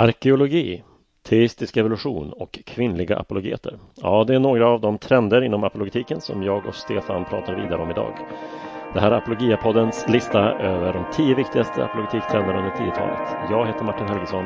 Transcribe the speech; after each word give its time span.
Arkeologi, 0.00 0.82
teistisk 1.28 1.76
evolution 1.76 2.32
och 2.32 2.58
kvinnliga 2.66 3.16
apologeter. 3.16 3.78
Ja, 4.02 4.24
det 4.24 4.34
är 4.34 4.38
några 4.38 4.68
av 4.68 4.80
de 4.80 4.98
trender 4.98 5.42
inom 5.42 5.64
apologetiken 5.64 6.20
som 6.20 6.42
jag 6.42 6.66
och 6.66 6.74
Stefan 6.74 7.24
pratar 7.24 7.54
vidare 7.54 7.82
om 7.82 7.90
idag. 7.90 8.12
Det 8.94 9.00
här 9.00 9.10
är 9.10 9.16
Apologia-poddens 9.16 10.08
lista 10.08 10.52
över 10.52 10.92
de 10.92 11.04
tio 11.12 11.34
viktigaste 11.34 11.84
apologetiktrenderna 11.84 12.58
under 12.58 12.70
10-talet. 12.70 13.50
Jag 13.50 13.66
heter 13.66 13.84
Martin 13.84 14.08
Helgesson. 14.08 14.44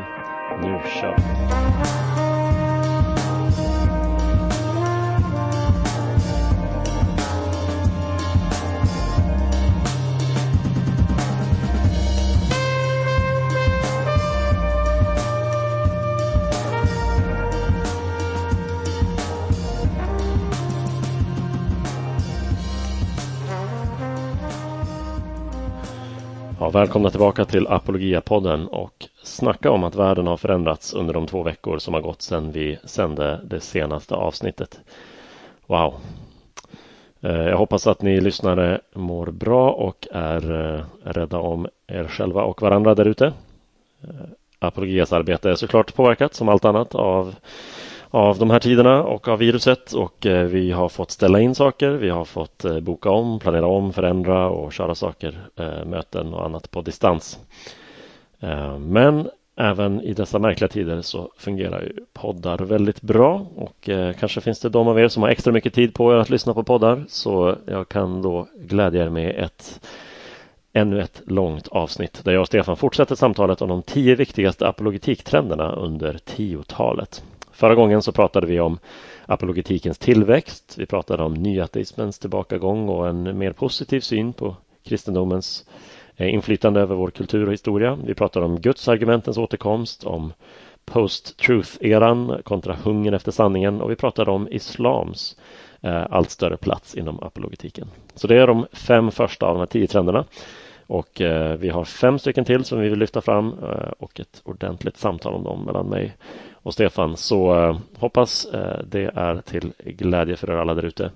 Nu 0.63 0.81
kör 1.01 1.17
vi! 1.17 2.24
Välkomna 26.75 27.11
tillbaka 27.11 27.45
till 27.45 27.67
Apologia-podden 27.67 28.67
och 28.67 29.07
snacka 29.23 29.71
om 29.71 29.85
att 29.85 29.95
världen 29.95 30.27
har 30.27 30.37
förändrats 30.37 30.93
under 30.95 31.15
de 31.15 31.27
två 31.27 31.43
veckor 31.43 31.79
som 31.79 31.95
har 31.95 32.01
gått 32.01 32.23
sedan 32.23 32.53
vi 32.53 32.79
sände 32.85 33.41
det 33.45 33.61
senaste 33.61 34.15
avsnittet. 34.15 34.81
Wow! 35.67 35.95
Eh, 37.21 37.33
jag 37.33 37.57
hoppas 37.57 37.87
att 37.87 38.03
ni 38.03 38.21
lyssnare 38.21 38.81
mår 38.95 39.27
bra 39.27 39.71
och 39.71 40.07
är 40.13 40.75
eh, 40.75 40.85
rädda 41.05 41.39
om 41.39 41.67
er 41.87 42.05
själva 42.09 42.43
och 42.43 42.63
varandra 42.63 42.95
där 42.95 43.09
ute. 43.09 43.27
Eh, 44.03 44.09
Apologias 44.59 45.13
arbete 45.13 45.51
är 45.51 45.55
såklart 45.55 45.95
påverkat 45.95 46.35
som 46.35 46.49
allt 46.49 46.65
annat 46.65 46.95
av 46.95 47.35
av 48.15 48.39
de 48.39 48.51
här 48.51 48.59
tiderna 48.59 49.03
och 49.03 49.29
av 49.29 49.39
viruset 49.39 49.93
och 49.93 50.27
eh, 50.27 50.45
vi 50.45 50.71
har 50.71 50.89
fått 50.89 51.11
ställa 51.11 51.41
in 51.41 51.55
saker. 51.55 51.91
Vi 51.91 52.11
har 52.11 52.25
fått 52.25 52.65
eh, 52.65 52.81
boka 52.81 53.11
om, 53.11 53.39
planera 53.39 53.67
om, 53.67 53.93
förändra 53.93 54.49
och 54.49 54.73
köra 54.73 54.95
saker, 54.95 55.39
eh, 55.57 55.85
möten 55.85 56.35
och 56.35 56.45
annat 56.45 56.71
på 56.71 56.83
distans. 56.83 57.39
Men 58.79 59.29
även 59.57 60.01
i 60.01 60.13
dessa 60.13 60.39
märkliga 60.39 60.69
tider 60.69 61.03
så 61.03 61.31
fungerar 61.37 61.81
ju 61.81 61.93
poddar 62.13 62.59
väldigt 62.59 63.03
bra 63.03 63.47
och 63.57 63.91
kanske 64.21 64.41
finns 64.41 64.61
det 64.61 64.69
de 64.69 64.89
av 64.89 65.01
er 65.01 65.09
som 65.09 65.23
har 65.23 65.31
extra 65.31 65.53
mycket 65.53 65.75
tid 65.75 65.95
på 65.95 66.13
er 66.13 66.17
att 66.17 66.31
lyssna 66.31 66.55
på 66.55 66.63
poddar 66.63 67.05
så 67.09 67.57
jag 67.67 67.89
kan 67.89 68.23
då 68.23 68.47
glädja 68.59 69.05
er 69.05 69.09
med 69.09 69.37
ett 69.37 69.81
ännu 70.73 71.01
ett 71.01 71.23
långt 71.27 71.69
avsnitt 71.69 72.25
där 72.25 72.33
jag 72.33 72.41
och 72.41 72.47
Stefan 72.47 72.77
fortsätter 72.77 73.15
samtalet 73.15 73.63
om 73.63 73.69
de 73.69 73.83
tio 73.83 74.15
viktigaste 74.15 74.69
apologetiktrenderna 74.69 75.73
under 75.73 76.19
tiotalet. 76.25 77.23
Förra 77.55 77.75
gången 77.75 78.03
så 78.03 78.13
pratade 78.13 78.47
vi 78.47 78.61
om 78.61 78.79
apologetikens 79.27 79.99
tillväxt. 79.99 80.75
Vi 80.79 80.87
pratade 80.87 81.23
om 81.23 81.35
nyateismens 81.35 82.19
tillbakagång 82.19 82.89
och 82.89 83.09
en 83.09 83.39
mer 83.39 83.53
positiv 83.53 84.01
syn 84.01 84.33
på 84.33 84.57
kristendomens 84.85 85.67
eh, 86.17 86.35
inflytande 86.35 86.81
över 86.81 86.95
vår 86.95 87.11
kultur 87.11 87.47
och 87.47 87.53
historia. 87.53 87.99
Vi 88.07 88.15
pratade 88.15 88.47
om 88.47 88.61
gudsargumentens 88.61 89.39
återkomst, 89.39 90.05
om 90.05 90.33
post-truth-eran 90.85 92.43
kontra 92.45 92.77
hungern 92.85 93.15
efter 93.15 93.33
sanningen 93.33 93.81
och 93.81 93.91
vi 93.91 93.97
pratade 93.97 94.31
om 94.31 94.49
islams 94.49 95.37
eh, 95.81 96.07
allt 96.11 96.31
större 96.31 96.57
plats 96.57 96.95
inom 96.95 97.23
apologetiken. 97.23 97.89
Så 98.15 98.27
det 98.27 98.37
är 98.37 98.47
de 98.47 98.67
fem 98.73 99.11
första 99.11 99.47
av 99.47 99.55
de 99.55 99.59
här 99.59 99.67
tio 99.67 99.87
trenderna. 99.87 100.25
Och 100.87 101.21
eh, 101.21 101.57
vi 101.57 101.69
har 101.69 101.85
fem 101.85 102.19
stycken 102.19 102.45
till 102.45 102.65
som 102.65 102.81
vi 102.81 102.89
vill 102.89 102.99
lyfta 102.99 103.21
fram 103.21 103.53
och 103.99 104.21
ett 104.21 104.41
ordentligt 104.45 104.97
samtal 104.97 105.35
om 105.35 105.45
dem 105.45 105.65
mellan 105.65 105.87
mig 105.87 106.15
och 106.65 106.73
Stefan. 106.73 107.17
Så 107.17 107.65
eh, 107.65 107.79
hoppas 107.99 108.45
eh, 108.45 108.85
det 108.87 109.11
är 109.15 109.41
till 109.41 109.73
glädje 109.79 110.37
för 110.37 110.51
er 110.51 110.57
alla 110.57 110.75
där 110.75 110.85
ute. 110.85 111.11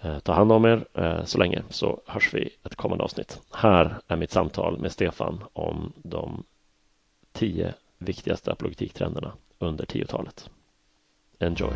Eh, 0.00 0.18
ta 0.18 0.32
hand 0.32 0.52
om 0.52 0.64
er 0.64 0.84
eh, 0.94 1.24
så 1.24 1.38
länge 1.38 1.62
så 1.70 2.00
hörs 2.06 2.34
vi 2.34 2.50
ett 2.64 2.76
kommande 2.76 3.04
avsnitt. 3.04 3.40
Här 3.52 3.96
är 4.08 4.16
mitt 4.16 4.30
samtal 4.30 4.78
med 4.78 4.92
Stefan 4.92 5.44
om 5.52 5.92
de 5.96 6.44
tio 7.32 7.74
viktigaste 7.98 8.52
apologetiktrenderna 8.52 9.32
under 9.58 9.86
tiotalet. 9.86 10.50
Enjoy! 11.38 11.72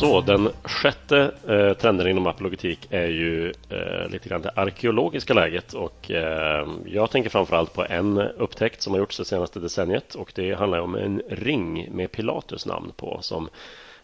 Så. 0.00 0.20
Den 0.20 0.48
sjätte 0.62 1.30
eh, 1.48 1.72
trenden 1.72 2.06
inom 2.08 2.26
apologetik 2.26 2.86
är 2.90 3.06
ju 3.06 3.52
eh, 3.68 4.10
lite 4.10 4.28
grann 4.28 4.42
det 4.42 4.50
arkeologiska 4.56 5.34
läget 5.34 5.72
och 5.72 6.10
eh, 6.10 6.68
jag 6.86 7.10
tänker 7.10 7.30
framförallt 7.30 7.74
på 7.74 7.84
en 7.88 8.18
upptäckt 8.18 8.82
som 8.82 8.92
har 8.92 9.00
gjorts 9.00 9.16
det 9.16 9.24
senaste 9.24 9.60
decenniet 9.60 10.14
och 10.14 10.32
det 10.34 10.52
handlar 10.52 10.80
om 10.80 10.94
en 10.94 11.22
ring 11.28 11.88
med 11.92 12.12
Pilatus 12.12 12.66
namn 12.66 12.92
på 12.96 13.18
som 13.20 13.48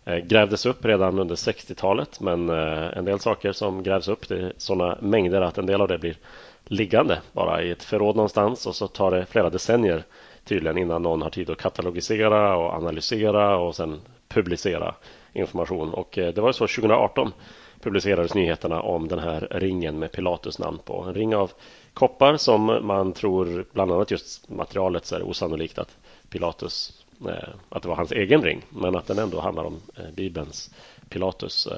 eh, 0.05 0.17
grävdes 0.17 0.67
upp 0.67 0.85
redan 0.85 1.19
under 1.19 1.35
60-talet 1.35 2.21
men 2.21 2.51
eh, 2.51 2.99
en 2.99 3.05
del 3.05 3.21
saker 3.21 3.53
som 3.53 3.83
grävs 3.83 4.09
upp 4.09 4.29
det 4.29 4.37
är 4.37 4.53
sådana 4.57 4.99
mängder 5.01 5.41
att 5.41 5.59
en 5.59 5.67
del 5.67 5.81
av 5.81 5.89
det 5.89 5.99
blir 5.99 6.17
liggande 6.65 7.19
bara 7.33 7.63
i 7.63 7.71
ett 7.71 7.85
förråd 7.85 8.17
någonstans 8.17 8.67
och 8.67 8.75
så 8.75 8.89
tar 8.89 9.11
det 9.11 9.27
flera 9.27 9.51
decennier 9.51 10.03
tydligen 10.45 10.79
innan 10.79 11.03
någon 11.03 11.23
har 11.23 11.31
tid 11.31 11.51
att 11.51 11.59
katalogisera 11.59 12.57
och 12.57 12.75
analysera 12.75 13.57
och 13.57 13.77
sen 13.77 14.01
publicera 14.29 14.95
information. 15.37 15.95
Och 15.95 16.19
eh, 16.19 16.35
det 16.35 16.41
var 16.41 16.53
så 16.53 16.67
2018 16.67 17.33
publicerades 17.81 18.35
nyheterna 18.35 18.81
om 18.81 19.09
den 19.09 19.19
här 19.19 19.49
ringen 19.51 19.99
med 19.99 20.13
Pilatus 20.13 20.59
namn 20.59 20.79
på. 20.85 21.03
En 21.03 21.15
ring 21.15 21.37
av 21.37 21.53
koppar 21.95 22.37
som 22.37 22.87
man 22.87 23.13
tror, 23.13 23.65
bland 23.73 23.93
annat 23.93 24.11
just 24.11 24.49
materialet, 24.49 25.07
så 25.07 25.15
är 25.15 25.19
det 25.19 25.25
osannolikt 25.25 25.79
att 25.79 25.97
Pilatus, 26.31 27.05
eh, 27.29 27.49
att 27.69 27.83
det 27.83 27.89
var 27.89 27.97
hans 27.97 28.13
egen 28.13 28.43
ring, 28.43 28.63
men 28.69 28.97
att 28.97 29.07
den 29.07 29.19
ändå 29.19 29.41
handlar 29.41 29.65
om 29.65 29.81
eh, 29.97 30.11
Bibelns 30.15 30.75
Pilatus. 31.09 31.69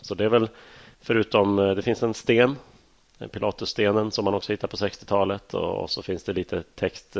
Så 0.00 0.14
det 0.14 0.24
är 0.24 0.28
väl 0.28 0.48
förutom, 1.00 1.56
det 1.56 1.82
finns 1.82 2.02
en 2.02 2.14
sten, 2.14 2.56
Pilatusstenen 3.32 4.10
som 4.10 4.24
man 4.24 4.34
också 4.34 4.52
hittar 4.52 4.68
på 4.68 4.76
60-talet 4.76 5.54
och 5.54 5.90
så 5.90 6.02
finns 6.02 6.24
det 6.24 6.32
lite 6.32 6.62
text 6.74 7.16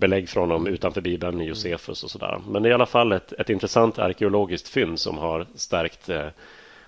belägg 0.00 0.28
från 0.28 0.48
dem 0.48 0.66
utanför 0.66 1.00
Bibeln, 1.00 1.40
Josefus 1.40 2.04
och 2.04 2.10
sådär. 2.10 2.40
Men 2.48 2.62
det 2.62 2.68
är 2.68 2.70
i 2.70 2.74
alla 2.74 2.86
fall 2.86 3.12
ett, 3.12 3.32
ett 3.32 3.50
intressant 3.50 3.98
arkeologiskt 3.98 4.68
fynd 4.68 5.00
som 5.00 5.18
har 5.18 5.46
stärkt 5.54 6.08
eh, 6.08 6.26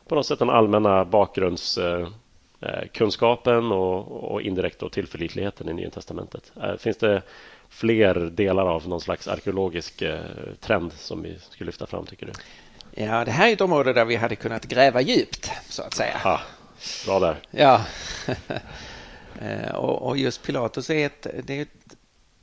på 0.09 0.15
något 0.15 0.27
sätt 0.27 0.39
den 0.39 0.51
allmänna 0.51 1.05
bakgrundskunskapen 1.05 3.57
eh, 3.57 3.63
eh 3.63 3.73
och, 3.73 4.33
och, 4.33 4.43
indirekt 4.43 4.79
då 4.79 4.89
tillförlitligheten 4.89 5.69
i 5.69 5.73
Nya 5.73 5.91
Testamentet. 5.91 6.53
Eh, 6.63 6.77
finns 6.77 6.97
det 6.97 7.23
fler 7.69 8.15
delar 8.15 8.67
av 8.67 8.89
någon 8.89 9.01
slags 9.01 9.29
arkeologisk 9.29 10.03
trend 10.61 10.93
som 10.93 11.23
vi 11.23 11.39
skulle 11.51 11.69
lyfta 11.69 11.87
fram, 11.87 12.07
tycker 12.07 12.27
du? 12.27 12.33
Ja, 13.03 13.25
det 13.25 13.31
här 13.31 13.49
är 13.49 13.53
ett 13.53 13.61
område 13.61 13.93
där 13.93 14.05
vi 14.05 14.17
hade 14.17 14.37
kunnat 14.37 14.65
gräva 14.65 15.01
djupt, 15.01 15.51
så 15.69 15.83
att 15.83 15.95
säga. 15.95 16.21
Ja, 16.25 16.41
bra 17.07 17.21
där. 17.21 17.37
Ja, 17.51 17.85
och, 19.75 20.19
just 20.19 20.43
Pilatus 20.43 20.91
är 20.91 21.07
ett, 21.07 21.27
det 21.45 21.59
är 21.59 21.63
ett 21.63 21.82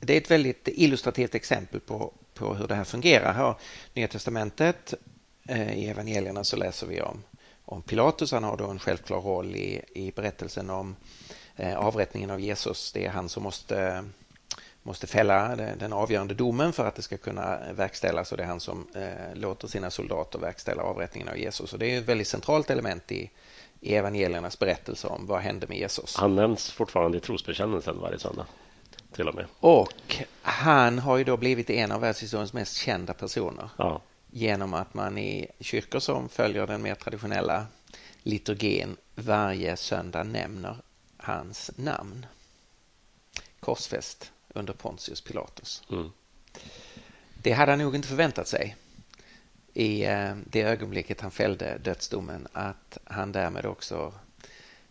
det 0.00 0.12
är 0.12 0.20
ett 0.20 0.30
väldigt 0.30 0.68
illustrativt 0.68 1.34
exempel 1.34 1.80
på, 1.80 2.12
på 2.34 2.54
hur 2.54 2.66
det 2.66 2.74
här 2.74 2.84
fungerar. 2.84 3.32
Här 3.32 3.54
Nya 3.94 4.08
Testamentet, 4.08 4.94
eh, 5.48 5.78
i 5.78 5.88
evangelierna 5.88 6.44
så 6.44 6.56
läser 6.56 6.86
vi 6.86 7.00
om, 7.00 7.22
om 7.64 7.82
Pilatus. 7.82 8.32
Han 8.32 8.44
har 8.44 8.56
då 8.56 8.66
en 8.66 8.78
självklar 8.78 9.20
roll 9.20 9.56
i, 9.56 9.82
i 9.94 10.12
berättelsen 10.12 10.70
om 10.70 10.96
eh, 11.56 11.76
avrättningen 11.76 12.30
av 12.30 12.40
Jesus. 12.40 12.92
Det 12.92 13.06
är 13.06 13.10
han 13.10 13.28
som 13.28 13.42
måste, 13.42 14.04
måste 14.82 15.06
fälla 15.06 15.56
den 15.56 15.92
avgörande 15.92 16.34
domen 16.34 16.72
för 16.72 16.86
att 16.86 16.94
det 16.94 17.02
ska 17.02 17.16
kunna 17.16 17.58
verkställas 17.72 18.32
och 18.32 18.38
det 18.38 18.44
är 18.44 18.48
han 18.48 18.60
som 18.60 18.86
eh, 18.94 19.34
låter 19.34 19.68
sina 19.68 19.90
soldater 19.90 20.38
verkställa 20.38 20.82
avrättningen 20.82 21.28
av 21.28 21.38
Jesus. 21.38 21.72
Och 21.72 21.78
det 21.78 21.86
är 21.86 21.98
ett 21.98 22.08
väldigt 22.08 22.28
centralt 22.28 22.70
element 22.70 23.12
i, 23.12 23.30
i 23.80 23.94
evangeliernas 23.94 24.58
berättelse 24.58 25.06
om 25.06 25.26
vad 25.26 25.40
hände 25.40 25.66
med 25.66 25.78
Jesus. 25.78 26.16
Han 26.16 26.34
nämns 26.34 26.70
fortfarande 26.70 27.18
i 27.18 27.20
trosbekännelsen 27.20 28.00
varje 28.00 28.18
söndag 28.18 28.46
till 29.20 29.28
och 29.28 29.34
med. 29.34 29.46
Och 29.60 30.16
han 30.42 30.98
har 30.98 31.16
ju 31.16 31.24
då 31.24 31.36
blivit 31.36 31.70
en 31.70 31.92
av 31.92 32.00
världshistoriens 32.00 32.52
mest 32.52 32.76
kända 32.76 33.14
personer. 33.14 33.70
Ja. 33.76 34.02
Genom 34.30 34.74
att 34.74 34.94
man 34.94 35.18
i 35.18 35.46
kyrkor 35.60 35.98
som 35.98 36.28
följer 36.28 36.66
den 36.66 36.82
mer 36.82 36.94
traditionella 36.94 37.66
liturgin 38.22 38.96
varje 39.14 39.76
söndag 39.76 40.22
nämner 40.22 40.76
hans 41.16 41.70
namn. 41.76 42.26
Korsfäst 43.60 44.32
under 44.48 44.72
Pontius 44.72 45.20
Pilatus. 45.20 45.82
Mm. 45.90 46.12
Det 47.42 47.52
hade 47.52 47.72
han 47.72 47.78
nog 47.78 47.94
inte 47.94 48.08
förväntat 48.08 48.48
sig 48.48 48.76
i 49.74 50.04
eh, 50.04 50.36
det 50.44 50.62
ögonblicket 50.62 51.20
han 51.20 51.30
fällde 51.30 51.78
dödsdomen 51.78 52.48
att 52.52 52.98
han 53.04 53.32
därmed 53.32 53.66
också 53.66 54.12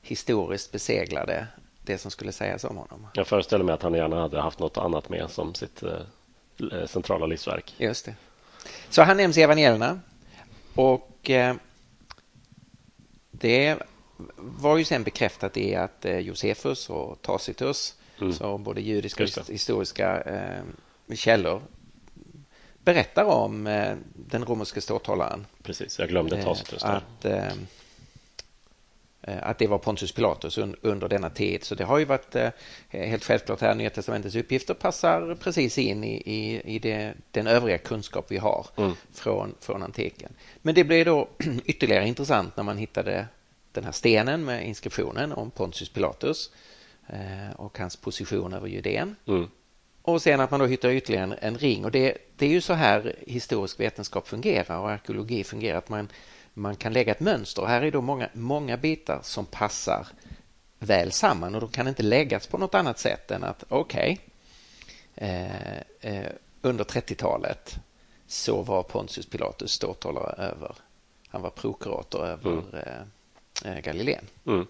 historiskt 0.01 0.71
beseglade 0.71 1.47
det 1.81 1.97
som 1.97 2.11
skulle 2.11 2.31
sägas 2.31 2.63
om 2.63 2.77
honom. 2.77 3.07
Jag 3.13 3.27
föreställer 3.27 3.63
mig 3.63 3.73
att 3.73 3.81
han 3.81 3.93
gärna 3.93 4.21
hade 4.21 4.41
haft 4.41 4.59
något 4.59 4.77
annat 4.77 5.09
med 5.09 5.29
som 5.29 5.53
sitt 5.53 5.83
eh, 5.83 6.85
centrala 6.85 7.25
livsverk. 7.25 7.75
Just 7.77 8.05
det. 8.05 8.15
Så 8.89 9.01
han 9.01 9.17
nämns 9.17 9.37
i 9.37 9.41
evangelierna 9.41 9.99
och 10.75 11.29
eh, 11.29 11.55
det 13.31 13.77
var 14.37 14.77
ju 14.77 14.83
sen 14.83 15.03
bekräftat 15.03 15.57
i 15.57 15.75
att 15.75 16.05
Josefus 16.19 16.89
och 16.89 17.21
Tacitus, 17.21 17.95
mm. 18.21 18.33
så 18.33 18.57
både 18.57 18.81
judiska 18.81 19.23
och 19.23 19.49
historiska 19.49 20.23
källor 21.13 21.61
berättar 22.83 23.25
om 23.25 23.63
den 24.13 24.45
romerske 24.45 24.81
ståthållaren. 24.81 25.45
Precis, 25.63 25.99
jag 25.99 26.09
glömde 26.09 26.43
Tacitus 26.43 26.83
där. 26.83 26.89
Att, 26.89 27.25
Eh, 27.25 27.53
att 29.21 29.57
det 29.57 29.68
var 29.68 29.77
Pontius 29.77 30.12
Pilatus 30.12 30.57
under 30.81 31.07
denna 31.07 31.30
tid. 31.30 31.63
Så 31.63 31.75
det 31.75 31.83
har 31.83 31.98
ju 31.98 32.06
varit 32.06 32.36
eh, 32.36 32.50
helt 32.89 33.24
självklart 33.24 33.62
här, 33.62 33.75
Nya 33.75 33.89
Testamentets 33.89 34.36
uppgifter 34.36 34.74
passar 34.74 35.36
precis 35.36 35.77
in 35.77 36.04
i, 36.04 36.16
i, 36.25 36.75
i 36.75 36.80
det, 36.80 37.13
den 37.31 37.48
övriga 37.48 37.77
kunskap 37.77 38.25
vi 38.30 38.38
har 38.38 38.68
mm. 38.77 38.92
från, 39.13 39.56
från 39.60 39.83
antiken. 39.83 40.33
Men 40.62 40.75
det 40.75 40.83
blev 40.83 41.06
då 41.06 41.30
ytterligare 41.66 42.07
intressant 42.07 42.57
när 42.57 42.63
man 42.63 42.77
hittade 42.77 43.27
den 43.71 43.83
här 43.83 43.92
stenen 43.92 44.45
med 44.45 44.68
inskriptionen 44.68 45.33
om 45.33 45.51
Pontius 45.51 45.89
Pilatus 45.89 46.51
eh, 47.07 47.56
och 47.56 47.77
hans 47.80 47.95
position 47.95 48.54
över 48.54 48.68
Judeen. 48.68 49.16
Mm. 49.27 49.48
Och 50.01 50.21
sen 50.21 50.39
att 50.39 50.51
man 50.51 50.60
då 50.60 50.66
hittar 50.66 50.89
ytterligare 50.89 51.24
en, 51.24 51.36
en 51.42 51.57
ring 51.57 51.86
och 51.86 51.92
det, 51.92 52.18
det 52.38 52.45
är 52.45 52.50
ju 52.50 52.62
så 52.62 52.74
här 52.74 53.16
historisk 53.27 53.80
vetenskap 53.80 54.27
fungerar 54.27 54.80
och 54.80 54.92
arkeologi 54.92 55.44
fungerar 55.44 55.77
att 55.77 55.89
man 55.89 56.07
man 56.59 56.75
kan 56.75 56.94
lägga 56.94 57.11
ett 57.11 57.19
mönster. 57.19 57.65
Här 57.65 57.81
är 57.81 57.91
då 57.91 58.01
många, 58.01 58.29
många 58.33 58.77
bitar 58.77 59.19
som 59.23 59.45
passar 59.45 60.07
väl 60.79 61.11
samman 61.11 61.56
och 61.56 61.61
de 61.61 61.69
kan 61.69 61.88
inte 61.88 62.03
läggas 62.03 62.47
på 62.47 62.57
något 62.57 62.75
annat 62.75 63.00
sätt 63.00 63.31
än 63.31 63.44
att 63.44 63.63
okej, 63.69 64.19
okay, 65.15 65.29
eh, 65.29 65.77
eh, 66.01 66.31
under 66.61 66.83
30-talet 66.83 67.79
så 68.27 68.61
var 68.61 68.83
Pontius 68.83 69.25
Pilatus 69.25 69.71
ståthållare 69.71 70.44
över, 70.44 70.75
han 71.27 71.41
var 71.41 71.50
prokurator 71.50 72.25
över 72.25 72.51
mm. 72.51 72.65
eh, 72.73 73.71
eh 73.71 73.79
Galileen. 73.79 74.25
Mm. 74.45 74.67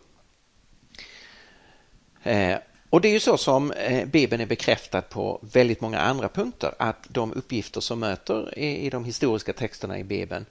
Eh, 2.24 2.59
och 2.89 3.01
det 3.01 3.07
är 3.07 3.13
ju 3.13 3.19
så 3.19 3.38
som 3.38 3.71
eh, 3.71 4.06
Bibeln 4.06 4.41
är 4.41 4.45
bekräftad 4.45 5.01
på 5.01 5.39
väldigt 5.41 5.81
många 5.81 6.00
andra 6.00 6.30
punkter 6.30 6.75
att 6.80 7.07
de 7.09 7.33
uppgifter 7.33 7.81
som 7.81 8.00
möter 8.00 8.59
i, 8.59 8.86
i 8.86 8.89
de 8.89 9.06
historiska 9.06 9.53
texterna 9.53 10.00
i 10.00 10.03
Bibeln 10.03 10.45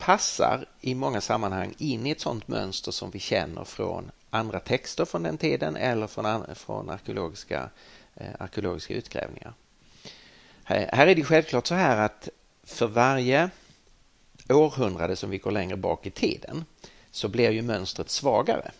passar 0.00 0.66
i 0.80 0.94
många 0.94 1.20
sammanhang 1.20 1.74
in 1.78 2.06
i 2.06 2.10
ett 2.10 2.20
sådant 2.20 2.48
mönster 2.48 2.92
som 2.92 3.10
vi 3.10 3.18
känner 3.18 3.64
från 3.64 4.10
andra 4.30 4.60
texter 4.60 5.04
från 5.04 5.22
den 5.22 5.38
tiden 5.38 5.76
eller 5.76 6.06
från, 6.06 6.54
från 6.54 6.90
arkeologiska, 6.90 7.70
eh, 8.14 8.30
arkeologiska 8.38 8.94
utgrävningar. 8.94 9.52
Här, 10.64 10.90
här 10.92 11.06
är 11.06 11.14
det 11.14 11.24
självklart 11.24 11.66
så 11.66 11.74
här 11.74 11.96
att 11.96 12.28
för 12.64 12.86
varje 12.86 13.50
århundrade 14.48 15.16
som 15.16 15.30
vi 15.30 15.38
går 15.38 15.50
längre 15.50 15.76
bak 15.76 16.06
i 16.06 16.10
tiden 16.10 16.64
så 17.10 17.28
blir 17.28 17.50
ju 17.50 17.62
mönstret 17.62 18.10
svagare. 18.10 18.70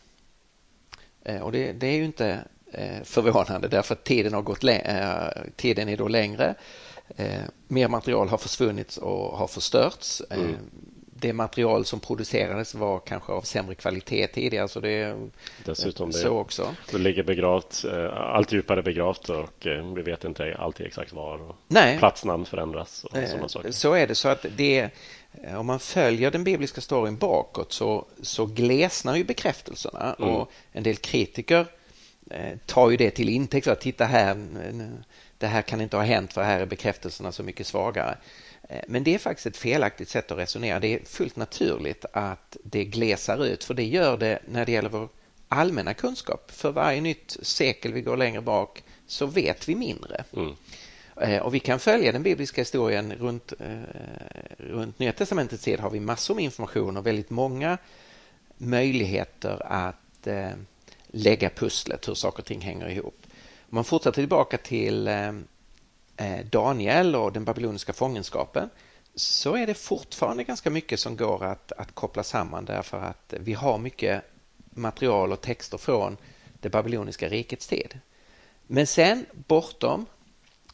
Eh, 1.24 1.40
och 1.40 1.52
det, 1.52 1.72
det 1.72 1.86
är 1.86 1.96
ju 1.96 2.04
inte 2.04 2.44
eh, 2.72 3.02
förvånande 3.04 3.68
därför 3.68 3.94
att 3.94 4.04
tiden, 4.04 4.34
har 4.34 4.42
gått 4.42 4.64
eh, 4.64 5.28
tiden 5.56 5.88
är 5.88 5.96
då 5.96 6.08
längre. 6.08 6.54
Eh, 7.16 7.42
mer 7.68 7.88
material 7.88 8.28
har 8.28 8.38
försvunnit 8.38 8.96
och 8.96 9.38
har 9.38 9.46
förstörts. 9.46 10.22
Eh, 10.30 10.38
mm 10.38 10.56
det 11.20 11.32
material 11.32 11.84
som 11.84 12.00
producerades 12.00 12.74
var 12.74 12.98
kanske 12.98 13.32
av 13.32 13.42
sämre 13.42 13.74
kvalitet 13.74 14.26
tidigare. 14.26 14.68
Så 14.68 14.80
det 14.80 15.16
Dessutom 15.64 16.12
så 16.12 16.24
det, 16.24 16.30
också. 16.30 16.74
Det 16.90 16.98
ligger 16.98 17.22
begravt, 17.22 17.84
eh, 17.84 18.12
allt 18.12 18.52
djupare 18.52 18.82
begravt 18.82 19.28
och 19.28 19.66
eh, 19.66 19.94
vi 19.94 20.02
vet 20.02 20.24
inte 20.24 20.56
alltid 20.58 20.86
exakt 20.86 21.12
var. 21.12 21.54
Nej. 21.68 21.98
Platsnamn 21.98 22.44
förändras 22.44 23.04
och 23.04 23.16
sådana 23.28 23.48
saker. 23.48 23.70
Så 23.70 23.94
är 23.94 24.06
det. 24.06 24.14
Så 24.14 24.28
att 24.28 24.46
det, 24.56 24.90
om 25.56 25.66
man 25.66 25.80
följer 25.80 26.30
den 26.30 26.44
bibliska 26.44 26.80
storyn 26.80 27.16
bakåt 27.16 27.72
så, 27.72 28.06
så 28.22 28.46
glesnar 28.46 29.16
ju 29.16 29.24
bekräftelserna 29.24 30.16
mm. 30.18 30.30
och 30.30 30.52
en 30.72 30.82
del 30.82 30.96
kritiker 30.96 31.66
eh, 32.30 32.58
tar 32.66 32.90
ju 32.90 32.96
det 32.96 33.10
till 33.10 33.28
intäkt 33.28 33.64
för 33.64 33.72
att 33.72 33.80
titta 33.80 34.04
här, 34.04 34.46
det 35.38 35.46
här 35.46 35.62
kan 35.62 35.80
inte 35.80 35.96
ha 35.96 36.04
hänt 36.04 36.32
för 36.32 36.42
här 36.42 36.60
är 36.60 36.66
bekräftelserna 36.66 37.32
så 37.32 37.42
mycket 37.42 37.66
svagare. 37.66 38.16
Eh, 38.70 38.80
men 38.86 39.04
det 39.04 39.14
är 39.14 39.18
faktiskt 39.18 39.46
ett 39.46 39.56
felaktigt 39.56 40.08
sätt 40.08 40.30
att 40.30 40.38
resonera. 40.38 40.80
Det 40.80 40.94
är 40.94 41.04
fullt 41.04 41.36
naturligt 41.36 42.04
att 42.12 42.56
det 42.62 42.84
glesar 42.84 43.44
ut 43.44 43.64
för 43.64 43.74
det 43.74 43.84
gör 43.84 44.16
det 44.16 44.38
när 44.48 44.66
det 44.66 44.72
gäller 44.72 44.88
vår 44.88 45.08
allmänna 45.48 45.94
kunskap. 45.94 46.50
För 46.50 46.72
varje 46.72 47.00
nytt 47.00 47.36
sekel 47.42 47.92
vi 47.92 48.00
går 48.00 48.16
längre 48.16 48.40
bak 48.40 48.82
så 49.06 49.26
vet 49.26 49.68
vi 49.68 49.74
mindre. 49.74 50.24
Mm. 50.36 50.54
Eh, 51.16 51.42
och 51.42 51.54
vi 51.54 51.60
kan 51.60 51.78
följa 51.78 52.12
den 52.12 52.22
bibliska 52.22 52.60
historien 52.60 53.12
runt, 53.12 53.52
eh, 53.58 53.78
runt 54.58 54.98
Nya 54.98 55.12
Testamentets 55.12 55.64
tid 55.64 55.80
har 55.80 55.90
vi 55.90 56.00
massor 56.00 56.34
med 56.34 56.44
information 56.44 56.96
och 56.96 57.06
väldigt 57.06 57.30
många 57.30 57.78
möjligheter 58.58 59.62
att 59.66 59.96
lägga 61.06 61.50
pusslet 61.50 62.08
hur 62.08 62.14
saker 62.14 62.38
och 62.38 62.46
ting 62.46 62.60
hänger 62.60 62.88
ihop. 62.88 63.26
Om 63.70 63.74
man 63.74 63.84
fortsätter 63.84 64.22
tillbaka 64.22 64.58
till 64.58 65.08
Daniel 66.50 67.16
och 67.16 67.32
den 67.32 67.44
babyloniska 67.44 67.92
fångenskapen 67.92 68.70
så 69.14 69.56
är 69.56 69.66
det 69.66 69.74
fortfarande 69.74 70.44
ganska 70.44 70.70
mycket 70.70 71.00
som 71.00 71.16
går 71.16 71.44
att, 71.44 71.72
att 71.72 71.94
koppla 71.94 72.22
samman 72.22 72.64
därför 72.64 72.98
att 72.98 73.34
vi 73.40 73.52
har 73.52 73.78
mycket 73.78 74.22
material 74.70 75.32
och 75.32 75.40
texter 75.40 75.78
från 75.78 76.16
det 76.60 76.68
babyloniska 76.68 77.28
rikets 77.28 77.66
tid. 77.66 77.98
Men 78.66 78.86
sen 78.86 79.26
bortom 79.32 80.06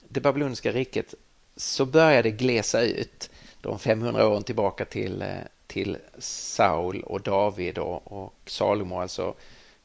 det 0.09 0.21
babyloniska 0.21 0.73
riket 0.73 1.15
så 1.57 1.87
börjar 1.87 2.23
det 2.23 2.31
glesa 2.31 2.83
ut 2.83 3.31
de 3.61 3.79
500 3.79 4.29
åren 4.29 4.43
tillbaka 4.43 4.85
till, 4.85 5.23
eh, 5.23 5.29
till 5.67 5.99
Saul 6.19 7.03
och 7.03 7.21
David 7.21 7.79
och, 7.79 8.13
och 8.13 8.35
Salomo, 8.47 9.01
alltså 9.01 9.35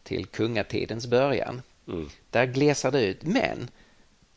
till 0.04 0.26
kungatidens 0.26 1.08
början. 1.08 1.62
Mm. 1.88 2.10
Där 2.30 2.46
glesar 2.46 2.92
det 2.92 3.06
ut. 3.06 3.24
Men 3.24 3.70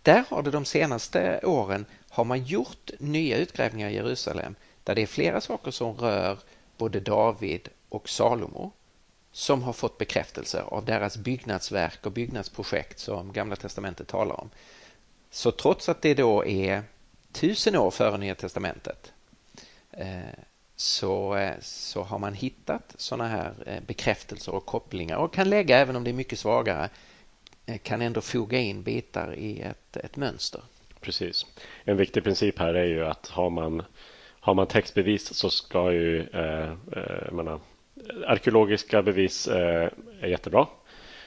där 0.05 0.25
har 0.29 0.43
det 0.43 0.51
de 0.51 0.65
senaste 0.65 1.41
åren 1.43 1.87
har 2.09 2.25
man 2.25 2.45
gjort 2.45 2.91
nya 2.99 3.37
utgrävningar 3.37 3.89
i 3.89 3.95
Jerusalem 3.95 4.55
där 4.85 4.95
det 4.95 5.03
är 5.03 5.07
flera 5.07 5.41
saker 5.41 5.71
som 5.71 5.97
rör 5.97 6.39
både 6.77 7.01
David 7.01 7.69
och 7.89 8.09
Salomo 8.09 8.73
som 9.33 9.63
har 9.63 9.73
fått 9.73 9.99
bekräftelse 9.99 10.63
av 10.63 10.85
deras 10.85 11.17
byggnadsverk 11.17 12.07
och 12.07 12.13
byggnadsprojekt 12.13 12.99
som 12.99 13.33
Gamla 13.33 13.57
testamentet 13.57 14.09
talar 14.09 14.41
om. 14.41 14.51
Så 15.31 15.51
trots 15.51 15.89
att 15.89 16.03
det 16.03 16.15
då 16.15 16.45
är 16.45 16.83
tusen 17.33 17.77
år 17.77 17.91
före 17.91 18.19
Nya 18.19 18.35
testamentet 18.35 19.13
eh, 19.91 20.19
så, 20.77 21.37
eh, 21.37 21.55
så 21.61 22.03
har 22.03 22.19
man 22.19 22.35
hittat 22.35 22.95
sådana 22.97 23.29
här 23.29 23.55
eh, 23.67 23.81
bekräftelser 23.87 24.55
och 24.55 24.67
kopplingar 24.67 25.17
och 25.17 25.35
kan 25.35 25.51
lägga, 25.51 25.79
även 25.79 25.97
om 25.97 26.05
det 26.05 26.11
är 26.11 26.15
mycket 26.15 26.39
svagare, 26.39 26.91
Eh, 27.67 27.79
kan 27.79 28.03
ändå 28.03 28.21
foga 28.21 28.59
in 28.59 28.83
bitar 28.83 29.35
i 29.35 29.61
ett, 29.61 29.97
ett 29.97 30.17
mönster. 30.17 30.61
Precis. 31.01 31.47
En 31.85 31.97
viktig 31.97 32.25
princip 32.25 32.59
här 32.59 32.75
är 32.75 32.85
ju 32.85 33.05
att 33.05 33.27
har 33.27 33.51
man, 33.51 33.83
har 34.41 34.55
man 34.55 34.67
textbevis 34.67 35.35
så 35.35 35.51
ska 35.51 35.93
ju 35.93 36.21
eh, 36.21 36.71
eh, 36.71 37.33
menar, 37.33 37.61
arkeologiska 38.27 39.03
bevis 39.03 39.49
eh, 39.49 39.89
är 40.21 40.29
jättebra. 40.29 40.67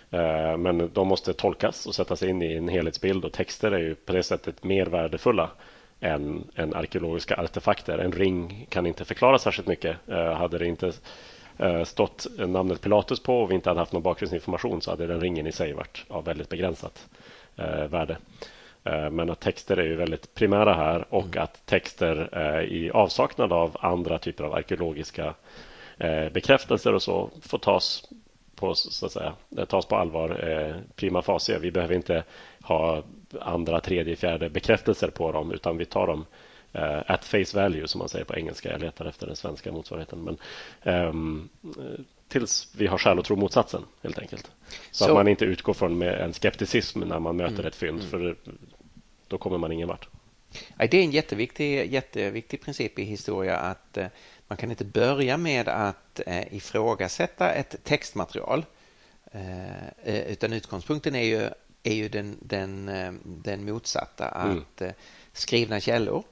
Eh, 0.10 0.58
men 0.58 0.90
de 0.94 1.08
måste 1.08 1.34
tolkas 1.34 1.86
och 1.86 1.96
sättas 1.96 2.24
in 2.24 2.42
i 2.42 2.54
en 2.54 2.68
helhetsbild 2.68 3.26
och 3.26 3.34
texter 3.34 3.72
är 3.72 3.80
ju 3.80 3.96
på 3.96 4.14
det 4.14 4.24
sättet 4.24 4.64
mer 4.64 4.86
värdefulla 4.86 5.50
än, 6.00 6.52
än 6.56 6.74
arkeologiska 6.74 7.36
artefakter. 7.36 7.98
En 7.98 8.12
ring 8.12 8.68
kan 8.70 8.86
inte 8.86 9.06
förklara 9.06 9.40
särskilt 9.40 9.68
mycket. 9.68 9.98
Eh, 10.08 10.34
hade 10.34 10.58
det 10.58 10.66
inte 10.66 10.92
stått 11.86 12.28
namnet 12.38 12.82
Pilatus 12.82 13.20
på 13.20 13.42
och 13.42 13.52
vi 13.52 13.56
inte 13.56 13.70
hade 13.70 13.80
haft 13.80 13.94
någon 13.94 14.02
bakgrundsinformation 14.02 14.82
så 14.82 14.92
hade 14.92 15.08
den 15.08 15.22
ringen 15.22 15.48
i 15.48 15.52
sig 15.52 15.74
varit 15.74 16.06
av 16.08 16.26
väldigt 16.26 16.50
begränsat 16.50 17.08
eh, 17.56 17.84
värde. 17.88 18.18
Eh, 18.84 19.10
men 19.10 19.30
att 19.30 19.40
texter 19.40 19.78
är 19.78 19.84
ju 19.84 19.96
väldigt 19.96 20.34
primära 20.34 20.74
här 20.74 21.06
och 21.10 21.26
mm. 21.26 21.44
att 21.44 21.66
texter 21.66 22.64
i 22.64 22.92
avsaknad 22.92 23.54
av 23.54 23.78
andra 23.80 24.18
typer 24.20 24.44
av 24.44 24.54
arkeologiska 24.54 25.34
bekräftelser 26.32 26.94
och 26.94 27.02
så 27.02 27.30
får 27.42 27.58
tas 27.58 28.10
på, 28.56 28.76
så 28.76 29.06
att 29.06 29.12
säga, 29.12 29.34
tas 29.68 29.86
på 29.86 29.96
allvar 29.96 30.76
prima 30.96 31.22
facie. 31.22 31.60
Vi 31.60 31.72
behöver 31.72 31.96
inte 31.96 32.24
ha 32.62 33.04
andra, 33.42 33.80
tredje, 33.80 34.16
fjärde 34.16 34.50
bekräftelser 34.50 35.08
på 35.08 35.32
dem 35.32 35.52
utan 35.52 35.78
vi 35.78 35.86
tar 35.86 36.08
dem 36.08 36.26
uh, 36.78 37.02
at 37.08 37.26
face 37.26 37.54
value 37.54 37.88
som 37.88 38.00
man 38.00 38.10
säger 38.10 38.26
på 38.26 38.36
engelska. 38.36 38.72
Jag 38.72 38.82
letar 38.82 39.06
efter 39.06 39.28
den 39.28 39.36
svenska 39.36 39.72
motsvarigheten. 39.72 40.24
Men, 40.24 40.38
um, 41.08 41.50
tills 42.28 42.68
vi 42.78 42.88
har 42.88 42.98
skäl 42.98 43.20
att 43.20 43.26
tro 43.26 43.36
motsatsen 43.36 43.86
helt 44.04 44.20
enkelt. 44.20 44.52
Så, 44.92 45.04
så, 45.04 45.06
att 45.06 45.14
man 45.14 45.28
inte 45.28 45.46
utgår 45.46 45.74
från 45.74 45.98
med 45.98 46.22
en 46.22 46.34
skepticism 46.34 47.00
när 47.00 47.20
man 47.20 47.38
möter 47.38 47.54
mm, 47.54 47.66
ett 47.66 47.76
fynd. 47.76 48.00
Mm. 48.00 48.10
För 48.10 48.36
då 49.28 49.38
kommer 49.38 49.58
man 49.58 49.72
ingen 49.72 49.88
vart. 49.88 50.08
Det 50.78 50.94
är 50.94 51.04
en 51.04 51.12
jätteviktig, 51.12 51.94
jätteviktig 51.94 52.62
princip 52.62 53.00
i 53.00 53.04
historia 53.04 53.58
att 53.58 53.98
eh, 53.98 54.08
man 54.48 54.58
kan 54.58 54.72
inte 54.72 54.86
börja 54.86 55.38
med 55.38 55.68
att 55.68 56.22
ifrågasätta 56.52 57.52
ett 57.52 57.76
textmaterial. 57.84 58.66
Utan 60.04 60.54
utgångspunkten 60.54 61.16
är 61.16 61.24
ju, 61.24 61.50
är 61.84 61.94
ju 61.94 62.10
den, 62.10 62.38
den, 62.42 62.86
den 63.24 63.66
motsatta. 63.66 64.28
Mm. 64.28 64.58
Att 64.58 64.82
mm. 64.82 64.94
skrivna 65.34 65.80
källor 65.80 66.24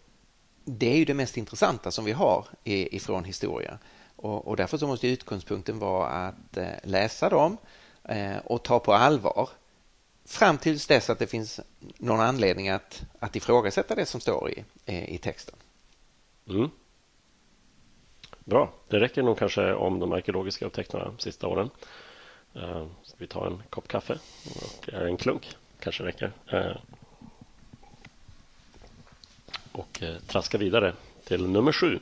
det 0.66 0.88
är 0.94 0.98
ju 0.98 1.06
det 1.06 1.14
mest 1.14 1.38
intressanta 1.38 1.92
som 1.92 2.06
vi 2.06 2.12
har 2.12 2.46
ifrån 2.64 3.24
historia. 3.24 3.78
Och, 4.16 4.48
och 4.48 4.56
därför 4.56 4.78
så 4.78 4.88
måste 4.88 5.08
utgångspunkten 5.08 5.80
vara 5.80 6.08
att 6.08 6.58
eh, 6.58 6.68
läsa 6.84 7.30
dem 7.30 7.58
eh, 8.04 8.38
och 8.46 8.64
ta 8.64 8.80
på 8.80 8.94
allvar 8.94 9.50
fram 10.26 10.58
tills 10.58 10.88
dess 10.88 11.10
att 11.10 11.20
det 11.20 11.28
finns 11.28 11.60
någon 11.98 12.20
anledning 12.20 12.70
att, 12.70 13.04
att 13.20 13.36
ifrågasätta 13.36 13.96
det 13.96 14.06
som 14.06 14.22
står 14.22 14.50
i, 14.50 14.64
eh, 14.86 15.14
i 15.14 15.18
texten. 15.18 15.56
Mm. 16.50 16.70
Bra, 18.40 18.74
det 18.88 19.00
räcker 19.00 19.24
nog 19.24 19.38
kanske 19.38 19.74
om 19.74 20.00
de 20.00 20.12
arkeologiska 20.12 20.66
upptäckterna 20.66 21.06
de 21.06 21.20
sista 21.20 21.48
åren. 21.48 21.70
Ska 23.04 23.16
vi 23.18 23.28
ta 23.28 23.48
en 23.48 23.64
kopp 23.70 23.88
kaffe 23.88 24.20
och 24.56 24.94
en 24.94 25.18
klunk 25.18 25.58
kanske 25.80 26.04
räcker. 26.04 26.34
Och 29.76 30.00
uh, 30.04 30.18
traska 30.28 30.58
vidare 30.58 30.94
till 31.24 31.48
nummer 31.48 31.72
sju. 31.72 32.00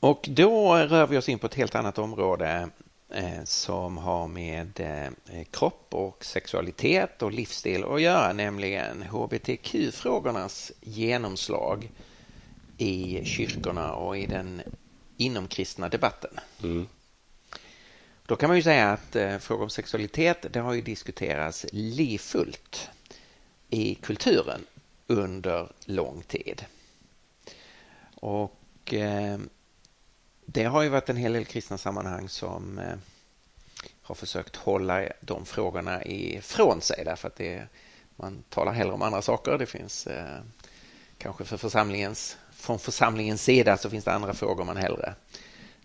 Och 0.00 0.28
då 0.30 0.76
rör 0.76 1.06
vi 1.06 1.16
oss 1.16 1.28
in 1.28 1.38
på 1.38 1.46
ett 1.46 1.54
helt 1.54 1.74
annat 1.74 1.98
område 1.98 2.68
eh, 3.10 3.44
som 3.44 3.98
har 3.98 4.28
med 4.28 4.80
eh, 4.80 5.44
kropp 5.50 5.86
och 5.90 6.24
sexualitet 6.24 7.22
och 7.22 7.32
livsstil 7.32 7.84
att 7.84 8.02
göra, 8.02 8.32
nämligen 8.32 9.02
hbtq-frågornas 9.02 10.72
genomslag 10.80 11.90
i 12.78 13.24
kyrkorna 13.24 13.92
och 13.94 14.18
i 14.18 14.26
den 14.26 14.62
inomkristna 15.16 15.88
debatten. 15.88 16.40
Mm. 16.62 16.88
Då 18.26 18.36
kan 18.36 18.48
man 18.48 18.56
ju 18.56 18.62
säga 18.62 18.90
att 18.90 19.16
eh, 19.16 19.38
frågor 19.38 19.62
om 19.62 19.70
sexualitet 19.70 20.46
det 20.52 20.60
har 20.60 20.74
ju 20.74 20.80
diskuterats 20.80 21.66
livfullt 21.72 22.90
i 23.70 23.94
kulturen 23.94 24.66
under 25.06 25.68
lång 25.84 26.22
tid. 26.22 26.64
Och 28.14 28.94
eh, 28.94 29.38
det 30.46 30.64
har 30.64 30.82
ju 30.82 30.88
varit 30.88 31.08
en 31.08 31.16
hel 31.16 31.32
del 31.32 31.44
kristna 31.44 31.78
sammanhang 31.78 32.28
som 32.28 32.78
eh, 32.78 32.96
har 34.02 34.14
försökt 34.14 34.56
hålla 34.56 35.08
de 35.20 35.46
frågorna 35.46 36.04
ifrån 36.04 36.80
sig 36.80 37.02
därför 37.04 37.28
att 37.28 37.36
det, 37.36 37.66
man 38.16 38.42
talar 38.48 38.72
hellre 38.72 38.92
om 38.92 39.02
andra 39.02 39.22
saker. 39.22 39.58
Det 39.58 39.66
finns 39.66 40.06
eh, 40.06 40.40
kanske 41.18 41.44
för 41.44 41.56
församlingens, 41.56 42.38
från 42.52 42.78
församlingens 42.78 43.42
sida 43.42 43.76
så 43.76 43.90
finns 43.90 44.04
det 44.04 44.12
andra 44.12 44.34
frågor 44.34 44.64
man 44.64 44.76
hellre, 44.76 45.14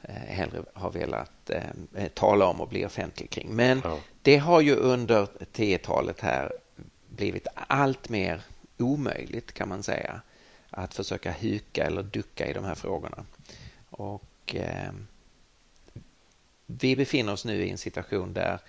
hellre 0.07 0.63
har 0.73 0.91
velat 0.91 1.51
tala 2.13 2.45
om 2.45 2.61
och 2.61 2.67
bli 2.67 2.85
offentlig 2.85 3.29
kring. 3.29 3.55
Men 3.55 3.81
ja. 3.83 3.99
det 4.21 4.37
har 4.37 4.61
ju 4.61 4.75
under 4.75 5.27
10-talet 5.53 6.21
här 6.21 6.51
blivit 7.15 7.47
allt 7.53 8.09
mer 8.09 8.41
omöjligt 8.77 9.51
kan 9.51 9.69
man 9.69 9.83
säga 9.83 10.21
att 10.69 10.93
försöka 10.93 11.31
huka 11.31 11.85
eller 11.85 12.03
ducka 12.03 12.47
i 12.47 12.53
de 12.53 12.63
här 12.63 12.75
frågorna. 12.75 13.25
Och 13.89 14.55
eh, 14.55 14.91
vi 16.65 16.95
befinner 16.95 17.33
oss 17.33 17.45
nu 17.45 17.65
i 17.65 17.69
en 17.69 17.77
situation 17.77 18.33
där 18.33 18.59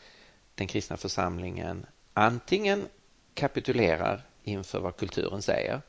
den 0.54 0.66
kristna 0.66 0.96
församlingen 0.96 1.86
antingen 2.14 2.88
kapitulerar 3.34 4.22
inför 4.42 4.80
vad 4.80 4.96
kulturen 4.96 5.42
säger 5.42 5.80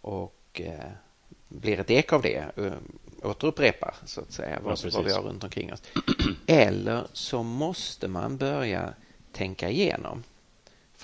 och 0.00 0.60
eh, 0.64 0.90
blir 1.48 1.80
ett 1.80 1.90
ek 1.90 2.12
av 2.12 2.22
det, 2.22 2.50
eh, 2.56 2.72
återupprepar 3.22 3.94
så 4.04 4.20
att 4.20 4.32
säga 4.32 4.60
vad, 4.62 4.78
ja, 4.84 4.90
vad 4.92 5.04
vi 5.04 5.12
har 5.12 5.22
runt 5.22 5.44
omkring 5.44 5.72
oss. 5.72 5.82
Eller 6.46 7.06
så 7.12 7.42
måste 7.42 8.08
man 8.08 8.36
börja 8.36 8.94
tänka 9.32 9.70
igenom 9.70 10.22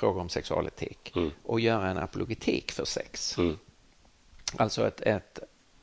frågor 0.00 0.20
om 0.20 0.28
sexualetik 0.28 1.12
mm. 1.16 1.30
och 1.42 1.60
göra 1.60 1.90
en 1.90 1.98
apologetik 1.98 2.72
för 2.72 2.84
sex. 2.84 3.38
Mm. 3.38 3.58
Alltså 4.56 4.86
ett, 4.86 5.00
ett, 5.00 5.38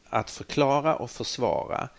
att 0.09 0.29
förklara 0.29 0.95
och 0.95 1.11
försvara 1.11 1.89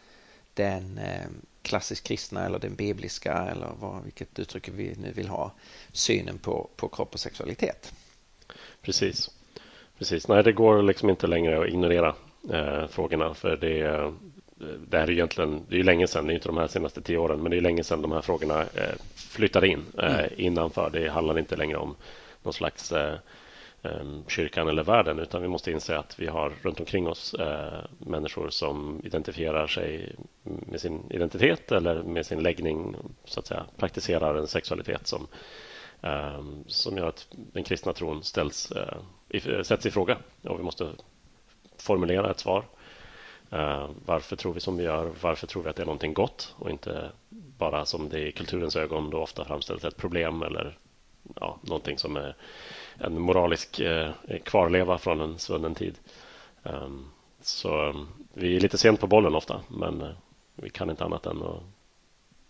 den 0.54 0.98
eh, 0.98 1.26
klassiskt 1.62 2.06
kristna 2.06 2.46
eller 2.46 2.58
den 2.58 2.74
bibliska 2.74 3.32
eller 3.32 3.68
vad, 3.80 4.04
vilket 4.04 4.38
uttryck 4.38 4.68
vi 4.68 4.94
nu 4.98 5.12
vill 5.12 5.28
ha 5.28 5.52
synen 5.92 6.38
på, 6.38 6.70
på 6.76 6.88
kropp 6.88 7.14
och 7.14 7.20
sexualitet. 7.20 7.94
Precis. 8.82 9.30
Precis. 9.98 10.28
Nej, 10.28 10.42
det 10.42 10.52
går 10.52 10.82
liksom 10.82 11.10
inte 11.10 11.26
längre 11.26 11.60
att 11.60 11.68
ignorera 11.68 12.14
eh, 12.52 12.86
frågorna 12.86 13.34
för 13.34 13.56
det, 13.56 14.12
det 14.88 14.98
här 14.98 15.06
är 15.06 15.10
egentligen, 15.10 15.66
det 15.68 15.78
är 15.78 15.84
länge 15.84 16.06
sedan, 16.06 16.26
det 16.26 16.32
är 16.32 16.34
inte 16.34 16.48
de 16.48 16.56
här 16.56 16.66
senaste 16.66 17.02
tio 17.02 17.18
åren, 17.18 17.42
men 17.42 17.50
det 17.50 17.56
är 17.56 17.60
länge 17.60 17.84
sedan 17.84 18.02
de 18.02 18.12
här 18.12 18.20
frågorna 18.20 18.60
eh, 18.62 18.94
flyttade 19.14 19.68
in 19.68 19.84
eh, 19.98 20.18
mm. 20.18 20.30
innanför. 20.36 20.90
Det 20.90 21.08
handlar 21.08 21.38
inte 21.38 21.56
längre 21.56 21.76
om 21.76 21.96
någon 22.42 22.52
slags 22.52 22.92
eh, 22.92 23.14
kyrkan 24.28 24.68
eller 24.68 24.82
världen 24.84 25.18
utan 25.18 25.42
vi 25.42 25.48
måste 25.48 25.70
inse 25.70 25.98
att 25.98 26.18
vi 26.18 26.26
har 26.26 26.52
runt 26.62 26.80
omkring 26.80 27.08
oss 27.08 27.34
människor 27.98 28.50
som 28.50 29.00
identifierar 29.04 29.66
sig 29.66 30.16
med 30.42 30.80
sin 30.80 31.02
identitet 31.10 31.72
eller 31.72 32.02
med 32.02 32.26
sin 32.26 32.42
läggning 32.42 32.96
så 33.24 33.40
att 33.40 33.46
säga 33.46 33.64
praktiserar 33.76 34.34
en 34.34 34.46
sexualitet 34.46 35.06
som 35.06 35.26
som 36.66 36.96
gör 36.96 37.06
att 37.06 37.26
den 37.30 37.64
kristna 37.64 37.92
tron 37.92 38.22
ställs, 38.22 38.72
sätts 39.62 39.86
i 39.86 39.90
fråga 39.90 40.18
och 40.42 40.58
vi 40.58 40.62
måste 40.62 40.92
formulera 41.76 42.30
ett 42.30 42.40
svar. 42.40 42.64
Eh, 43.50 43.90
varför 44.06 44.36
tror 44.36 44.52
vi 44.52 44.60
som 44.60 44.76
vi 44.76 44.84
gör? 44.84 45.12
Varför 45.20 45.46
tror 45.46 45.62
vi 45.62 45.68
att 45.68 45.76
det 45.76 45.82
är 45.82 45.86
någonting 45.86 46.14
gott 46.14 46.54
och 46.58 46.70
inte 46.70 47.10
bara 47.58 47.84
som 47.84 48.08
det 48.08 48.28
i 48.28 48.32
kulturens 48.32 48.76
ögon 48.76 49.10
då 49.10 49.18
ofta 49.18 49.44
framställs 49.44 49.84
ett 49.84 49.96
problem 49.96 50.42
eller 50.42 50.78
ja, 51.40 51.58
någonting 51.62 51.98
som 51.98 52.16
är 52.16 52.36
en 52.98 53.20
moralisk 53.20 53.80
eh, 53.80 54.10
kvarleva 54.44 54.98
från 54.98 55.20
en 55.20 55.38
svunnen 55.38 55.74
tid. 55.74 55.94
Um, 56.62 57.10
så 57.42 57.88
um, 57.88 58.08
vi 58.34 58.56
är 58.56 58.60
lite 58.60 58.78
sent 58.78 59.00
på 59.00 59.06
bollen 59.06 59.34
ofta, 59.34 59.60
men 59.68 60.02
uh, 60.02 60.10
vi 60.54 60.70
kan 60.70 60.90
inte 60.90 61.04
annat 61.04 61.26
än 61.26 61.42
att 61.42 61.62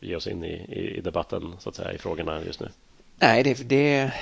ge 0.01 0.17
oss 0.17 0.27
in 0.27 0.45
i, 0.45 0.53
i, 0.53 0.97
i 0.97 1.01
debatten 1.01 1.55
så 1.59 1.69
att 1.69 1.75
säga 1.75 1.93
i 1.93 1.99
frågorna 1.99 2.43
just 2.43 2.61
nu. 2.61 2.69
Nej, 3.21 3.43
det, 3.43 3.69
det, 3.69 4.13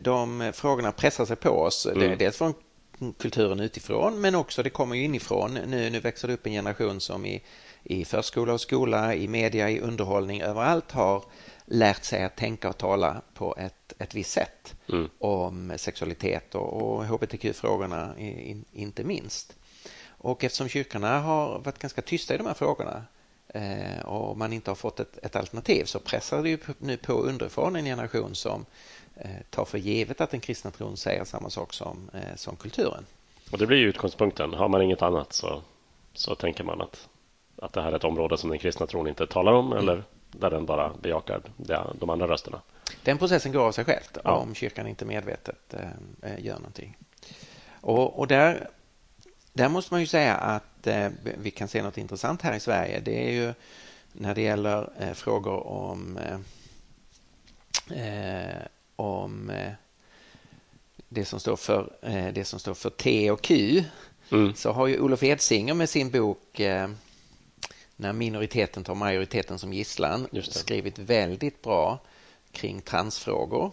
de 0.00 0.52
frågorna 0.54 0.92
pressar 0.92 1.24
sig 1.24 1.36
på 1.36 1.50
oss. 1.50 1.86
Mm. 1.86 2.18
Dels 2.18 2.38
från 2.38 2.54
kulturen 3.18 3.60
utifrån 3.60 4.20
men 4.20 4.34
också 4.34 4.62
det 4.62 4.70
kommer 4.70 4.96
inifrån. 4.96 5.54
Nu, 5.54 5.90
nu 5.90 6.00
växer 6.00 6.28
det 6.28 6.34
upp 6.34 6.46
en 6.46 6.52
generation 6.52 7.00
som 7.00 7.26
i, 7.26 7.42
i 7.82 8.04
förskola 8.04 8.52
och 8.52 8.60
skola, 8.60 9.14
i 9.14 9.28
media, 9.28 9.70
i 9.70 9.80
underhållning, 9.80 10.40
överallt 10.40 10.92
har 10.92 11.24
lärt 11.64 12.04
sig 12.04 12.24
att 12.24 12.36
tänka 12.36 12.68
och 12.68 12.78
tala 12.78 13.22
på 13.34 13.56
ett, 13.58 13.92
ett 13.98 14.14
visst 14.14 14.30
sätt 14.30 14.74
mm. 14.88 15.08
om 15.18 15.72
sexualitet 15.76 16.54
och, 16.54 16.82
och 16.82 17.06
hbtq-frågorna 17.06 18.14
inte 18.72 19.04
minst. 19.04 19.56
Och 20.22 20.44
eftersom 20.44 20.68
kyrkorna 20.68 21.20
har 21.20 21.58
varit 21.58 21.78
ganska 21.78 22.02
tysta 22.02 22.34
i 22.34 22.36
de 22.36 22.46
här 22.46 22.54
frågorna 22.54 23.04
eh, 23.48 24.04
och 24.04 24.38
man 24.38 24.52
inte 24.52 24.70
har 24.70 24.76
fått 24.76 25.00
ett, 25.00 25.18
ett 25.22 25.36
alternativ 25.36 25.84
så 25.84 25.98
pressar 25.98 26.42
det 26.42 26.48
ju 26.48 26.58
nu 26.78 26.96
på 26.96 27.12
underifrån 27.12 27.76
en 27.76 27.84
generation 27.84 28.34
som 28.34 28.66
tar 29.50 29.64
för 29.64 29.78
givet 29.78 30.20
att 30.20 30.30
den 30.30 30.40
kristna 30.40 30.70
tron 30.70 30.96
säger 30.96 31.24
samma 31.24 31.50
sak 31.50 31.72
som, 31.72 32.10
eh, 32.14 32.36
som 32.36 32.56
kulturen. 32.56 33.06
Och 33.52 33.58
det 33.58 33.66
blir 33.66 33.78
ju 33.78 33.88
utgångspunkten. 33.88 34.54
Har 34.54 34.68
man 34.68 34.82
inget 34.82 35.02
annat 35.02 35.32
så, 35.32 35.62
så 36.14 36.34
tänker 36.34 36.64
man 36.64 36.80
att, 36.80 37.08
att 37.56 37.72
det 37.72 37.82
här 37.82 37.92
är 37.92 37.96
ett 37.96 38.04
område 38.04 38.38
som 38.38 38.50
den 38.50 38.58
kristna 38.58 38.86
tron 38.86 39.08
inte 39.08 39.26
talar 39.26 39.52
om 39.52 39.66
mm. 39.66 39.78
eller 39.78 40.04
där 40.30 40.50
den 40.50 40.66
bara 40.66 40.92
bejakar 41.02 41.42
de 41.98 42.10
andra 42.10 42.28
rösterna. 42.28 42.60
Den 43.02 43.18
processen 43.18 43.52
går 43.52 43.66
av 43.66 43.72
sig 43.72 43.84
själv 43.84 44.02
ja. 44.24 44.30
om 44.30 44.54
kyrkan 44.54 44.86
inte 44.86 45.04
medvetet 45.04 45.74
eh, 46.22 46.44
gör 46.44 46.54
någonting. 46.54 46.96
Och, 47.80 48.18
och, 48.18 48.26
där, 48.26 48.68
där 49.52 49.68
måste 49.68 49.94
man 49.94 50.00
ju 50.00 50.06
säga 50.06 50.34
att 50.34 50.86
eh, 50.86 51.08
vi 51.22 51.50
kan 51.50 51.68
se 51.68 51.82
något 51.82 51.98
intressant 51.98 52.42
här 52.42 52.56
i 52.56 52.60
Sverige. 52.60 53.00
Det 53.00 53.28
är 53.28 53.32
ju 53.32 53.54
när 54.12 54.34
det 54.34 54.42
gäller 54.42 54.88
eh, 54.98 55.12
frågor 55.12 55.66
om, 55.66 56.18
eh, 57.90 58.62
om 59.00 59.50
eh, 59.50 59.72
det, 61.08 61.24
som 61.24 61.40
står 61.40 61.56
för, 61.56 61.92
eh, 62.02 62.32
det 62.32 62.44
som 62.44 62.58
står 62.58 62.74
för 62.74 62.90
T 62.90 63.30
och 63.30 63.42
Q 63.42 63.84
mm. 64.32 64.54
så 64.54 64.72
har 64.72 64.86
ju 64.86 65.00
Olof 65.00 65.22
Edsinger 65.22 65.74
med 65.74 65.88
sin 65.88 66.10
bok 66.10 66.60
när 67.96 68.12
minoriteten 68.12 68.84
tar 68.84 68.94
majoriteten 68.94 69.58
som 69.58 69.72
gisslan 69.72 70.28
skrivit 70.42 70.98
väldigt 70.98 71.62
bra 71.62 71.98
kring 72.52 72.80
transfrågor. 72.80 73.72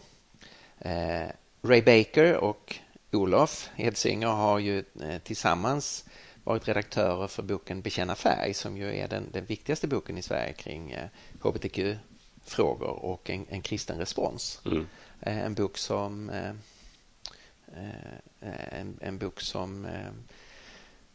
Eh, 0.79 1.27
Ray 1.61 1.81
Baker 1.81 2.35
och 2.35 2.75
Olof 3.11 3.69
Edsinger 3.75 4.27
har 4.27 4.59
ju 4.59 4.83
eh, 5.01 5.17
tillsammans 5.23 6.05
varit 6.43 6.67
redaktörer 6.67 7.27
för 7.27 7.43
boken 7.43 7.81
Bekänna 7.81 8.15
färg 8.15 8.53
som 8.53 8.77
ju 8.77 8.95
är 8.95 9.07
den, 9.07 9.23
den 9.31 9.45
viktigaste 9.45 9.87
boken 9.87 10.17
i 10.17 10.21
Sverige 10.21 10.53
kring 10.53 10.91
eh, 10.91 11.07
hbtq-frågor 12.47 13.05
och 13.05 13.29
en, 13.29 13.45
en 13.49 13.61
kristen 13.61 13.97
respons. 13.97 14.61
Mm. 14.65 14.87
Eh, 15.21 15.45
en 15.45 15.53
bok 15.53 15.77
som 15.77 16.29
eh, 16.29 16.51
eh, 17.75 18.79
en, 18.79 18.99
en, 19.01 19.17
bok 19.17 19.41
som 19.41 19.87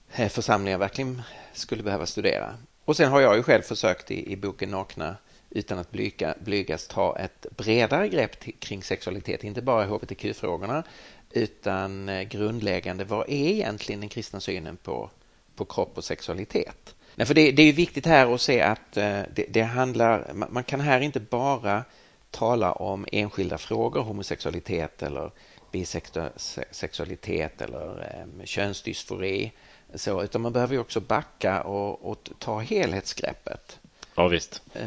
församlingar 0.09 0.79
verkligen 0.79 1.23
skulle 1.53 1.83
behöva 1.83 2.07
studera. 2.07 2.57
Och 2.85 2.97
sen 2.97 3.11
har 3.11 3.21
jag 3.21 3.37
ju 3.37 3.43
själv 3.43 3.63
försökt 3.63 4.11
i, 4.11 4.33
i 4.33 4.37
boken 4.37 4.71
Nakna 4.71 5.17
utan 5.51 5.79
att 5.79 5.91
blyga, 5.91 6.35
blygas 6.41 6.89
ta 6.89 7.19
ett 7.19 7.47
bredare 7.57 8.09
grepp 8.09 8.61
kring 8.61 8.83
sexualitet, 8.83 9.45
inte 9.45 9.63
bara 9.63 9.85
hbtq-frågorna 9.85 10.85
utan 11.31 12.11
grundläggande, 12.29 13.05
vad 13.05 13.29
är 13.29 13.49
egentligen 13.49 14.01
den 14.01 14.09
kristna 14.09 14.41
synen 14.41 14.77
på, 14.77 15.11
på 15.57 15.65
kropp 15.65 15.99
och 15.99 16.05
sexualitet. 16.05 16.95
Nej, 17.15 17.27
för 17.27 17.35
det, 17.35 17.53
det 17.53 17.63
är 17.63 17.73
viktigt 17.73 18.07
här 18.07 18.35
att 18.35 18.41
se 18.41 18.61
att 18.61 18.97
eh, 18.97 19.21
det, 19.35 19.47
det 19.49 19.63
handlar, 19.63 20.33
man 20.33 20.65
kan 20.65 20.81
här 20.81 21.01
inte 21.01 21.21
bara 21.21 21.85
tala 22.31 22.73
om 22.73 23.07
enskilda 23.13 23.59
frågor, 23.59 24.01
homosexualitet 24.01 25.03
eller 25.03 25.31
bisexualitet 25.73 27.61
eller 27.61 27.99
eh, 27.99 28.45
könsdysfori. 28.45 29.53
Så, 29.95 30.23
utan 30.23 30.41
man 30.41 30.53
behöver 30.53 30.79
också 30.79 31.01
backa 31.01 31.63
och, 31.63 32.11
och 32.11 32.31
ta 32.39 32.59
helhetsgreppet. 32.59 33.79
Ja, 34.15 34.29
visst. 34.29 34.63
Eh, 34.75 34.87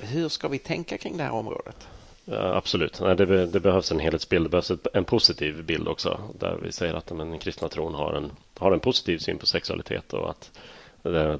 hur 0.00 0.28
ska 0.28 0.48
vi 0.48 0.58
tänka 0.58 0.98
kring 0.98 1.16
det 1.16 1.22
här 1.22 1.32
området? 1.32 1.88
Ja, 2.24 2.54
absolut. 2.54 3.00
Nej, 3.00 3.16
det, 3.16 3.46
det, 3.46 3.60
behövs 3.60 3.92
en 3.92 4.00
helhetsbild. 4.00 4.44
Det 4.44 4.48
behövs 4.48 4.72
en 4.94 5.04
positiv 5.04 5.64
bild 5.64 5.88
också. 5.88 6.20
Där 6.38 6.58
vi 6.62 6.72
säger 6.72 6.94
att 6.94 7.06
den 7.06 7.38
kristna 7.38 7.68
tron 7.68 7.94
har 7.94 8.12
en, 8.12 8.32
har 8.58 8.72
en 8.72 8.80
positiv 8.80 9.18
syn 9.18 9.38
på 9.38 9.46
sexualitet 9.46 10.12
och 10.12 10.30
att 10.30 10.50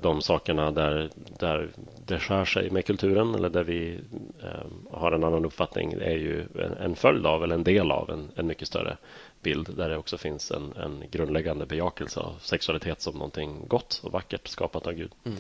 de 0.01 0.23
sakerna 0.23 0.71
där, 0.71 1.11
där 1.39 1.69
det 2.07 2.19
skär 2.19 2.45
sig 2.45 2.71
med 2.71 2.87
kulturen 2.87 3.35
eller 3.35 3.51
där 3.51 3.65
vi 3.65 4.01
eh, 4.43 4.99
har 4.99 5.13
en 5.13 5.25
annan 5.25 5.45
uppfattning 5.45 5.93
är 5.93 6.17
ju 6.17 6.47
en, 6.55 6.73
en 6.73 6.97
följd 6.97 7.27
av 7.27 7.45
eller 7.45 7.55
en 7.55 7.65
del 7.65 7.91
av 7.91 8.11
en, 8.11 8.31
en 8.37 8.47
mycket 8.47 8.69
större 8.69 8.97
bild 9.43 9.77
där 9.77 9.89
det 9.89 9.97
också 9.97 10.19
finns 10.19 10.51
en, 10.51 10.73
en 10.77 11.05
grundläggande 11.11 11.67
bejakelse 11.67 12.21
av 12.21 12.35
sexualitet 12.41 13.01
som 13.01 13.15
någonting 13.15 13.65
gott 13.69 14.01
och 14.05 14.13
vackert 14.13 14.49
skapat 14.49 14.87
av 14.87 14.93
Gud. 14.93 15.13
Mm. 15.25 15.39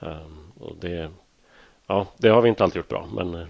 Um, 0.00 0.52
och 0.60 0.76
det, 0.80 1.10
ja, 1.86 2.06
det 2.16 2.28
har 2.28 2.42
vi 2.42 2.48
inte 2.48 2.64
alltid 2.64 2.76
gjort 2.76 2.88
bra, 2.88 3.08
men 3.12 3.34
eh, 3.34 3.46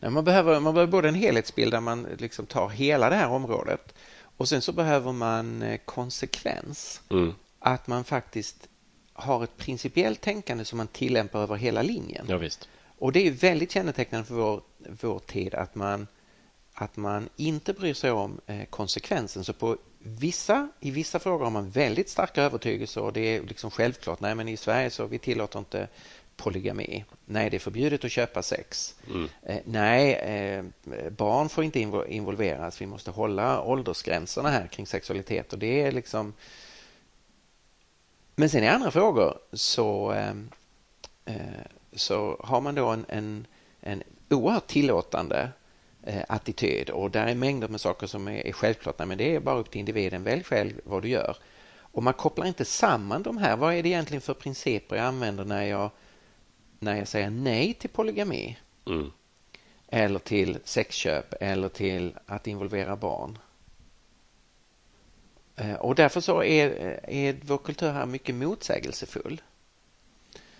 Nej, 0.00 0.10
man, 0.10 0.24
behöver, 0.24 0.60
man 0.60 0.74
behöver 0.74 0.90
både 0.90 1.08
en 1.08 1.14
helhetsbild 1.14 1.72
där 1.72 1.80
man 1.80 2.06
liksom 2.18 2.46
tar 2.46 2.68
hela 2.68 3.10
det 3.10 3.16
här 3.16 3.30
området 3.30 3.94
och 4.36 4.48
sen 4.48 4.62
så 4.62 4.72
behöver 4.72 5.12
man 5.12 5.62
eh, 5.62 5.80
konsekvens. 5.84 7.02
Mm. 7.10 7.34
Att 7.58 7.86
man 7.86 8.04
faktiskt 8.04 8.68
har 9.12 9.44
ett 9.44 9.56
principiellt 9.56 10.20
tänkande 10.20 10.64
som 10.64 10.76
man 10.76 10.86
tillämpar 10.86 11.40
över 11.40 11.56
hela 11.56 11.82
linjen. 11.82 12.26
Ja, 12.28 12.36
visst. 12.36 12.68
Och 12.98 13.12
det 13.12 13.26
är 13.26 13.30
väldigt 13.30 13.70
kännetecknande 13.72 14.26
för 14.26 14.34
vår, 14.34 14.62
vår 14.78 15.18
tid 15.18 15.54
att 15.54 15.74
man, 15.74 16.06
att 16.74 16.96
man 16.96 17.28
inte 17.36 17.72
bryr 17.72 17.94
sig 17.94 18.10
om 18.10 18.40
eh, 18.46 18.64
konsekvensen. 18.64 19.44
Så 19.44 19.52
på 19.52 19.76
vissa, 19.98 20.68
i 20.80 20.90
vissa 20.90 21.18
frågor 21.18 21.44
har 21.44 21.50
man 21.50 21.70
väldigt 21.70 22.08
starka 22.08 22.42
övertygelser 22.42 23.00
och 23.00 23.12
det 23.12 23.20
är 23.20 23.42
liksom 23.42 23.70
självklart. 23.70 24.20
Nej, 24.20 24.34
men 24.34 24.48
i 24.48 24.56
Sverige 24.56 24.90
så 24.90 25.06
vi 25.06 25.18
tillåter 25.18 25.58
inte 25.58 25.88
polygami. 26.36 27.04
Nej, 27.24 27.50
det 27.50 27.56
är 27.56 27.58
förbjudet 27.58 28.04
att 28.04 28.10
köpa 28.10 28.42
sex. 28.42 28.94
Mm. 29.08 29.28
Eh, 29.42 29.58
nej, 29.64 30.12
eh, 30.14 30.64
barn 31.10 31.48
får 31.48 31.64
inte 31.64 31.80
involveras. 32.08 32.80
Vi 32.80 32.86
måste 32.86 33.10
hålla 33.10 33.62
åldersgränserna 33.62 34.50
här 34.50 34.66
kring 34.66 34.86
sexualitet 34.86 35.52
och 35.52 35.58
det 35.58 35.82
är 35.82 35.92
liksom 35.92 36.34
men 38.34 38.50
sen 38.50 38.64
i 38.64 38.68
andra 38.68 38.90
frågor 38.90 39.38
så, 39.52 40.10
ehm, 40.10 40.50
eh, 41.24 41.36
så 41.92 42.36
har 42.44 42.60
man 42.60 42.74
då 42.74 42.88
en, 42.88 43.04
en, 43.08 43.46
en 43.80 44.02
oerhört 44.30 44.66
tillåtande 44.66 45.50
eh, 46.02 46.22
attityd 46.28 46.90
och 46.90 47.10
där 47.10 47.26
är 47.26 47.34
mängder 47.34 47.68
med 47.68 47.80
saker 47.80 48.06
som 48.06 48.28
är, 48.28 48.46
är 48.46 48.52
självklart. 48.52 48.98
Nej, 48.98 49.08
men 49.08 49.18
det 49.18 49.34
är 49.34 49.40
bara 49.40 49.58
upp 49.58 49.70
till 49.70 49.78
individen. 49.78 50.22
Välj 50.22 50.44
själv 50.44 50.80
vad 50.84 51.02
du 51.02 51.08
gör. 51.08 51.36
Och 51.92 52.02
man 52.02 52.14
kopplar 52.14 52.46
inte 52.46 52.64
samman 52.64 53.22
de 53.22 53.36
här. 53.36 53.56
Vad 53.56 53.74
är 53.74 53.82
det 53.82 53.88
egentligen 53.88 54.20
för 54.20 54.34
principer 54.34 54.96
jag 54.96 55.04
använder 55.04 55.44
när 55.44 55.62
jag, 55.62 55.90
när 56.78 56.96
jag 56.96 57.08
säger 57.08 57.30
nej 57.30 57.74
till 57.74 57.90
polygami? 57.90 58.58
Mm. 58.86 59.10
Eller 59.88 60.18
till 60.18 60.58
sexköp 60.64 61.34
eller 61.40 61.68
till 61.68 62.14
att 62.26 62.46
involvera 62.46 62.96
barn. 62.96 63.38
Eh, 65.56 65.74
och 65.74 65.94
därför 65.94 66.20
så 66.20 66.42
är, 66.42 66.66
eh, 67.06 67.26
är 67.26 67.36
vår 67.42 67.58
kultur 67.58 67.90
här 67.90 68.06
mycket 68.06 68.34
motsägelsefull. 68.34 69.40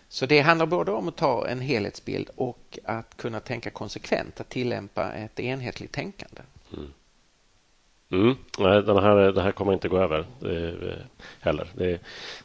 Så 0.09 0.27
det 0.27 0.41
handlar 0.41 0.67
både 0.67 0.93
om 0.93 1.09
att 1.09 1.17
ta 1.17 1.49
en 1.49 1.61
helhetsbild 1.61 2.31
och 2.37 2.79
att 2.85 3.17
kunna 3.17 3.41
tänka 3.41 3.71
konsekvent, 3.71 4.41
att 4.41 4.49
tillämpa 4.49 5.13
ett 5.13 5.41
enhetligt 5.41 5.93
tänkande. 5.93 6.43
Mm. 6.77 6.93
Mm. 8.13 8.37
Nej, 8.59 8.83
den 8.83 8.97
här, 8.97 9.33
det 9.33 9.43
här 9.43 9.53
kommer 9.53 9.73
inte 9.73 9.89
gå 9.89 9.99
över 9.99 10.27
det, 10.41 10.99
heller. 11.41 11.69
Det 11.75 12.01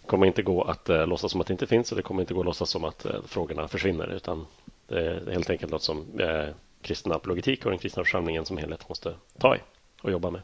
kommer 0.05 0.25
inte 0.25 0.41
gå 0.41 0.61
att 0.63 0.89
eh, 0.89 1.07
låtsas 1.07 1.31
som 1.31 1.41
att 1.41 1.47
det 1.47 1.53
inte 1.53 1.67
finns 1.67 1.91
och 1.91 1.95
det 1.95 2.03
kommer 2.03 2.21
inte 2.21 2.33
gå 2.33 2.39
att 2.39 2.45
låtsas 2.45 2.69
som 2.69 2.83
att 2.83 3.05
eh, 3.05 3.21
frågorna 3.25 3.67
försvinner 3.67 4.07
utan 4.07 4.45
det 4.87 4.99
är 4.99 5.31
helt 5.31 5.49
enkelt 5.49 5.71
något 5.71 5.83
som 5.83 6.19
eh, 6.19 6.45
kristen 6.81 7.11
apologetik 7.11 7.65
och 7.65 7.71
den 7.71 7.79
kristna 7.79 8.03
församlingen 8.03 8.45
som 8.45 8.57
helhet 8.57 8.89
måste 8.89 9.15
ta 9.37 9.55
i 9.55 9.59
och 10.01 10.11
jobba 10.11 10.29
med. 10.29 10.41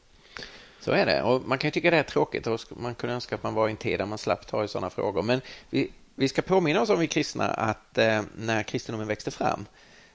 Så 0.84 0.92
är 0.92 1.06
det. 1.06 1.24
Och 1.24 1.42
man 1.42 1.58
kan 1.58 1.72
tycka 1.72 1.92
det 1.92 1.98
är 1.98 2.04
tråkigt 2.04 2.48
och 2.48 2.60
man 2.70 2.96
kunde 2.96 3.16
önska 3.16 3.36
att 3.36 3.44
man 3.44 3.54
var 3.54 3.68
i 3.68 3.72
en 3.72 3.78
tid 3.78 4.00
där 4.00 4.06
man 4.06 4.18
slapp 4.18 4.48
ta 4.48 4.64
i 4.64 4.68
sådana 4.68 4.90
frågor. 4.90 5.22
Men 5.22 5.42
vi, 5.70 5.92
vi 6.16 6.28
ska 6.28 6.42
påminna 6.42 6.82
oss 6.82 6.90
om 6.90 7.00
vi 7.00 7.08
kristna 7.08 7.48
att 7.48 7.98
eh, 7.98 8.22
när 8.36 8.64
kristendomen 8.64 9.08
växte 9.08 9.32
fram 9.32 9.66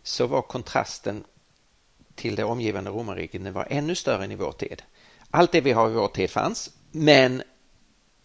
så 0.03 0.27
var 0.27 0.43
kontrasten 0.43 1.25
till 2.15 2.37
det 2.37 2.45
omgivande 2.45 2.91
romarriket 2.91 3.43
var 3.43 3.67
ännu 3.71 3.95
större 3.95 4.25
än 4.25 4.33
i 4.33 4.35
vår 4.35 4.53
tid. 4.53 4.83
Allt 5.31 5.53
det 5.53 5.61
vi 5.61 5.73
har 5.73 5.91
i 5.91 5.93
vår 5.93 6.09
tid 6.09 6.31
fanns, 6.31 6.71
men 6.91 7.43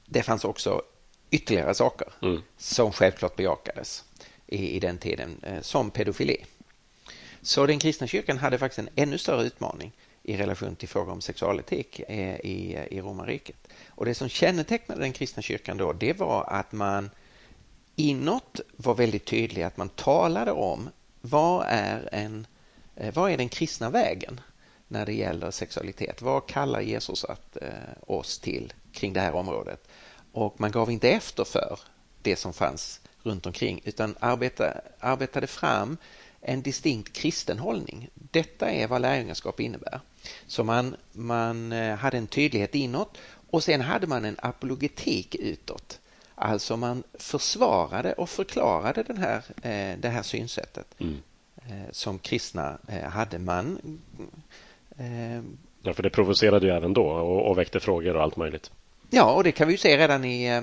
det 0.05 0.23
fanns 0.23 0.45
också 0.45 0.81
ytterligare 1.31 1.73
saker 1.73 2.07
mm. 2.21 2.41
som 2.57 2.91
självklart 2.91 3.35
bejakades 3.35 4.03
i, 4.47 4.69
i 4.69 4.79
den 4.79 4.97
tiden, 4.97 5.39
eh, 5.43 5.61
som 5.61 5.91
pedofili. 5.91 6.45
Så 7.41 7.65
den 7.65 7.79
kristna 7.79 8.07
kyrkan 8.07 8.37
hade 8.37 8.57
faktiskt 8.57 8.79
en 8.79 8.89
ännu 8.95 9.17
större 9.17 9.43
utmaning 9.43 9.91
i 10.23 10.37
relation 10.37 10.75
till 10.75 10.89
frågor 10.89 11.11
om 11.11 11.21
sexualetik 11.21 11.99
eh, 11.99 12.35
i, 12.35 12.87
i 12.91 13.01
romarriket. 13.01 13.67
Och 13.87 14.05
det 14.05 14.15
som 14.15 14.29
kännetecknade 14.29 15.01
den 15.01 15.13
kristna 15.13 15.41
kyrkan 15.41 15.77
då, 15.77 15.93
det 15.93 16.13
var 16.13 16.45
att 16.49 16.71
man 16.71 17.09
inåt 17.95 18.59
var 18.77 18.95
väldigt 18.95 19.25
tydlig 19.25 19.63
att 19.63 19.77
man 19.77 19.89
talade 19.89 20.51
om 20.51 20.89
vad 21.21 21.65
är, 21.67 22.09
en, 22.11 22.47
eh, 22.95 23.13
vad 23.13 23.31
är 23.31 23.37
den 23.37 23.49
kristna 23.49 23.89
vägen 23.89 24.41
när 24.87 25.05
det 25.05 25.13
gäller 25.13 25.51
sexualitet? 25.51 26.21
Vad 26.21 26.47
kallar 26.47 26.81
Jesus 26.81 27.23
att, 27.23 27.57
eh, 27.57 27.69
oss 28.07 28.39
till 28.39 28.73
kring 28.91 29.13
det 29.13 29.19
här 29.19 29.35
området? 29.35 29.87
Och 30.31 30.59
man 30.59 30.71
gav 30.71 30.91
inte 30.91 31.09
efter 31.09 31.43
för 31.43 31.79
det 32.21 32.35
som 32.35 32.53
fanns 32.53 33.01
runt 33.23 33.45
omkring 33.45 33.81
utan 33.83 34.15
arbeta, 34.19 34.81
arbetade 34.99 35.47
fram 35.47 35.97
en 36.41 36.61
distinkt 36.61 37.13
kristen 37.13 37.59
hållning. 37.59 38.09
Detta 38.13 38.71
är 38.71 38.87
vad 38.87 39.01
lärjungaskap 39.01 39.59
innebär. 39.59 40.01
Så 40.47 40.63
man, 40.63 40.95
man 41.11 41.71
eh, 41.71 41.95
hade 41.95 42.17
en 42.17 42.27
tydlighet 42.27 42.75
inåt 42.75 43.17
och 43.49 43.63
sen 43.63 43.81
hade 43.81 44.07
man 44.07 44.25
en 44.25 44.37
apologetik 44.39 45.35
utåt. 45.35 45.99
Alltså 46.35 46.77
man 46.77 47.03
försvarade 47.13 48.13
och 48.13 48.29
förklarade 48.29 49.03
den 49.03 49.17
här, 49.17 49.37
eh, 49.61 49.99
det 49.99 50.09
här 50.09 50.23
synsättet 50.23 50.87
mm. 50.97 51.17
Eh, 51.69 51.91
som 51.91 52.19
kristna 52.19 52.77
hade. 53.09 53.39
Man 53.39 53.99
Ja, 55.81 55.93
för 55.93 56.03
det 56.03 56.09
provocerade 56.09 56.67
ju 56.67 56.73
även 56.73 56.93
då 56.93 57.05
och, 57.05 57.49
och 57.49 57.57
väckte 57.57 57.79
frågor 57.79 58.15
och 58.15 58.23
allt 58.23 58.37
möjligt. 58.37 58.71
Ja, 59.09 59.33
och 59.33 59.43
det 59.43 59.51
kan 59.51 59.67
vi 59.67 59.73
ju 59.73 59.77
se 59.77 59.97
redan 59.97 60.25
i, 60.25 60.61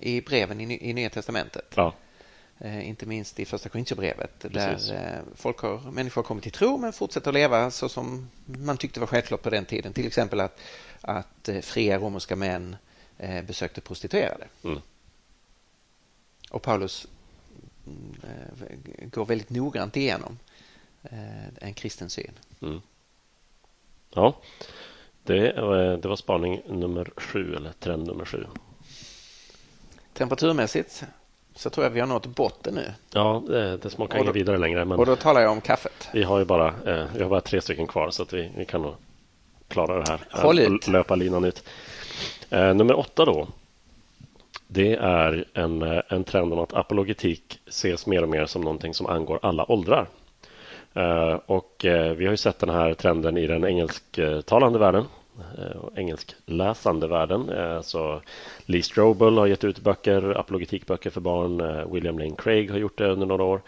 i 0.00 0.20
breven 0.20 0.60
i, 0.60 0.90
i 0.90 0.92
Nya 0.92 1.10
Testamentet. 1.10 1.72
Ja. 1.74 1.94
Eh, 2.58 2.88
inte 2.88 3.06
minst 3.06 3.40
i 3.40 3.44
första 3.44 3.68
Korintierbrevet 3.68 4.30
där 4.40 4.92
eh, 4.94 5.20
folk 5.34 5.58
har, 5.58 5.90
människor 5.90 6.22
har 6.22 6.26
kommit 6.26 6.42
till 6.42 6.52
tro 6.52 6.76
men 6.76 6.92
fortsätter 6.92 7.30
att 7.30 7.34
leva 7.34 7.70
så 7.70 7.88
som 7.88 8.30
man 8.44 8.76
tyckte 8.76 9.00
var 9.00 9.06
självklart 9.06 9.42
på 9.42 9.50
den 9.50 9.64
tiden. 9.64 9.92
Till 9.92 10.06
exempel 10.06 10.40
att, 10.40 10.60
att 11.00 11.48
eh, 11.48 11.60
fria 11.60 11.98
romerska 11.98 12.36
män 12.36 12.76
besökte 13.46 13.80
prostituerade. 13.80 14.46
Mm. 14.64 14.80
Och 16.50 16.62
Paulus 16.62 17.06
går 19.00 19.24
väldigt 19.24 19.50
noggrant 19.50 19.96
igenom 19.96 20.38
en 21.60 21.74
kristen 21.74 22.10
syn. 22.10 22.32
Mm. 22.60 22.80
Ja, 24.10 24.40
det, 25.22 25.52
det 25.96 26.08
var 26.08 26.16
spaning 26.16 26.62
nummer 26.66 27.10
sju 27.16 27.54
eller 27.54 27.72
trend 27.72 28.06
nummer 28.06 28.24
sju. 28.24 28.46
Temperaturmässigt 30.12 31.04
så 31.56 31.70
tror 31.70 31.84
jag 31.84 31.90
vi 31.90 32.00
har 32.00 32.06
nått 32.06 32.26
botten 32.26 32.74
nu. 32.74 32.92
Ja, 33.12 33.42
det, 33.46 33.76
det 33.76 33.90
smakar 33.90 34.18
inget 34.18 34.36
vidare 34.36 34.58
längre. 34.58 34.84
Men 34.84 34.98
och 34.98 35.06
då 35.06 35.16
talar 35.16 35.40
jag 35.40 35.52
om 35.52 35.60
kaffet. 35.60 36.08
Vi 36.12 36.22
har 36.22 36.38
ju 36.38 36.44
bara, 36.44 36.68
eh, 36.68 37.04
vi 37.14 37.22
har 37.22 37.30
bara 37.30 37.40
tre 37.40 37.60
stycken 37.60 37.86
kvar 37.86 38.10
så 38.10 38.22
att 38.22 38.32
vi, 38.32 38.50
vi 38.56 38.64
kan 38.64 38.82
nog 38.82 38.94
klara 39.68 39.98
det 39.98 40.10
här. 40.10 40.20
Håll 40.30 40.58
ut. 40.58 40.88
Löpa 40.88 41.14
linan 41.14 41.44
ut. 41.44 41.64
Eh, 42.50 42.74
nummer 42.74 42.98
åtta 42.98 43.24
då. 43.24 43.48
Det 44.68 44.94
är 44.94 45.44
en, 45.54 45.82
eh, 45.82 46.02
en 46.08 46.24
trend 46.24 46.52
om 46.52 46.58
att 46.58 46.74
apologetik 46.74 47.58
ses 47.66 48.06
mer 48.06 48.22
och 48.22 48.28
mer 48.28 48.46
som 48.46 48.62
någonting 48.62 48.94
som 48.94 49.06
angår 49.06 49.38
alla 49.42 49.72
åldrar. 49.72 50.08
Eh, 50.94 51.40
och 51.46 51.84
eh, 51.84 52.12
vi 52.12 52.24
har 52.24 52.30
ju 52.30 52.36
sett 52.36 52.58
den 52.58 52.70
här 52.70 52.94
trenden 52.94 53.36
i 53.36 53.46
den 53.46 53.64
engelsktalande 53.64 54.78
världen 54.78 55.04
Eh, 55.04 55.06
Eh, 55.58 56.00
engelskläsande 56.00 57.08
världen. 57.08 57.48
Eh, 57.48 57.80
så 57.80 58.20
Lee 58.66 58.82
Strobel 58.82 59.38
har 59.38 59.46
gett 59.46 59.64
ut 59.64 59.80
böcker, 59.80 60.38
apologetikböcker 60.40 61.10
för 61.10 61.20
barn. 61.20 61.60
Eh, 61.60 61.92
William 61.92 62.18
Lane 62.18 62.36
Craig 62.38 62.70
har 62.70 62.78
gjort 62.78 62.98
det 62.98 63.08
under 63.08 63.26
några 63.26 63.44
år. 63.44 63.60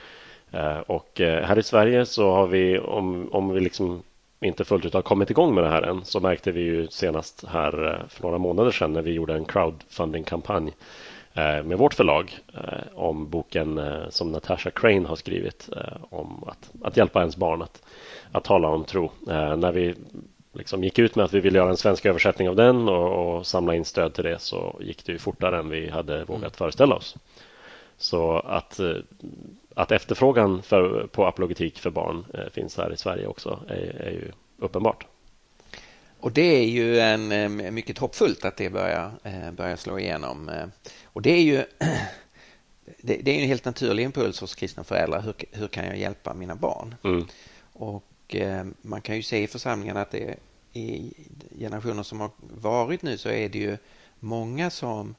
Och 0.86 1.10
här 1.20 1.58
i 1.58 1.62
Sverige 1.62 2.06
så 2.06 2.30
har 2.30 2.46
vi, 2.46 2.78
om, 2.78 3.28
om 3.32 3.50
vi 3.50 3.60
liksom 3.60 4.02
inte 4.40 4.64
fullt 4.64 4.84
ut 4.84 4.94
har 4.94 5.02
kommit 5.02 5.30
igång 5.30 5.54
med 5.54 5.64
det 5.64 5.70
här 5.70 5.82
än, 5.82 6.04
så 6.04 6.20
märkte 6.20 6.52
vi 6.52 6.60
ju 6.60 6.88
senast 6.88 7.44
här 7.48 8.02
för 8.08 8.22
några 8.22 8.38
månader 8.38 8.70
sedan 8.70 8.92
när 8.92 9.02
vi 9.02 9.12
gjorde 9.12 9.34
en 9.34 9.44
crowdfunding-kampanj 9.44 10.72
med 11.34 11.78
vårt 11.78 11.94
förlag 11.94 12.38
om 12.94 13.30
boken 13.30 13.80
som 14.10 14.32
Natasha 14.32 14.70
Crane 14.70 15.08
har 15.08 15.16
skrivit 15.16 15.68
om 16.10 16.44
att, 16.46 16.70
att 16.82 16.96
hjälpa 16.96 17.20
ens 17.20 17.36
barn 17.36 17.62
att, 17.62 17.82
att 18.32 18.44
tala 18.44 18.68
om 18.68 18.84
tro. 18.84 19.10
När 19.56 19.72
vi 19.72 19.94
liksom 20.58 20.84
gick 20.84 20.98
ut 20.98 21.16
med 21.16 21.24
att 21.24 21.34
vi 21.34 21.40
ville 21.40 21.58
göra 21.58 21.70
en 21.70 21.76
svensk 21.76 22.06
översättning 22.06 22.48
av 22.48 22.56
den 22.56 22.88
och, 22.88 23.36
och 23.36 23.46
samla 23.46 23.74
in 23.74 23.84
stöd 23.84 24.14
till 24.14 24.24
det 24.24 24.38
så 24.38 24.78
gick 24.80 25.04
det 25.04 25.12
ju 25.12 25.18
fortare 25.18 25.58
än 25.58 25.68
vi 25.68 25.90
hade 25.90 26.24
vågat 26.24 26.42
mm. 26.42 26.50
föreställa 26.50 26.94
oss. 26.94 27.16
Så 27.98 28.38
att, 28.38 28.78
eh, 28.78 28.96
att 29.74 29.92
efterfrågan 29.92 30.62
för, 30.62 31.06
på 31.06 31.26
apologetik 31.26 31.78
för 31.78 31.90
barn 31.90 32.24
eh, 32.34 32.50
finns 32.52 32.76
här 32.76 32.92
i 32.92 32.96
Sverige 32.96 33.26
också 33.26 33.60
är, 33.68 34.02
är 34.02 34.10
ju 34.10 34.32
uppenbart. 34.58 35.06
Och 36.20 36.32
det 36.32 36.56
är 36.56 36.64
ju 36.64 37.00
en, 37.00 37.32
eh, 37.32 37.70
mycket 37.70 37.98
hoppfullt 37.98 38.44
att 38.44 38.56
det 38.56 38.70
börjar, 38.70 39.10
börjar 39.52 39.76
slå 39.76 39.98
igenom. 39.98 40.50
Och 41.04 41.22
det 41.22 41.30
är 41.30 41.42
ju 41.42 41.56
det, 43.02 43.30
är 43.30 43.40
en 43.42 43.48
helt 43.48 43.64
naturlig 43.64 44.04
impuls 44.04 44.40
hos 44.40 44.54
kristna 44.54 44.84
föräldrar. 44.84 45.20
Hur, 45.20 45.34
hur 45.52 45.68
kan 45.68 45.86
jag 45.86 45.98
hjälpa 45.98 46.34
mina 46.34 46.54
barn? 46.54 46.94
Mm. 47.04 47.26
Och 47.72 48.36
man 48.82 49.00
kan 49.00 49.16
ju 49.16 49.22
se 49.22 49.42
i 49.42 49.46
församlingen 49.46 49.96
att 49.96 50.10
det 50.10 50.36
i 50.72 51.12
generationer 51.58 52.02
som 52.02 52.20
har 52.20 52.30
varit 52.40 53.02
nu 53.02 53.18
så 53.18 53.28
är 53.28 53.48
det 53.48 53.58
ju 53.58 53.76
många 54.20 54.70
som, 54.70 55.14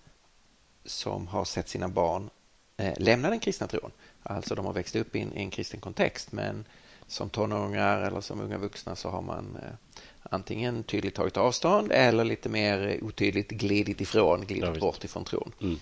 som 0.85 1.27
har 1.27 1.45
sett 1.45 1.69
sina 1.69 1.88
barn 1.88 2.29
eh, 2.77 2.93
lämna 2.97 3.29
den 3.29 3.39
kristna 3.39 3.67
tron. 3.67 3.91
Alltså 4.23 4.55
de 4.55 4.65
har 4.65 4.73
växt 4.73 4.95
upp 4.95 5.15
i 5.15 5.21
en, 5.21 5.38
i 5.38 5.39
en 5.39 5.49
kristen 5.49 5.79
kontext 5.79 6.31
men 6.31 6.65
som 7.07 7.29
tonåringar 7.29 8.01
eller 8.01 8.21
som 8.21 8.41
unga 8.41 8.57
vuxna 8.57 8.95
så 8.95 9.09
har 9.09 9.21
man 9.21 9.57
eh, 9.63 9.99
antingen 10.23 10.83
tydligt 10.83 11.15
tagit 11.15 11.38
avstånd 11.38 11.91
eller 11.91 12.23
lite 12.23 12.49
mer 12.49 12.99
otydligt 13.01 13.49
glidit 13.49 14.01
ifrån, 14.01 14.45
glidit 14.45 14.69
ja, 14.73 14.79
bort 14.79 15.03
ifrån 15.03 15.23
tron. 15.23 15.51
Mm. 15.62 15.79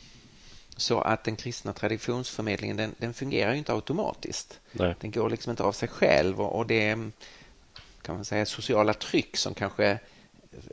Så 0.78 1.02
att 1.02 1.24
den 1.24 1.36
kristna 1.36 1.74
traditionsförmedlingen 1.74 2.78
den, 2.78 2.96
den 2.98 3.14
fungerar 3.14 3.54
inte 3.54 3.74
automatiskt. 3.74 4.60
Nej. 4.72 4.96
Den 5.02 5.12
går 5.12 5.30
liksom 5.30 5.50
inte 5.50 5.64
av 5.64 5.72
sig 5.72 5.90
själv 5.90 6.42
och, 6.42 6.56
och 6.56 6.68
det 6.68 7.12
kan 8.08 8.16
man 8.16 8.26
säga 8.26 8.46
sociala 8.46 8.94
tryck 8.94 9.38
som 9.38 9.54
kanske 9.54 10.00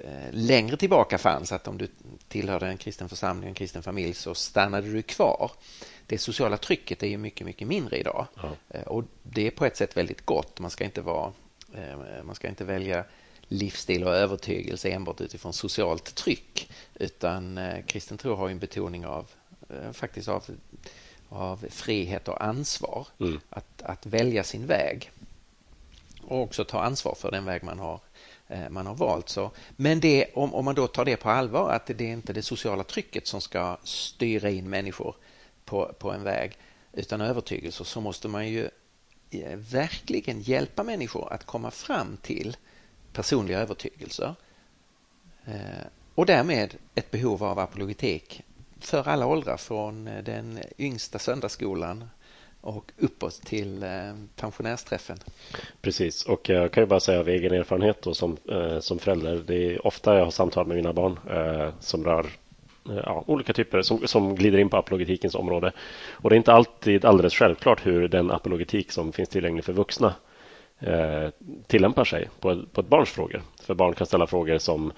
eh, 0.05 0.31
längre 0.31 0.77
tillbaka 0.77 1.19
fanns 1.19 1.53
att 1.53 1.69
om 1.69 1.79
du 1.79 1.89
tillhörde 2.29 2.67
en 2.67 2.77
kristen 2.77 3.09
församling, 3.09 3.49
en 3.49 3.55
kristen 3.55 3.83
familj 3.83 4.15
så 4.15 4.35
stannade 4.35 4.93
du 4.93 5.03
kvar. 5.03 5.51
Det 6.07 6.19
sociala 6.19 6.57
trycket 6.57 7.03
är 7.03 7.07
ju 7.07 7.19
mycket, 7.19 7.47
mycket 7.47 7.69
mindre 7.69 7.99
idag 7.99 8.27
ja. 8.43 8.57
Eh, 8.69 8.83
och 8.83 9.05
det 9.23 9.47
är 9.47 9.51
på 9.51 9.65
ett 9.65 9.77
sätt 9.77 9.97
väldigt 9.97 10.27
gott. 10.27 10.61
Man 10.61 10.71
ska 10.71 10.85
inte 10.85 11.01
vara, 11.01 11.33
eh, 11.75 12.23
man 12.25 12.35
ska 12.35 12.49
inte 12.49 12.65
välja 12.65 13.05
livsstil 13.49 14.05
och 14.05 14.15
övertygelse 14.15 14.91
enbart 14.91 15.21
utifrån 15.21 15.53
socialt 15.53 16.15
tryck 16.15 16.71
utan 16.95 17.61
kristen 17.87 18.19
tro 18.19 18.35
har 18.35 18.49
en 18.49 18.59
betoning 18.59 19.07
av 19.07 19.31
faktiskt 19.93 20.29
av, 20.29 20.45
av 21.29 21.67
frihet 21.71 22.29
och 22.29 22.45
ansvar 22.45 23.07
mm. 23.21 23.41
att, 23.51 23.83
att 23.83 24.07
välja 24.07 24.45
sin 24.45 24.67
väg 24.67 25.11
och 26.29 26.43
också 26.43 26.65
ta 26.65 26.83
ansvar 26.83 27.15
för 27.15 27.31
den 27.31 27.45
väg 27.45 27.63
man 27.63 27.79
har, 27.79 28.01
eh, 28.49 28.69
man 28.71 28.87
har 28.87 28.95
valt. 28.95 29.29
Så, 29.29 29.51
men 29.77 30.01
det, 30.01 30.27
om, 30.35 30.55
om 30.55 30.65
man 30.65 30.75
då 30.75 30.87
tar 30.87 31.05
det 31.05 31.17
på 31.17 31.31
allvar, 31.31 31.71
att 31.71 31.87
det 31.87 32.01
är 32.01 32.13
inte 32.13 32.33
det 32.33 32.43
sociala 32.43 32.85
trycket 32.85 33.27
som 33.27 33.41
ska 33.41 33.77
styra 33.83 34.51
in 34.51 34.71
människor 34.71 35.15
på, 35.65 35.95
på 35.99 36.13
en 36.13 36.23
väg, 36.23 36.59
utan 36.93 37.21
övertygelser, 37.21 37.85
så 37.85 38.01
måste 38.01 38.29
man 38.29 38.49
ju 38.49 38.69
eh, 39.31 39.57
verkligen 39.57 40.41
hjälpa 40.41 40.83
människor 40.83 41.33
att 41.33 41.45
komma 41.45 41.71
fram 41.71 42.17
till 42.17 42.57
personliga 43.13 43.59
övertygelser. 43.59 44.35
Eh, 45.45 45.87
och 46.15 46.27
därmed 46.27 46.75
ett 46.95 47.11
behov 47.11 47.45
av 47.45 47.59
apologetik 47.59 48.43
för 48.81 49.09
alla 49.09 49.27
åldrar, 49.27 49.57
från 49.57 50.05
den 50.05 50.59
yngsta 50.79 51.19
söndagsskolan 51.19 52.09
och 52.65 52.93
uppåt 52.99 53.43
till 53.43 53.83
eh, 53.83 53.91
pensionärsträffen. 54.37 55.17
Precis, 55.83 56.25
och 56.25 56.49
jag 56.49 56.73
kan 56.73 56.83
ju 56.83 56.87
bara 56.87 57.01
säga 57.01 57.21
av 57.21 57.29
egen 57.29 57.53
erfarenhet 57.53 58.03
då, 58.03 58.15
som, 58.15 58.37
eh, 58.51 58.79
som 58.81 58.99
förälder. 58.99 59.43
Det 59.47 59.75
är 59.75 59.87
ofta 59.87 60.19
jag 60.19 60.25
har 60.25 60.31
samtal 60.31 60.67
med 60.67 60.77
mina 60.77 60.93
barn 60.93 61.19
eh, 61.31 61.69
som 61.81 62.05
rör 62.05 62.27
ja, 62.85 63.25
olika 63.27 63.53
typer 63.53 63.83
som, 63.83 64.07
som 64.07 64.35
glider 64.35 64.59
in 64.59 64.69
på 64.69 64.77
apologetikens 64.77 65.35
område. 65.35 65.73
Och 66.11 66.31
det 66.31 66.35
är 66.35 66.37
inte 66.37 66.53
alltid 66.53 67.05
alldeles 67.05 67.35
självklart 67.35 67.87
hur 67.87 68.09
den 68.09 68.31
apologetik 68.31 68.93
som 68.93 69.13
finns 69.13 69.29
tillgänglig 69.29 69.65
för 69.65 69.73
vuxna 69.73 70.15
eh, 70.79 71.29
tillämpar 71.67 72.05
sig 72.05 72.29
på, 72.41 72.63
på 72.73 72.81
ett 72.81 72.89
barns 72.89 73.11
frågor. 73.11 73.43
För 73.63 73.75
barn 73.75 73.95
kan 73.95 74.07
ställa 74.07 74.27
frågor 74.27 74.59
som 74.59 74.93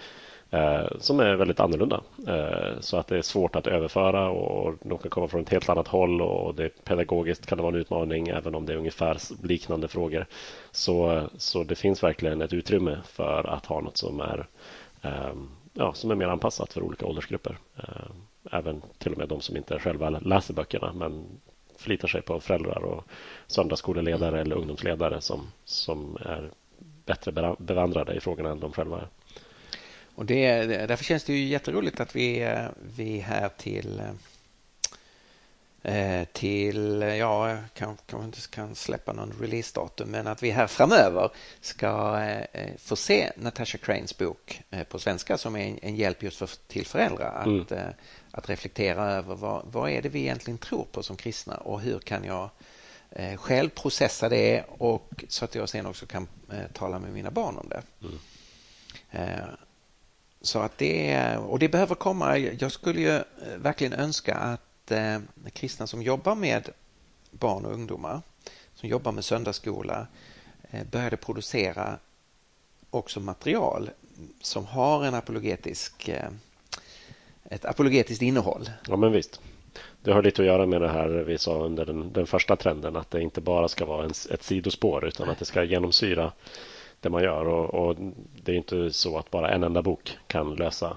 som 0.98 1.20
är 1.20 1.35
väldigt 1.35 1.61
annorlunda. 1.61 2.00
Eh, 2.28 2.80
så 2.80 2.96
att 2.96 3.06
det 3.06 3.18
är 3.18 3.22
svårt 3.22 3.56
att 3.56 3.66
överföra 3.66 4.28
och 4.30 4.74
de 4.82 4.98
kan 4.98 5.11
komma 5.11 5.28
från 5.28 5.40
ett 5.40 5.48
helt 5.48 5.68
annat 5.68 5.88
håll 5.88 6.22
och 6.22 6.54
det 6.54 6.85
pedagogiskt 6.85 7.46
kan 7.46 7.59
det 7.59 7.62
vara 7.62 7.74
en 7.74 7.80
utmaning 7.80 8.28
även 8.28 8.54
om 8.54 8.66
det 8.66 8.72
är 8.72 8.76
ungefär 8.76 9.18
liknande 9.42 9.88
frågor. 9.88 10.26
Så, 10.70 11.28
så 11.37 11.64
det 11.64 11.74
finns 11.74 12.02
verkligen 12.02 12.42
ett 12.42 12.52
utrymme 12.52 12.98
för 13.04 13.44
att 13.50 13.66
ha 13.66 13.80
något 13.80 13.96
som 13.96 14.20
är 14.20 14.46
eh, 15.02 15.35
ja, 15.72 15.92
som 15.94 16.11
är 16.11 16.14
mer 16.14 16.28
anpassat 16.28 16.72
för 16.72 16.82
olika 16.82 17.06
åldersgrupper. 17.06 17.59
Eh, 17.76 18.11
även 18.52 18.82
till 18.98 19.12
och 19.12 19.18
med 19.18 19.28
de 19.28 19.40
som 19.40 19.56
inte 19.56 19.78
själva 19.78 20.11
läser 20.11 20.54
böckerna 20.54 20.92
men 20.92 21.24
förlitar 21.78 22.09
sig 22.09 22.22
på 22.22 22.40
föräldrar 22.40 22.85
och 22.85 23.04
söndagsskoleledare 23.46 24.40
eller 24.40 24.56
ungdomsledare 24.56 25.20
som, 25.20 25.40
som 25.64 26.16
är 26.20 26.50
bättre 27.06 27.54
bevandrade 27.59 28.14
i 28.14 28.20
frågorna 28.20 28.50
än 28.50 28.61
de 28.61 28.72
själva 28.72 28.96
är. 28.96 29.09
Och 30.16 30.26
det, 30.26 30.64
därför 30.66 31.05
känns 31.05 31.24
det 31.24 31.33
ju 31.33 31.44
jätteroligt 31.44 32.00
att 32.00 32.16
vi, 32.16 32.57
vi 32.96 33.18
här 33.18 33.48
till 33.48 34.02
eh, 35.83 36.24
till, 36.33 37.02
ja, 37.02 37.57
kanske 37.74 38.24
inte 38.24 38.40
kan 38.50 38.74
släppa 38.74 39.12
någon 39.12 39.35
releasedatum, 39.40 40.11
men 40.11 40.26
att 40.26 40.42
vi 40.42 40.50
här 40.50 40.66
framöver 40.66 41.31
ska 41.61 42.20
eh, 42.52 42.70
få 42.79 42.96
se 42.96 43.33
Natasha 43.37 43.79
Cranes 43.79 44.18
bok 44.18 44.62
eh, 44.70 44.83
på 44.83 44.98
svenska 44.98 45.38
som 45.38 45.57
är 45.57 45.79
en 45.83 45.96
hjälp 45.96 46.22
just 46.22 46.38
för, 46.38 46.50
till 46.68 46.87
föräldrar 46.87 47.33
att, 47.35 47.70
mm. 47.70 47.92
att 48.31 48.48
reflektera 48.48 49.05
över 49.05 49.35
vad, 49.35 49.66
vad 49.66 49.90
är 49.90 50.02
det 50.02 50.09
vi 50.09 50.20
egentligen 50.20 50.59
tror 50.59 50.87
på 50.92 51.02
som 51.02 51.16
kristna 51.16 51.57
och 51.57 51.81
hur 51.81 51.98
kan 51.98 52.24
jag 52.24 52.50
själv 53.37 53.68
processa 53.68 54.29
det 54.29 54.64
och 54.68 55.24
så 55.29 55.44
att 55.44 55.55
jag 55.55 55.68
sen 55.68 55.87
också 55.87 56.07
kan 56.07 56.29
tala 56.72 56.98
med 56.98 57.12
mina 57.12 57.31
barn 57.31 57.57
om 57.57 57.68
det. 57.68 57.83
Mm. 58.02 59.57
Så 60.46 60.59
att 60.59 60.78
det, 60.78 61.37
och 61.37 61.59
det 61.59 61.68
behöver 61.68 61.94
komma. 61.94 62.38
Jag 62.38 62.72
skulle 62.72 63.00
ju 63.00 63.16
eh, 63.16 63.22
verkligen 63.56 63.92
önska 63.92 64.35
att 64.35 64.90
eh, 64.90 65.18
kristna 65.52 65.87
som 65.87 66.02
jobbar 66.02 66.35
med 66.35 66.68
barn 67.30 67.64
och 67.64 67.72
ungdomar, 67.72 68.22
som 68.74 68.88
jobbar 68.88 69.12
med 69.12 69.24
söndagsskola, 69.24 70.06
eh, 70.70 70.85
började 70.90 71.16
producera 71.16 71.98
också 72.90 73.20
material 73.20 73.90
som 74.42 74.66
har 74.66 75.04
en 75.04 75.14
apologetisk, 75.14 76.09
eh, 76.09 76.28
ett 77.50 77.64
apologetiskt 77.64 78.22
innehåll. 78.22 78.70
Ja, 78.88 78.96
men 78.96 79.12
visst. 79.12 79.40
Det 80.02 80.12
har 80.12 80.22
lite 80.22 80.42
att 80.42 80.46
göra 80.46 80.66
med 80.66 80.80
det 80.80 80.88
här 80.88 81.09
vi 81.09 81.38
sa 81.38 81.64
under 81.64 81.87
den, 81.87 82.12
den 82.12 82.26
första 82.26 82.56
trenden, 82.56 82.96
att 82.96 83.11
det 83.11 83.22
inte 83.22 83.40
bara 83.40 83.68
ska 83.68 83.85
vara 83.85 84.04
en, 84.04 84.12
ett 84.30 84.42
sidospår 84.42 85.06
utan 85.06 85.30
att 85.30 85.38
det 85.38 85.44
ska 85.44 85.64
genomsyra 85.64 86.32
det 87.07 87.11
man 87.11 87.23
gör 87.23 87.49
och, 87.49 87.75
och, 87.75 87.97
det 88.45 88.53
är 88.53 88.57
inte 88.57 88.92
så 88.92 89.19
att 89.19 89.31
bara 89.31 89.51
en 89.51 89.62
enda 89.62 89.83
bok 89.83 90.19
kan 90.27 90.55
lösa 90.55 90.97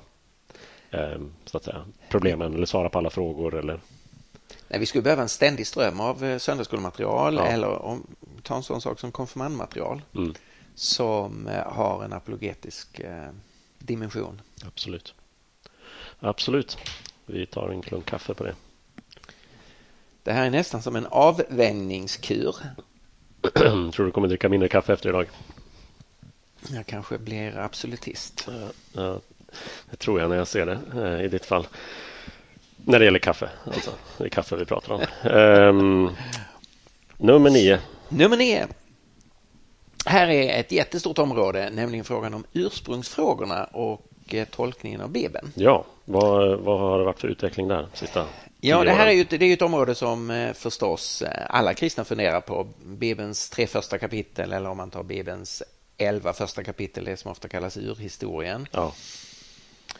eh, 0.92 1.20
så 1.46 1.58
att 1.58 1.64
säga, 1.64 1.86
problemen 2.10 2.54
eller 2.54 2.66
svara 2.66 2.90
på 2.90 2.98
alla 2.98 3.10
frågor 3.10 3.56
eller 3.56 3.80
Nej, 4.68 4.80
vi 4.80 4.86
skulle 4.86 5.02
behöva 5.02 5.22
en 5.22 5.30
ständig 5.30 5.68
ström 5.68 6.00
av 6.00 6.26
eh, 6.26 6.38
söndagsskolematerial 6.38 7.36
ja. 7.36 7.46
eller 7.46 7.68
om, 7.68 8.08
ta 8.44 8.56
en 8.56 8.64
sån 8.64 8.82
sak 8.82 9.00
som 9.00 9.12
konfirmandmaterial 9.12 10.02
mm. 10.16 10.34
som 10.76 11.48
eh, 11.48 11.72
har 11.74 12.04
en 12.04 12.14
apologetisk 12.14 13.00
eh, 13.00 13.30
dimension. 13.80 14.42
Absolut. 14.66 15.16
Absolut. 16.20 16.78
Vi 17.26 17.46
tar 17.46 17.70
en 17.70 17.82
klunk 17.82 18.06
kaffe 18.06 18.34
på 18.34 18.44
det. 18.44 18.56
Det 20.24 20.32
här 20.32 20.46
är 20.46 20.50
nästan 20.50 20.82
som 20.82 20.96
en 20.96 21.06
avvänjningskur. 21.06 22.56
Tror 23.92 24.06
du 24.06 24.12
kommer 24.12 24.28
dricka 24.28 24.50
mindre 24.50 24.70
kaffe 24.70 24.94
efter 24.94 25.10
idag? 25.10 25.28
Jag 26.68 26.86
kanske 26.86 27.18
blir 27.18 27.58
absolutist. 27.58 28.48
Ja, 28.48 28.70
ja, 28.94 29.20
det 29.90 29.98
tror 29.98 30.20
jag 30.20 30.30
när 30.30 30.38
jag 30.38 30.48
ser 30.48 30.66
det 30.66 30.80
eh, 30.96 31.26
i 31.26 31.28
ditt 31.28 31.46
fall. 31.46 31.68
När 32.86 33.00
det 33.00 33.06
gäller 33.06 33.20
kaffe. 33.20 33.50
Alltså, 33.66 33.92
det 34.18 34.24
är 34.24 34.30
kaffe 34.30 34.56
vi 34.56 34.66
pratar 34.66 34.94
om. 34.94 35.02
um, 35.32 36.16
nummer 37.18 37.50
nio. 37.50 37.80
Nummer 38.10 38.38
nio. 38.38 38.68
Här 40.06 40.28
är 40.28 40.60
ett 40.60 40.72
jättestort 40.72 41.18
område, 41.18 41.70
nämligen 41.70 42.06
frågan 42.06 42.34
om 42.34 42.46
ursprungsfrågorna 42.54 43.64
och 43.64 44.06
eh, 44.28 44.48
tolkningen 44.48 45.02
av 45.02 45.10
Bibeln. 45.10 45.52
Ja, 45.56 45.86
vad, 46.06 46.60
vad 46.60 46.80
har 46.80 47.00
det 47.00 47.06
varit 47.06 47.20
för 47.20 47.28
utveckling 47.28 47.68
där 47.68 47.88
sista 47.94 48.26
Ja, 48.62 48.84
det 48.84 48.92
här 48.92 49.08
är 49.08 49.12
ju, 49.12 49.24
det 49.24 49.46
är 49.46 49.54
ett 49.54 49.62
område 49.62 49.96
som 49.96 50.32
eh, 50.32 50.54
förstås 50.54 51.24
alla 51.50 51.74
kristna 51.74 52.04
funderar 52.04 52.42
på. 52.42 52.68
Bibelns 52.86 53.50
tre 53.50 53.68
första 53.68 53.98
kapitel 53.98 54.54
eller 54.54 54.70
om 54.70 54.78
man 54.78 54.92
tar 54.92 55.04
Bibelns 55.04 55.64
11 56.00 56.34
första 56.34 56.64
kapitel, 56.64 57.06
det 57.06 57.18
som 57.18 57.32
ofta 57.32 57.48
kallas 57.48 57.78
urhistorien. 57.78 58.68
Ja. 58.72 58.94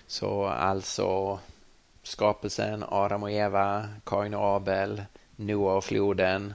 Så 0.08 0.46
alltså 0.46 1.40
skapelsen, 2.04 2.84
Adam 2.88 3.24
och 3.24 3.32
Eva, 3.32 3.90
Kain 4.06 4.34
och 4.34 4.56
Abel, 4.56 5.04
Noa 5.36 5.74
och 5.74 5.84
floden, 5.84 6.54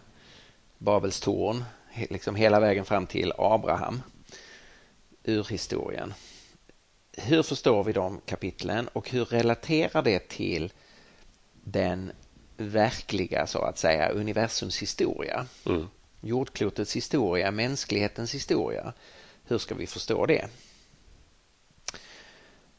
Babels 0.79 1.21
torn, 1.21 1.65
liksom 1.95 2.35
hela 2.35 2.61
vägen 2.61 2.85
fram 2.85 3.07
till 3.07 3.33
Abraham 3.39 4.03
ur 5.25 5.45
historien. 5.45 6.15
Hur 7.17 7.43
förstår 7.43 7.85
vi 7.85 7.93
de 7.93 8.21
kapitlen 8.27 8.89
och 8.89 9.11
hur 9.11 9.25
relaterar 9.25 10.03
det 10.03 10.29
till 10.29 10.73
den 11.65 12.13
verkliga, 12.57 13.47
så 13.47 13.59
att 13.59 13.79
säga, 13.79 14.09
universums 14.09 14.79
historia? 14.79 15.47
Mm. 15.67 15.89
Jordklotets 16.21 16.97
historia, 16.97 17.51
mänsklighetens 17.51 18.35
historia. 18.35 18.93
Hur 19.47 19.59
ska 19.59 19.75
vi 19.75 19.87
förstå 19.87 20.27
det? 20.27 20.49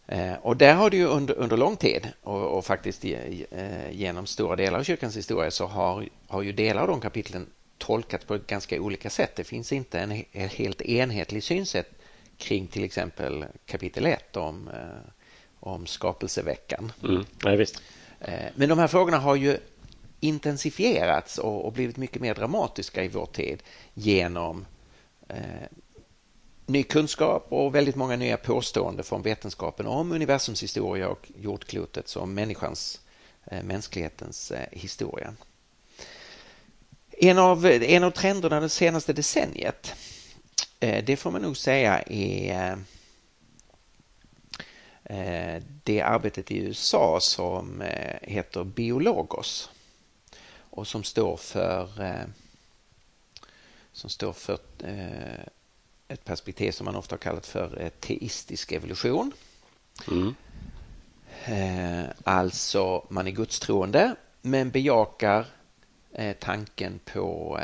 Eh, 0.08 0.34
och 0.34 0.58
där 0.58 0.74
har 0.74 0.90
det 0.90 0.98
ju 0.98 1.06
under, 1.06 1.34
under 1.34 1.58
lång 1.58 1.78
tid 1.78 2.08
och, 2.22 2.58
och 2.58 2.66
faktiskt 2.66 3.06
eh, 3.06 3.92
genom 3.92 4.26
stora 4.26 4.56
delar 4.56 4.80
av 4.80 4.84
kyrkans 4.84 5.18
historia 5.18 5.52
så 5.52 5.66
har, 5.66 6.10
har 6.28 6.42
ju 6.42 6.52
delar 6.52 6.82
av 6.82 6.88
de 6.88 7.02
kapitlen 7.02 7.48
tolkats 7.78 8.26
på 8.26 8.38
ganska 8.48 8.82
olika 8.82 9.10
sätt. 9.10 9.36
Det 9.36 9.44
finns 9.44 9.72
inte 9.72 10.00
en, 10.00 10.24
en 10.32 10.50
helt 10.50 10.82
enhetlig 10.82 11.44
synsätt 11.44 11.92
kring 12.38 12.68
till 12.68 12.84
exempel 12.84 13.46
kapitel 13.66 14.06
1 14.06 14.38
om, 14.38 14.68
eh, 14.68 15.12
om 15.60 15.86
skapelseveckan. 15.86 16.92
Mm. 17.04 17.26
Ja, 17.44 17.56
visst. 17.56 17.82
Men 18.56 18.70
de 18.70 18.80
här 18.80 18.88
frågorna 18.88 19.18
har 19.18 19.36
ju 19.36 19.58
intensifierats 20.20 21.38
och, 21.38 21.66
och 21.66 21.74
blivit 21.74 21.98
mycket 21.98 22.22
mer 22.22 22.36
dramatiska 22.36 23.04
i 23.04 23.08
vår 23.08 23.26
tid 23.26 23.64
genom 23.94 24.66
ny 26.66 26.84
kunskap 26.84 27.46
och 27.50 27.76
väldigt 27.76 27.96
många 27.96 28.16
nya 28.16 28.38
påståenden 28.38 29.06
från 29.06 29.22
vetenskapen 29.22 29.88
om 29.88 30.12
universums 30.12 30.64
historia 30.64 31.10
och 31.10 31.32
jordklotets 31.42 32.16
och 32.16 32.28
människans, 32.28 33.02
eh, 33.46 33.64
mänsklighetens 33.64 34.52
eh, 34.52 34.68
historia. 34.72 35.34
En 37.12 37.38
av, 37.38 37.66
en 37.66 38.04
av 38.04 38.12
trenderna 38.12 38.60
det 38.60 38.70
senaste 38.70 39.14
decenniet, 39.14 39.96
eh, 40.80 41.04
det 41.04 41.18
får 41.18 41.32
man 41.32 41.42
nog 41.42 41.58
säga 41.58 42.02
är 42.02 42.78
det 45.84 46.02
arbetet 46.02 46.52
i 46.52 46.58
USA 46.58 47.20
som 47.22 47.84
heter 48.22 48.64
Biologos 48.64 49.70
och 50.70 50.88
som 50.88 51.04
står 51.04 51.38
för 51.38 51.90
som 53.92 54.10
står 54.10 54.34
för 54.34 54.60
ett 56.08 56.26
perspektiv 56.26 56.72
som 56.72 56.86
man 56.86 56.96
ofta 56.96 57.14
har 57.14 57.20
kallat 57.20 57.48
för 57.48 57.82
eh, 57.82 57.90
teistisk 57.90 58.72
evolution. 58.72 59.32
Mm. 60.12 60.36
Eh, 61.46 62.10
alltså 62.24 63.06
man 63.10 63.28
är 63.28 63.32
gudstroende 63.32 64.16
men 64.42 64.70
bejakar 64.70 65.46
eh, 66.14 66.36
tanken 66.40 67.00
på 67.14 67.60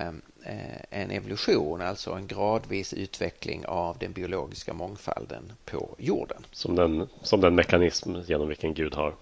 en 0.89 1.11
evolution, 1.11 1.81
alltså 1.81 2.11
en 2.11 2.27
gradvis 2.27 2.93
utveckling 2.93 3.65
av 3.65 3.97
den 3.97 4.13
biologiska 4.13 4.73
mångfalden 4.73 5.51
på 5.65 5.95
jorden. 5.97 6.45
Som 6.51 6.75
den, 6.75 7.07
som 7.21 7.41
den 7.41 7.55
mekanism 7.55 8.15
genom 8.27 8.47
vilken 8.47 8.73
Gud 8.73 8.95
har 8.95 9.15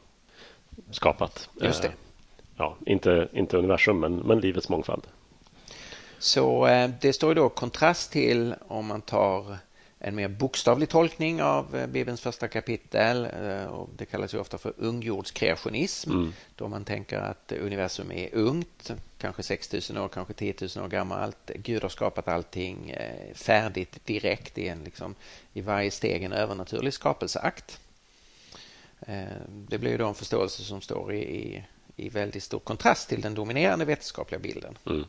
skapat. 0.91 1.49
Just 1.61 1.81
det. 1.81 1.91
Ja, 2.57 2.75
inte, 2.85 3.29
inte 3.33 3.57
universum, 3.57 3.99
men, 3.99 4.15
men 4.15 4.39
livets 4.39 4.69
mångfald. 4.69 5.07
Så 6.19 6.67
eh, 6.67 6.89
det 7.01 7.13
står 7.13 7.35
då 7.35 7.49
kontrast 7.49 8.11
till 8.11 8.55
om 8.67 8.85
man 8.85 9.01
tar 9.01 9.57
en 9.99 10.15
mer 10.15 10.27
bokstavlig 10.27 10.89
tolkning 10.89 11.41
av 11.41 11.75
eh, 11.75 11.87
Bibelns 11.87 12.21
första 12.21 12.47
kapitel. 12.47 13.25
Eh, 13.25 13.65
och 13.65 13.89
det 13.97 14.05
kallas 14.05 14.33
ju 14.33 14.39
ofta 14.39 14.57
för 14.57 14.73
ungjordskreationism. 14.77 16.11
Mm. 16.11 16.33
Då 16.55 16.67
man 16.67 16.85
tänker 16.85 17.19
att 17.19 17.51
universum 17.51 18.11
är 18.11 18.35
ungt, 18.35 18.91
kanske 19.17 19.43
6000 19.43 19.97
år, 19.97 20.07
kanske 20.07 20.33
10 20.33 20.53
000 20.75 20.85
år 20.85 20.89
gammalt. 20.89 21.51
Gud 21.55 21.81
har 21.81 21.89
skapat 21.89 22.27
allting 22.27 22.95
färdigt 23.33 24.05
direkt 24.05 24.57
i, 24.57 24.67
en, 24.67 24.83
liksom, 24.83 25.15
i 25.53 25.61
varje 25.61 25.91
steg 25.91 26.23
en 26.23 26.33
övernaturlig 26.33 26.93
skapelseakt. 26.93 27.79
Det 29.47 29.77
blir 29.77 29.91
ju 29.91 29.97
då 29.97 30.07
en 30.07 30.15
förståelse 30.15 30.63
som 30.63 30.81
står 30.81 31.13
i, 31.13 31.19
i, 31.19 31.63
i 31.95 32.09
väldigt 32.09 32.43
stor 32.43 32.59
kontrast 32.59 33.09
till 33.09 33.21
den 33.21 33.33
dominerande 33.33 33.85
vetenskapliga 33.85 34.39
bilden. 34.39 34.77
Mm. 34.85 35.05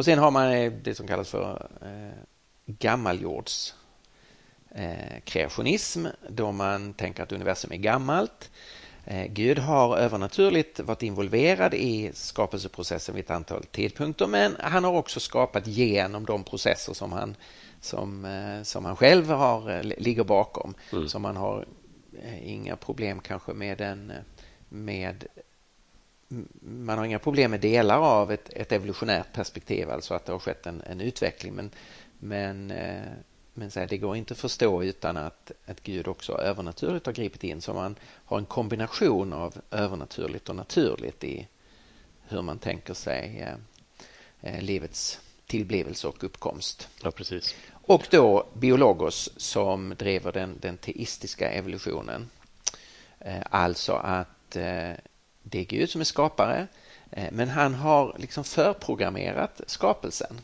Och 0.00 0.04
sen 0.04 0.18
har 0.18 0.30
man 0.30 0.52
eh, 0.52 0.72
det 0.72 0.94
som 0.94 1.06
kallas 1.06 1.30
för 1.30 1.68
eh, 1.82 2.22
gammaljords 2.66 3.74
eh, 4.70 5.20
kreationism 5.24 6.06
då 6.28 6.52
man 6.52 6.94
tänker 6.94 7.22
att 7.22 7.32
universum 7.32 7.72
är 7.72 7.76
gammalt. 7.76 8.50
Eh, 9.04 9.26
Gud 9.26 9.58
har 9.58 9.96
övernaturligt 9.96 10.80
varit 10.80 11.02
involverad 11.02 11.74
i 11.74 12.10
skapelseprocessen 12.14 13.14
vid 13.14 13.24
ett 13.24 13.30
antal 13.30 13.64
tidpunkter 13.64 14.26
men 14.26 14.56
han 14.60 14.84
har 14.84 14.92
också 14.92 15.20
skapat 15.20 15.66
genom 15.66 16.24
de 16.24 16.44
processer 16.44 16.92
som 16.92 17.12
han, 17.12 17.36
som, 17.80 18.24
eh, 18.24 18.62
som 18.62 18.84
han 18.84 18.96
själv 18.96 19.30
har, 19.30 19.82
ligger 19.82 20.24
bakom. 20.24 20.74
Mm. 20.92 21.08
Så 21.08 21.18
man 21.18 21.36
har 21.36 21.64
inga 22.42 22.76
problem 22.76 23.20
kanske 23.20 23.52
med, 23.52 23.80
en, 23.80 24.12
med 24.68 25.24
man 26.60 26.98
har 26.98 27.04
inga 27.04 27.18
problem 27.18 27.50
med 27.50 27.60
delar 27.60 27.98
av 27.98 28.32
ett, 28.32 28.50
ett 28.52 28.72
evolutionärt 28.72 29.32
perspektiv, 29.32 29.90
alltså 29.90 30.14
att 30.14 30.26
det 30.26 30.32
har 30.32 30.38
skett 30.38 30.66
en, 30.66 30.82
en 30.86 31.00
utveckling. 31.00 31.54
Men, 31.54 31.70
men, 32.18 32.70
eh, 32.70 33.02
men 33.54 33.70
så 33.70 33.80
här, 33.80 33.86
det 33.86 33.98
går 33.98 34.16
inte 34.16 34.34
att 34.34 34.38
förstå 34.38 34.82
utan 34.82 35.16
att, 35.16 35.52
att 35.66 35.82
Gud 35.82 36.08
också 36.08 36.32
övernaturligt 36.32 37.06
har 37.06 37.12
gripit 37.12 37.44
in. 37.44 37.60
Så 37.60 37.74
man 37.74 37.96
har 38.24 38.38
en 38.38 38.44
kombination 38.44 39.32
av 39.32 39.54
övernaturligt 39.70 40.48
och 40.48 40.56
naturligt 40.56 41.24
i 41.24 41.48
hur 42.28 42.42
man 42.42 42.58
tänker 42.58 42.94
sig 42.94 43.40
eh, 43.40 44.52
eh 44.52 44.62
livets 44.62 45.20
tillblivelse 45.46 46.08
och 46.08 46.24
uppkomst. 46.24 46.88
Ja, 47.02 47.10
precis. 47.10 47.54
Och 47.72 48.06
då 48.10 48.46
biologos 48.54 49.30
som 49.36 49.94
driver 49.98 50.32
den, 50.32 50.58
den 50.60 50.76
teistiska 50.76 51.50
evolutionen. 51.50 52.30
Eh, 53.18 53.42
alltså 53.50 53.92
att 53.92 54.56
eh, 54.56 54.92
det 55.42 55.58
är 55.58 55.64
Gud 55.64 55.90
som 55.90 56.00
är 56.00 56.04
skapare, 56.04 56.66
eh, 57.10 57.28
men 57.32 57.48
han 57.48 57.74
har 57.74 58.16
liksom 58.18 58.44
förprogrammerat 58.44 59.60
skapelsen 59.66 60.40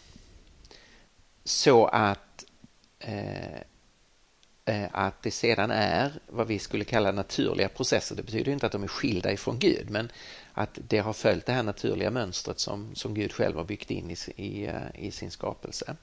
så 1.44 1.86
att, 1.86 2.44
eh, 2.98 3.60
eh, 4.64 4.88
att 4.92 5.22
det 5.22 5.30
sedan 5.30 5.70
är 5.70 6.12
vad 6.26 6.46
vi 6.46 6.58
skulle 6.58 6.84
kalla 6.84 7.12
naturliga 7.12 7.68
processer. 7.68 8.16
Det 8.16 8.22
betyder 8.22 8.52
inte 8.52 8.66
att 8.66 8.72
de 8.72 8.82
är 8.82 8.88
skilda 8.88 9.32
ifrån 9.32 9.58
Gud, 9.58 9.90
men 9.90 10.12
att 10.52 10.78
det 10.88 10.98
har 10.98 11.12
följt 11.12 11.46
det 11.46 11.52
här 11.52 11.62
naturliga 11.62 12.10
mönstret 12.10 12.60
som, 12.60 12.94
som 12.94 13.14
Gud 13.14 13.32
själv 13.32 13.56
har 13.56 13.64
byggt 13.64 13.90
in 13.90 14.10
i, 14.10 14.16
i, 14.42 14.66
eh, 14.66 15.04
i 15.04 15.10
sin 15.10 15.30
skapelse. 15.30 15.96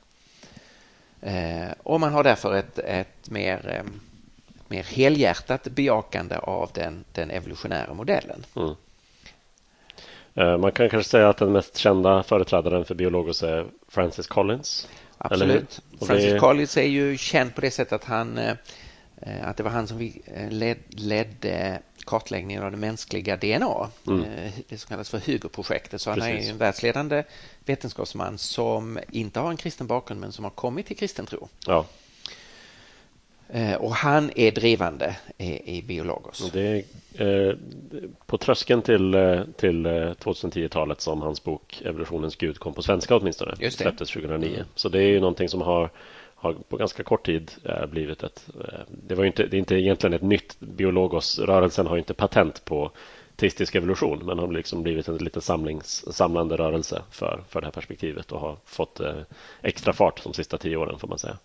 Och 1.83 1.99
man 1.99 2.13
har 2.13 2.23
därför 2.23 2.53
ett, 2.53 2.79
ett 2.79 3.29
mer 3.29 3.85
mer 4.73 4.83
helhjärtat 4.83 5.63
bejakande 5.63 6.37
av 6.37 6.69
den, 6.73 7.03
den 7.11 7.31
evolutionära 7.31 7.93
modellen. 7.93 8.45
Mm. 8.55 8.75
Eh, 10.35 10.57
man 10.57 10.71
kan 10.71 10.89
kanske 10.89 11.09
säga 11.09 11.29
att 11.29 11.37
den 11.37 11.51
mest 11.51 11.77
kända 11.77 12.23
företrädaren 12.23 12.85
för 12.85 12.95
Biologos 12.95 13.43
är 13.43 13.65
Francis 13.87 14.27
Collins. 14.27 14.87
Absolut. 15.17 15.81
Francis 15.99 16.31
det... 16.31 16.39
Collins 16.39 16.77
är 16.77 16.87
ju 16.87 17.17
känd 17.17 17.55
på 17.55 17.61
det 17.61 17.71
sättet 17.71 17.93
att 17.93 18.03
han 18.03 18.37
eh, 18.37 18.55
att 19.43 19.57
det 19.57 19.63
var 19.63 19.71
han 19.71 19.87
som 19.87 20.11
led, 20.49 20.77
ledde 20.87 21.79
kartläggningen 22.05 22.63
av 22.63 22.71
det 22.71 22.77
mänskliga 22.77 23.37
DNA, 23.37 23.89
mm. 24.07 24.23
Eh, 24.23 24.51
det 24.69 24.77
som 24.77 24.89
kallas 24.89 25.09
för 25.09 25.19
Hugo-projektet. 25.19 26.01
Så 26.01 26.13
Precis. 26.13 26.23
han 26.23 26.37
är 26.37 26.49
en 26.49 26.57
världsledande 26.57 27.23
vetenskapsman 27.65 28.37
som 28.37 28.99
inte 29.11 29.39
har 29.39 29.49
en 29.49 29.57
kristen 29.57 29.87
bakgrund 29.87 30.21
men 30.21 30.31
som 30.31 30.43
har 30.43 30.51
kommit 30.51 30.85
till 30.85 30.97
kristen 30.97 31.25
tro. 31.25 31.47
Ja. 31.67 31.85
Eh, 33.53 33.75
och 33.75 33.91
han 33.91 34.31
är 34.35 34.51
drivande 34.51 35.15
i, 35.37 35.77
i 35.77 35.81
Biologos. 35.81 36.51
Det 36.53 36.83
är 37.17 37.49
eh, 37.49 37.55
på 38.25 38.37
tröskeln 38.37 38.81
till, 38.81 39.13
eh, 39.13 39.43
till 39.57 39.87
2010-talet 39.87 41.01
som 41.01 41.21
hans 41.21 41.43
bok 41.43 41.81
Evolutionens 41.85 42.35
Gud 42.35 42.59
kom 42.59 42.73
på 42.73 42.81
svenska 42.81 43.15
åtminstone. 43.15 43.53
Just 43.59 43.77
det. 43.77 43.83
Släpptes 43.83 44.09
2009. 44.09 44.47
Mm. 44.47 44.65
Så 44.75 44.89
det 44.89 44.99
är 44.99 45.07
ju 45.07 45.19
någonting 45.19 45.49
som 45.49 45.61
har, 45.61 45.89
har 46.35 46.53
på 46.53 46.77
ganska 46.77 47.03
kort 47.03 47.25
tid 47.25 47.51
blivit 47.91 48.23
ett... 48.23 48.45
Det, 48.87 49.15
var 49.15 49.25
inte, 49.25 49.45
det 49.45 49.57
är 49.57 49.59
inte 49.59 49.75
egentligen 49.75 50.13
ett 50.13 50.21
nytt 50.21 50.59
Biologos-rörelsen 50.59 51.87
har 51.87 51.97
inte 51.97 52.13
patent 52.13 52.65
på 52.65 52.91
teistisk 53.35 53.75
evolution 53.75 54.25
men 54.25 54.39
har 54.39 54.47
liksom 54.47 54.83
blivit 54.83 55.07
en 55.07 55.17
liten 55.17 55.41
samlings, 55.41 56.15
samlande 56.15 56.57
rörelse 56.57 57.03
för, 57.11 57.43
för 57.49 57.61
det 57.61 57.67
här 57.67 57.71
perspektivet 57.71 58.31
och 58.31 58.39
har 58.39 58.57
fått 58.65 58.99
eh, 58.99 59.21
extra 59.61 59.93
fart 59.93 60.23
de 60.23 60.33
sista 60.33 60.57
tio 60.57 60.77
åren 60.77 60.99
får 60.99 61.07
man 61.07 61.19
säga. 61.19 61.37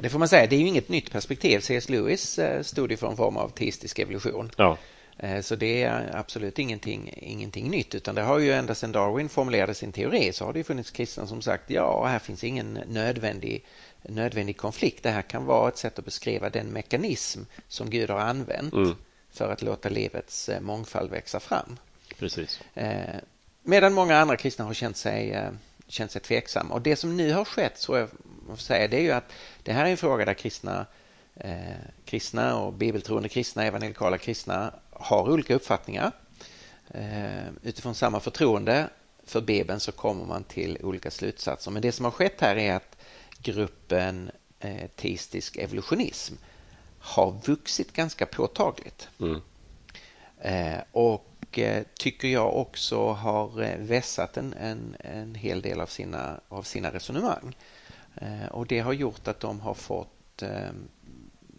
Det 0.00 0.08
får 0.08 0.18
man 0.18 0.28
säga, 0.28 0.46
det 0.46 0.56
är 0.56 0.60
ju 0.60 0.66
inget 0.66 0.88
nytt 0.88 1.12
perspektiv. 1.12 1.60
C.S. 1.60 1.88
Lewis 1.88 2.38
eh, 2.38 2.62
stod 2.62 2.90
ju 2.90 2.96
för 2.96 3.06
en 3.06 3.16
form 3.16 3.36
av 3.36 3.48
teistisk 3.48 3.98
evolution. 3.98 4.50
Ja. 4.56 4.76
Eh, 5.18 5.40
så 5.40 5.56
det 5.56 5.82
är 5.82 6.16
absolut 6.16 6.58
ingenting, 6.58 7.14
ingenting 7.16 7.70
nytt 7.70 7.94
utan 7.94 8.14
det 8.14 8.22
har 8.22 8.38
ju 8.38 8.52
ända 8.52 8.74
sedan 8.74 8.92
Darwin 8.92 9.28
formulerade 9.28 9.74
sin 9.74 9.92
teori 9.92 10.32
så 10.32 10.44
har 10.44 10.52
det 10.52 10.64
funnits 10.64 10.90
kristna 10.90 11.26
som 11.26 11.42
sagt 11.42 11.70
ja, 11.70 12.04
här 12.06 12.18
finns 12.18 12.44
ingen 12.44 12.80
nödvändig, 12.86 13.64
nödvändig 14.02 14.56
konflikt. 14.56 15.02
Det 15.02 15.10
här 15.10 15.22
kan 15.22 15.44
vara 15.44 15.68
ett 15.68 15.78
sätt 15.78 15.98
att 15.98 16.04
beskriva 16.04 16.50
den 16.50 16.66
mekanism 16.66 17.40
som 17.68 17.90
Gud 17.90 18.10
har 18.10 18.20
använt 18.20 18.72
mm 18.72 18.96
för 19.36 19.52
att 19.52 19.62
låta 19.62 19.88
livets 19.88 20.50
mångfald 20.60 21.10
växa 21.10 21.40
fram. 21.40 21.78
Precis. 22.18 22.60
Medan 23.62 23.92
många 23.92 24.18
andra 24.18 24.36
kristna 24.36 24.64
har 24.64 24.74
känt 24.74 24.96
sig, 24.96 25.50
känt 25.88 26.10
sig 26.10 26.20
tveksamma. 26.22 26.74
Och 26.74 26.82
det 26.82 26.96
som 26.96 27.16
nu 27.16 27.32
har 27.32 27.44
skett, 27.44 27.78
så 27.78 27.96
jag 27.96 28.08
säga, 28.58 28.88
det 28.88 28.96
är 28.96 29.02
ju 29.02 29.12
att 29.12 29.32
det 29.62 29.72
här 29.72 29.86
är 29.86 29.90
en 29.90 29.96
fråga 29.96 30.24
där 30.24 30.34
kristna, 30.34 30.86
eh, 31.34 31.76
kristna 32.04 32.56
och 32.56 32.72
bibeltroende 32.72 33.28
kristna, 33.28 33.64
evangelikala 33.64 34.18
kristna 34.18 34.74
har 34.90 35.30
olika 35.30 35.54
uppfattningar. 35.54 36.12
Eh, 36.90 37.46
utifrån 37.62 37.94
samma 37.94 38.20
förtroende 38.20 38.88
för 39.24 39.40
Bibeln 39.40 39.80
så 39.80 39.92
kommer 39.92 40.24
man 40.24 40.44
till 40.44 40.78
olika 40.82 41.10
slutsatser. 41.10 41.70
Men 41.70 41.82
det 41.82 41.92
som 41.92 42.04
har 42.04 42.12
skett 42.12 42.40
här 42.40 42.56
är 42.56 42.74
att 42.74 42.96
gruppen 43.38 44.30
eh, 44.60 44.86
teistisk 44.96 45.56
evolutionism 45.56 46.34
har 47.06 47.34
vuxit 47.46 47.92
ganska 47.92 48.26
påtagligt. 48.26 49.08
Mm. 49.20 49.40
Eh, 50.38 50.80
och 50.92 51.58
eh, 51.58 51.84
tycker 51.98 52.28
jag 52.28 52.56
också 52.56 53.08
har 53.08 53.62
eh, 53.62 53.78
vässat 53.78 54.36
en, 54.36 54.54
en, 54.60 54.96
en 54.98 55.34
hel 55.34 55.62
del 55.62 55.80
av 55.80 55.86
sina, 55.86 56.40
av 56.48 56.62
sina 56.62 56.90
resonemang. 56.90 57.56
Eh, 58.14 58.48
och 58.50 58.66
det 58.66 58.80
har 58.80 58.92
gjort 58.92 59.28
att 59.28 59.40
de 59.40 59.60
har 59.60 59.74
fått 59.74 60.42
eh, 60.42 60.70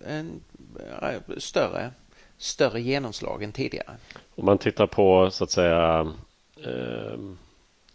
en 0.08 0.42
större, 1.38 1.92
större 2.38 2.82
genomslag 2.82 3.44
än 3.44 3.52
tidigare. 3.52 3.98
Om 4.36 4.46
man 4.46 4.58
tittar 4.58 4.88
på 4.88 5.30
så 5.32 5.44
att 5.44 5.52
säga 5.52 6.14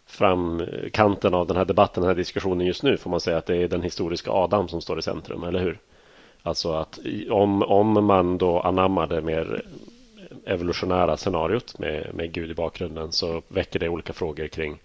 framkanten 0.05 1.33
av 1.33 1.47
den 1.47 1.57
här 1.57 1.65
debatten, 1.65 2.01
den 2.01 2.09
här 2.09 2.15
diskussionen 2.15 2.67
just 2.67 2.83
nu 2.83 2.97
får 2.97 3.09
man 3.09 3.19
säga 3.19 3.37
att 3.37 3.45
det 3.45 3.57
är 3.57 3.67
den 3.67 3.81
historiska 3.81 4.31
Adam 4.31 4.67
som 4.67 4.81
står 4.81 4.99
i 4.99 5.01
centrum, 5.01 5.43
eller 5.43 5.59
hur? 5.59 5.79
Alltså 6.43 6.73
att 6.73 6.99
om, 7.29 7.63
om 7.63 8.05
man 8.05 8.37
då 8.37 8.59
anammar 8.59 9.07
det 9.07 9.21
mer 9.21 9.61
evolutionära 10.45 11.17
scenariot 11.17 11.79
med, 11.79 12.09
med 12.13 12.31
Gud 12.31 12.51
i 12.51 12.53
bakgrunden 12.53 13.11
så 13.11 13.41
väcker 13.47 13.79
det 13.79 13.89
olika 13.89 14.13
frågor 14.13 14.47
kring 14.47 14.77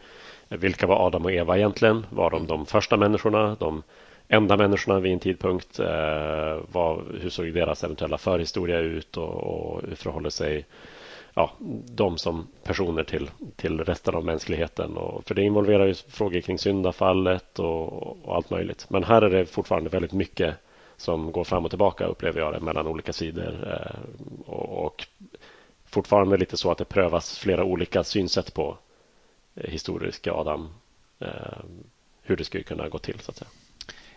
vilka 0.48 0.86
var 0.86 1.06
Adam 1.06 1.24
och 1.24 1.32
Eva 1.32 1.56
egentligen? 1.56 2.06
Var 2.10 2.30
de 2.30 2.46
de 2.46 2.66
första 2.66 2.96
människorna? 2.96 3.56
De 3.58 3.82
enda 4.28 4.56
människorna 4.56 5.00
vid 5.00 5.12
en 5.12 5.18
tidpunkt? 5.18 5.78
Eh, 5.78 6.58
vad, 6.72 7.02
hur 7.20 7.30
såg 7.30 7.54
deras 7.54 7.84
eventuella 7.84 8.18
förhistoria 8.18 8.78
ut 8.78 9.16
och, 9.16 9.34
och 9.34 9.82
hur 9.88 9.94
förhåller 9.94 10.30
sig 10.30 10.66
ja, 11.34 11.50
de 11.94 12.18
som 12.18 12.46
personer 12.64 13.04
till, 13.04 13.30
till 13.56 13.80
resten 13.80 14.14
av 14.14 14.24
mänskligheten. 14.24 14.96
Och, 14.96 15.24
för 15.24 15.34
det 15.34 15.42
involverar 15.42 15.86
ju 15.86 15.94
frågor 15.94 16.40
kring 16.40 16.58
syndafallet 16.58 17.58
och, 17.58 18.02
och, 18.26 18.36
allt 18.36 18.50
möjligt. 18.50 18.86
Men 18.90 19.04
här 19.04 19.22
är 19.22 19.30
det 19.30 19.46
fortfarande 19.46 19.90
väldigt 19.90 20.12
mycket 20.12 20.54
som 20.98 21.32
går 21.32 21.44
fram 21.44 21.64
och 21.64 21.70
tillbaka 21.70 22.04
upplever 22.04 22.40
jag 22.40 22.52
det 22.52 22.60
mellan 22.60 22.86
olika 22.86 23.12
sidor. 23.12 23.68
Eh, 23.72 24.50
och, 24.52 25.06
fortfarande 25.86 26.36
lite 26.36 26.56
så 26.56 26.70
att 26.70 26.78
det 26.78 26.84
prövas 26.84 27.38
flera 27.38 27.64
olika 27.64 28.04
synsätt 28.04 28.54
på 28.54 28.78
eh, 29.54 29.70
historiska 29.70 30.32
Adam. 30.32 30.68
Eh, 31.18 31.28
hur 32.22 32.36
det 32.36 32.44
skulle 32.44 32.64
kunna 32.64 32.88
gå 32.88 32.98
till 32.98 33.20
så 33.20 33.30
att 33.30 33.36
säga. 33.36 33.48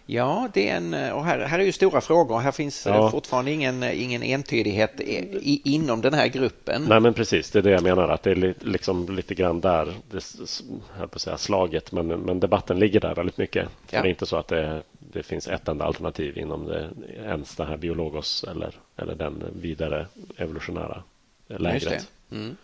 Ja, 0.05 0.49
det 0.53 0.69
är 0.69 0.77
en, 0.77 0.93
och 0.93 1.25
här, 1.25 1.39
här 1.39 1.59
är 1.59 1.63
ju 1.63 1.71
stora 1.71 2.01
frågor. 2.01 2.39
Här 2.39 2.51
finns 2.51 2.85
ja. 2.85 3.11
fortfarande 3.11 3.51
ingen, 3.51 3.83
ingen 3.83 4.23
entydighet 4.23 4.99
i, 4.99 5.61
inom 5.63 6.01
den 6.01 6.13
här 6.13 6.27
gruppen. 6.27 6.85
Nej, 6.89 6.99
men 6.99 7.13
precis. 7.13 7.51
Det 7.51 7.59
är 7.59 7.63
det 7.63 7.71
jag 7.71 7.83
menar. 7.83 8.09
Att 8.09 8.23
det 8.23 8.31
är 8.31 8.55
liksom 8.59 9.15
lite 9.15 9.35
grann 9.35 9.61
där, 9.61 9.93
det, 10.11 10.23
jag 10.99 11.11
på 11.11 11.15
att 11.15 11.21
säga 11.21 11.37
slaget, 11.37 11.91
men, 11.91 12.07
men 12.07 12.39
debatten 12.39 12.79
ligger 12.79 12.99
där 12.99 13.15
väldigt 13.15 13.37
mycket. 13.37 13.69
Ja. 13.89 14.01
Det 14.01 14.07
är 14.07 14.09
inte 14.09 14.25
så 14.25 14.37
att 14.37 14.47
det, 14.47 14.83
det 15.13 15.23
finns 15.23 15.47
ett 15.47 15.67
enda 15.67 15.85
alternativ 15.85 16.37
inom 16.37 16.65
det, 16.65 16.89
ens 17.15 17.55
det 17.55 17.65
här 17.65 17.77
biologos 17.77 18.43
eller, 18.43 18.75
eller 18.95 19.15
den 19.15 19.43
vidare 19.53 20.07
evolutionära 20.37 21.03
lägret. 21.47 22.11
Mm. 22.31 22.55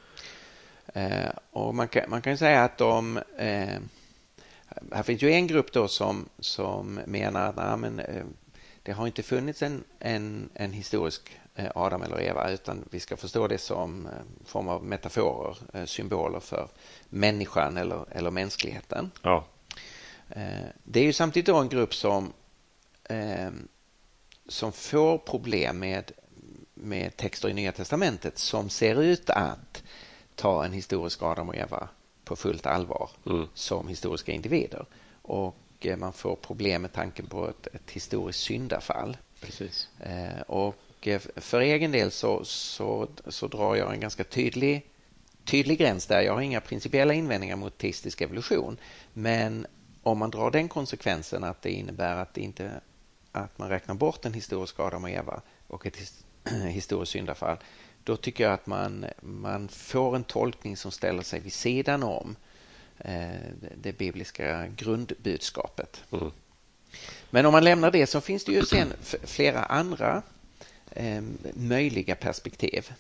Eh, 0.94 1.32
och 1.52 1.76
man 1.76 1.88
kan, 1.88 2.10
man 2.10 2.22
kan 2.22 2.38
säga 2.38 2.64
att 2.64 2.78
de 2.78 3.18
eh, 3.38 3.80
här 4.92 5.04
finns 5.04 5.22
ju 5.22 5.32
en 5.32 5.48
grupp 5.48 5.72
då 5.72 5.88
som, 5.88 6.30
som 6.40 7.00
menar 7.06 7.50
att 7.50 7.56
nej, 7.56 7.78
men, 7.78 8.00
eh, 8.00 8.26
det 8.84 8.92
har 8.92 9.08
inte 9.08 9.24
funnits 9.24 9.62
en, 9.62 9.84
en, 10.00 10.50
en 10.54 10.74
historisk 10.74 11.40
eh, 11.56 11.72
Adam 11.76 12.02
eller 12.02 12.22
Eva 12.22 12.50
utan 12.50 12.86
vi 12.92 13.00
ska 13.00 13.18
förstå 13.18 13.48
det 13.48 13.58
som 13.58 14.06
eh, 14.06 14.12
form 14.46 14.68
av 14.68 14.84
metaforer, 14.84 15.86
symboler 15.86 16.40
för 16.40 16.68
människan 17.10 17.78
eller, 17.78 18.06
eller 18.12 18.32
mänskligheten. 18.32 19.12
Ja. 19.22 19.46
Det 20.84 21.00
är 21.00 21.04
ju 21.04 21.14
samtidigt 21.14 21.50
en 21.50 21.70
grupp 21.70 21.96
som, 21.96 22.34
som 24.48 24.72
får 24.72 25.18
problem 25.18 25.80
med, 25.80 26.12
med 26.74 27.18
texter 27.18 27.50
i 27.50 27.54
Nya 27.54 27.72
Testamentet 27.72 28.38
som 28.38 28.70
ser 28.70 29.02
ut 29.02 29.30
att 29.30 29.84
ta 30.36 30.66
en 30.66 30.74
historisk 30.74 31.24
Adam 31.24 31.50
och 31.50 31.56
Eva 31.56 31.90
på 32.24 32.36
fullt 32.36 32.66
allvar 32.66 33.10
mm. 33.26 33.48
som 33.54 33.88
historiska 33.88 34.32
individer. 34.32 34.86
Och 35.22 35.56
eh, 35.80 35.98
man 35.98 36.14
får 36.14 36.36
problem 36.36 36.82
med 36.82 36.94
tanken 36.94 37.26
på 37.26 37.50
ett, 37.50 37.68
ett 37.68 37.92
historiskt 37.92 38.40
syndafall. 38.40 39.18
Precis. 39.42 39.90
Eh, 40.00 40.42
och 40.48 41.08
eh, 41.08 41.22
för 41.36 41.62
egen 41.62 41.92
del 41.92 42.12
så, 42.12 42.46
så, 42.46 43.08
så 43.28 43.48
drar 43.48 43.76
jag 43.76 43.94
en 43.94 44.00
ganska 44.00 44.24
tydlig, 44.24 44.86
tydlig 45.46 45.78
gräns 45.78 46.06
där. 46.06 46.22
Jag 46.22 46.34
har 46.34 46.42
inga 46.42 46.62
principiella 46.62 47.14
invändningar 47.14 47.56
mot 47.56 47.78
teistisk 47.78 48.22
evolution. 48.22 48.78
Men 49.14 49.68
om 50.04 50.18
man 50.18 50.32
drar 50.32 50.52
den 50.52 50.68
konsekvensen 50.68 51.44
att 51.44 51.62
det 51.62 51.72
innebär 51.72 52.16
att, 52.16 52.34
det 52.34 52.42
inte, 52.42 52.82
att 53.32 53.58
man 53.58 53.70
räknar 53.70 53.96
bort 53.96 54.26
en 54.26 54.34
historisk 54.34 54.80
Adam 54.80 55.04
och 55.04 55.10
Eva 55.10 55.42
och 55.68 55.86
ett 55.86 55.98
historiskt 56.68 57.12
syndafall 57.12 57.58
då 58.04 58.18
tycker 58.18 58.44
jag 58.44 58.54
att 58.54 58.68
man, 58.68 59.06
man 59.22 59.68
får 59.68 60.16
en 60.16 60.24
tolkning 60.24 60.78
som 60.78 60.92
ställer 60.92 61.24
sig 61.24 61.40
vid 61.40 61.54
sidan 61.54 62.04
om 62.04 62.36
eh, 62.98 63.30
det 63.76 63.98
bibliska 63.98 64.68
grundbudskapet. 64.68 66.04
Mm. 66.12 66.32
Men 67.30 67.46
om 67.46 67.52
man 67.52 67.64
lämnar 67.64 67.92
det 67.92 68.08
så 68.08 68.22
finns 68.22 68.46
det 68.46 68.52
ju 68.52 68.66
sen 68.66 68.94
flera 69.24 69.64
andra 69.64 70.22
eh, 70.92 71.22
möjliga 71.54 72.16
perspektiv. 72.16 72.92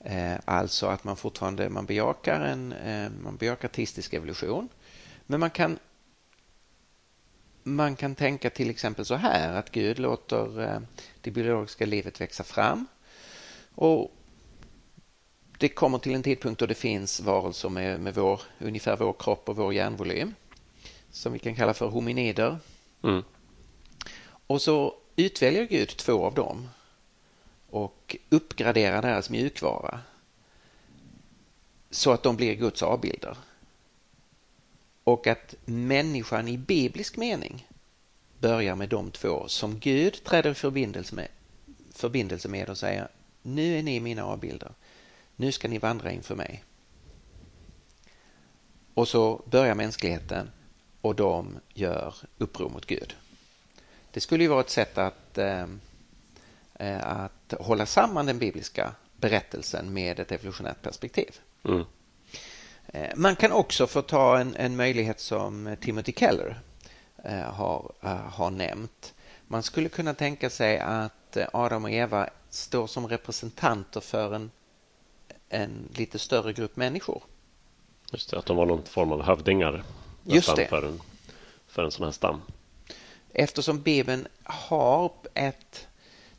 Eh, 0.00 0.34
alltså 0.44 0.86
att 0.86 1.04
man 1.04 1.16
fortfarande 1.16 1.68
man 1.68 1.86
bejakar, 1.86 2.40
en, 2.40 2.72
eh, 2.72 3.10
man 3.22 3.36
bejakar 3.36 3.68
teistisk 3.68 4.14
evolution. 4.14 4.68
Men 5.26 5.40
man 5.40 5.50
kan 5.50 5.78
man 7.64 7.96
kan 7.96 8.14
tänka 8.14 8.50
till 8.50 8.70
exempel 8.70 9.04
så 9.04 9.14
här 9.14 9.56
att 9.56 9.70
Gud 9.70 9.98
låter 9.98 10.62
eh, 10.62 10.80
det 11.20 11.30
biologiska 11.30 11.86
livet 11.86 12.20
växa 12.20 12.44
fram 12.44 12.86
och 13.74 14.12
det 15.58 15.68
kommer 15.68 15.98
till 15.98 16.14
en 16.14 16.22
tidpunkt 16.22 16.60
då 16.60 16.66
det 16.66 16.74
finns 16.74 17.20
varelser 17.20 17.68
med, 17.68 18.00
med 18.00 18.14
vår, 18.14 18.40
ungefär 18.58 18.96
vår 18.96 19.14
kropp 19.18 19.48
och 19.48 19.56
vår 19.56 19.74
hjärnvolym 19.74 20.34
som 21.10 21.32
vi 21.32 21.38
kan 21.38 21.54
kalla 21.54 21.74
för 21.74 21.86
hominider. 21.86 22.58
Mm. 23.02 23.22
Och 24.46 24.62
så 24.62 24.94
utväljer 25.16 25.64
Gud 25.64 25.88
två 25.88 26.24
av 26.24 26.34
dem 26.34 26.68
och 27.70 28.16
uppgraderar 28.28 29.02
deras 29.02 29.30
mjukvara 29.30 30.00
så 31.90 32.12
att 32.12 32.22
de 32.22 32.36
blir 32.36 32.54
Guds 32.54 32.82
avbilder. 32.82 33.36
Och 35.04 35.26
att 35.26 35.54
människan 35.64 36.48
i 36.48 36.58
biblisk 36.58 37.16
mening 37.16 37.68
börjar 38.38 38.74
med 38.74 38.88
de 38.88 39.10
två 39.10 39.48
som 39.48 39.78
Gud 39.78 40.24
träder 40.24 40.50
i 40.50 40.54
förbindelse 40.54 41.14
med, 41.14 41.28
förbindelse 41.92 42.48
med 42.48 42.70
och 42.70 42.78
säger 42.78 43.08
nu 43.42 43.78
är 43.78 43.82
ni 43.82 44.00
mina 44.00 44.24
avbilder. 44.24 44.72
Nu 45.36 45.52
ska 45.52 45.68
ni 45.68 45.78
vandra 45.78 46.12
inför 46.12 46.34
mig. 46.34 46.64
Och 48.94 49.08
så 49.08 49.42
börjar 49.46 49.74
mänskligheten 49.74 50.50
och 51.00 51.14
de 51.14 51.56
gör 51.74 52.14
uppror 52.38 52.68
mot 52.68 52.86
Gud. 52.86 53.16
Det 54.10 54.20
skulle 54.20 54.44
ju 54.44 54.48
vara 54.48 54.60
ett 54.60 54.70
sätt 54.70 54.98
att, 54.98 55.38
eh, 55.38 55.66
eh 56.74 57.06
att 57.06 57.54
hålla 57.58 57.86
samman 57.86 58.26
den 58.26 58.38
bibliska 58.38 58.94
berättelsen 59.16 59.92
med 59.92 60.20
ett 60.20 60.32
evolutionärt 60.32 60.82
perspektiv. 60.82 61.40
Mm. 61.64 61.84
Eh, 62.94 63.10
man 63.16 63.36
kan 63.36 63.52
också 63.52 63.86
få 63.86 64.02
ta 64.02 64.38
en, 64.38 64.56
en 64.56 64.76
möjlighet 64.76 65.20
som 65.20 65.76
Timothy 65.80 66.12
Keller 66.12 66.60
eh, 67.24 67.38
har, 67.38 67.92
eh, 68.02 68.08
har 68.10 68.50
nämnt. 68.50 69.14
Man 69.46 69.62
skulle 69.62 69.88
kunna 69.88 70.14
tänka 70.14 70.50
sig 70.50 70.78
att 70.78 71.36
Adam 71.52 71.84
och 71.84 71.90
Eva 71.90 72.28
står 72.50 72.86
som 72.86 73.08
representanter 73.08 74.00
för 74.00 74.34
en, 74.34 74.50
en 75.48 75.88
lite 75.94 76.18
större 76.18 76.52
grupp 76.52 76.76
människor. 76.76 77.22
Just 78.12 78.30
det, 78.30 78.38
att 78.38 78.46
de 78.46 78.56
var 78.56 78.66
någon 78.66 78.82
form 78.84 79.12
av 79.12 79.22
hövdingar 79.22 79.82
Just 80.24 80.56
det. 80.56 80.66
För, 80.66 80.82
en, 80.86 81.00
för 81.66 81.84
en 81.84 81.90
sån 81.90 82.04
här 82.04 82.12
stam. 82.12 82.42
Eftersom 83.32 83.80
Bibeln 83.80 84.26
har 84.44 85.12
ett 85.34 85.86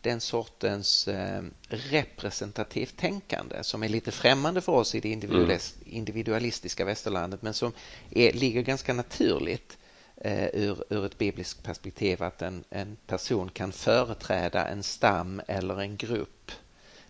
den 0.05 0.21
sortens 0.21 1.07
eh, 1.07 1.43
representativt 1.69 2.97
tänkande 2.97 3.63
som 3.63 3.83
är 3.83 3.89
lite 3.89 4.11
främmande 4.11 4.61
för 4.61 4.71
oss 4.71 4.95
i 4.95 4.99
det 4.99 5.09
individualistiska 5.85 6.85
västerlandet 6.85 7.41
men 7.41 7.53
som 7.53 7.71
är, 8.09 8.33
ligger 8.33 8.61
ganska 8.61 8.93
naturligt 8.93 9.77
eh, 10.17 10.45
ur, 10.45 10.83
ur 10.89 11.05
ett 11.05 11.17
bibliskt 11.17 11.63
perspektiv 11.63 12.23
att 12.23 12.41
en, 12.41 12.63
en 12.69 12.97
person 13.07 13.49
kan 13.49 13.71
företräda 13.71 14.67
en 14.67 14.83
stam 14.83 15.41
eller 15.47 15.81
en 15.81 15.97
grupp 15.97 16.51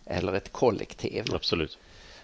eller 0.04 0.32
ett 0.32 0.52
kollektiv. 0.52 1.24
Absolut. 1.34 1.78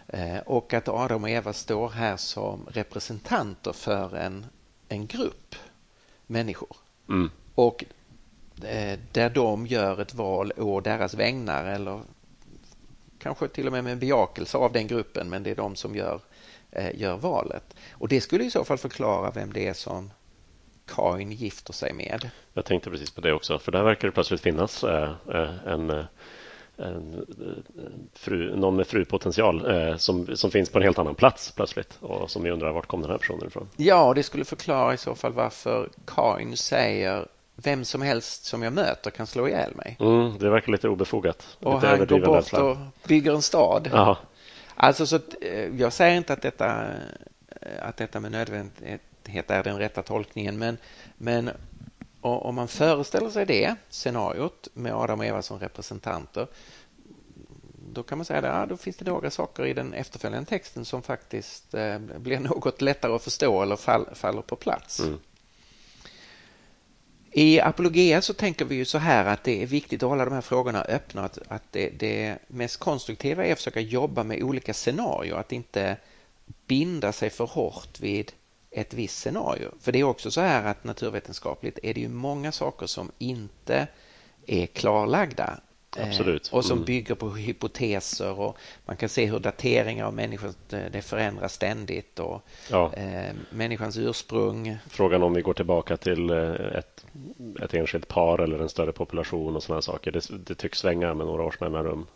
Eh, 0.09 0.39
och 0.39 0.75
att 0.75 0.89
Adam 0.89 1.25
och 1.25 1.31
Eva 1.31 1.53
står 1.53 1.89
här 1.89 2.17
som 2.17 2.67
representanter 2.71 3.73
för 3.73 4.17
en, 4.17 4.47
en 4.89 5.07
grupp 5.07 5.55
människor. 6.27 6.77
Mm. 7.09 7.31
Och 7.55 7.85
där 9.13 9.31
de 9.31 9.67
gör 9.67 10.01
ett 10.01 10.15
val 10.15 10.53
å 10.57 10.81
deras 10.81 11.15
vägnar 11.15 11.65
eller 11.65 12.01
kanske 13.19 13.49
till 13.49 13.67
och 13.67 13.73
med 13.73 13.85
med 13.85 13.93
en 13.93 13.99
bejakelse 13.99 14.59
av 14.59 14.73
den 14.73 14.87
gruppen 14.87 15.31
men 15.31 15.43
det 15.43 15.51
är 15.51 15.57
de 15.57 15.77
som 15.77 15.95
gör, 15.95 16.21
eh, 16.71 17.01
gör 17.01 17.17
valet. 17.17 17.75
Och 17.93 18.09
det 18.09 18.21
skulle 18.21 18.45
i 18.45 18.51
så 18.51 18.65
fall 18.65 18.79
förklara 18.79 19.31
vem 19.31 19.53
det 19.53 19.69
är 19.69 19.75
som 19.75 20.11
Kain 20.87 21.33
gifter 21.33 21.73
sig 21.73 21.93
med. 21.93 22.31
Jag 22.53 22.65
tänkte 22.65 22.91
precis 22.91 23.11
på 23.11 23.21
det 23.21 23.33
också 23.33 23.59
för 23.59 23.73
där 23.73 23.83
verkar 23.83 24.09
det 24.09 24.13
plötsligt 24.13 24.41
finnas 24.41 24.85
en 25.67 26.07
en 26.77 27.27
fru, 28.13 28.57
någon 28.57 28.77
med 28.77 28.87
frupotential 28.87 29.71
eh, 29.71 29.97
som, 29.97 30.37
som 30.37 30.51
finns 30.51 30.71
på 30.71 30.79
en 30.79 30.85
helt 30.85 30.99
annan 30.99 31.15
plats 31.15 31.53
plötsligt 31.53 31.99
och 32.01 32.31
som 32.31 32.43
vi 32.43 32.51
undrar 32.51 32.73
vart 32.73 32.87
kom 32.87 33.03
den 33.03 33.11
här 33.11 33.19
personen 33.19 33.47
ifrån? 33.47 33.69
Ja, 33.77 34.15
det 34.15 34.23
skulle 34.23 34.45
förklara 34.45 34.95
i 34.95 34.97
så 34.97 35.15
fall 35.15 35.33
varför 35.33 35.89
Kain 36.07 36.57
säger 36.57 37.27
vem 37.63 37.85
som 37.85 38.03
helst 38.03 38.45
som 38.45 38.63
jag 38.63 38.73
möter 38.73 39.11
kan 39.11 39.27
slå 39.27 39.49
ihjäl 39.49 39.75
mig. 39.75 39.97
Mm, 40.01 40.39
det 40.39 40.51
verkar 40.51 40.73
lite 40.73 40.89
obefogat. 40.89 41.57
Och 41.61 41.75
lite 41.75 41.87
han 41.87 41.99
går 41.99 42.21
bort 42.21 42.37
rädsla. 42.37 42.65
och 42.65 42.77
bygger 43.07 43.35
en 43.35 43.43
stad. 43.43 43.91
Aha. 43.93 44.19
Alltså, 44.75 45.07
så 45.07 45.17
att, 45.17 45.35
eh, 45.41 45.77
jag 45.77 45.93
säger 45.93 46.17
inte 46.17 46.33
att 46.33 46.43
detta, 46.43 46.85
eh, 47.61 47.89
att 47.89 47.97
detta 47.97 48.21
med 48.21 48.33
nödvändighet 48.33 49.51
är 49.51 49.63
den 49.63 49.79
rätta 49.79 50.03
tolkningen, 50.03 50.59
men, 50.59 50.77
men 51.17 51.51
om 52.21 52.55
man 52.55 52.69
föreställer 52.69 53.31
sig 53.31 53.47
det 53.47 53.75
scenariot 53.91 54.69
med 54.75 54.95
Adam 54.95 55.21
och 55.21 55.27
Eva 55.27 55.43
som 55.43 55.59
representanter 55.59 56.47
då 57.93 58.03
kan 58.03 58.19
man 58.19 58.25
säga 58.25 58.39
att 58.39 58.45
ja, 58.45 58.67
då 58.67 58.77
finns 58.77 58.97
det 58.97 59.05
några 59.05 59.31
saker 59.31 59.67
i 59.67 59.75
den 59.75 59.95
efterföljande 59.95 60.49
texten 60.49 60.85
som 60.85 61.03
faktiskt 61.03 61.75
eh, 61.75 61.99
blir 61.99 62.41
något 62.41 62.81
lättare 62.81 63.13
att 63.13 63.23
förstå 63.23 63.63
eller 63.63 63.77
fall, 63.77 64.07
faller 64.15 64.43
på 64.43 64.57
plats. 64.57 65.01
Mm. 65.01 65.19
I 67.35 67.61
Apologia 67.61 68.23
så 68.23 68.35
tänker 68.35 68.65
vi 68.65 68.75
ju 68.75 68.85
så 68.85 68.99
här 68.99 69.25
att 69.25 69.45
det 69.45 69.63
är 69.63 69.67
viktigt 69.67 70.03
att 70.03 70.09
hålla 70.09 70.25
de 70.25 70.35
här 70.35 70.41
frågorna 70.41 70.83
öppna. 70.83 71.25
Att, 71.25 71.39
att 71.49 71.63
det, 71.71 71.89
det 71.89 72.39
mest 72.47 72.77
konstruktiva 72.77 73.47
är 73.47 73.53
att 73.53 73.59
försöka 73.59 73.81
jobba 73.81 74.25
med 74.25 74.43
olika 74.43 74.75
scenarier. 74.75 75.35
Att 75.35 75.53
inte 75.53 75.97
binda 76.67 77.13
sig 77.13 77.31
för 77.31 77.45
hårt 77.45 78.01
vid 78.01 78.33
ett 78.71 78.95
visst 78.95 79.19
scenario. 79.19 79.71
För 79.81 79.93
det 79.93 80.01
är 80.01 80.05
också 80.05 80.31
så 80.31 80.41
här 80.41 80.65
att 80.65 80.85
naturvetenskapligt 80.85 81.79
är 81.83 81.95
det 81.95 82.01
ju 82.01 82.09
många 82.09 82.53
saker 82.53 82.87
som 82.87 83.11
inte 83.19 83.87
är 84.47 84.67
klarlagda. 84.67 85.61
Eh, 85.97 86.09
Absolut. 86.09 86.49
och 86.53 86.65
som 86.65 86.79
mm. 86.79 86.85
bygger 86.85 87.15
på 87.15 87.31
hypoteser 87.31 88.41
och 88.41 88.59
man 88.85 88.97
kan 88.97 89.09
se 89.09 89.27
hur 89.27 89.39
dateringar 89.39 90.07
av 90.07 90.15
människor 90.15 90.53
det 90.69 91.03
förändras 91.03 91.53
ständigt 91.53 92.19
och 92.19 92.43
ja. 92.71 92.93
eh, 92.95 93.35
människans 93.51 93.97
ursprung. 93.97 94.77
Frågan 94.89 95.23
om 95.23 95.35
vi 95.35 95.43
går 95.43 95.55
tillbaka 95.55 95.97
till 95.97 96.31
eh, 96.31 96.51
ett, 96.51 97.07
ett 97.63 97.75
enskilt 97.75 98.09
par 98.09 98.39
eller 98.39 98.59
en 98.59 98.69
större 98.69 98.93
population 98.93 99.57
och 99.57 99.63
sådana 99.63 99.83
saker. 99.83 100.13
Det, 100.13 100.29
det 100.47 100.55
tycks 100.55 100.79
svänga 100.79 101.15
med 101.15 101.27
några 101.27 101.43
års 101.43 101.61
mellanrum. 101.61 102.07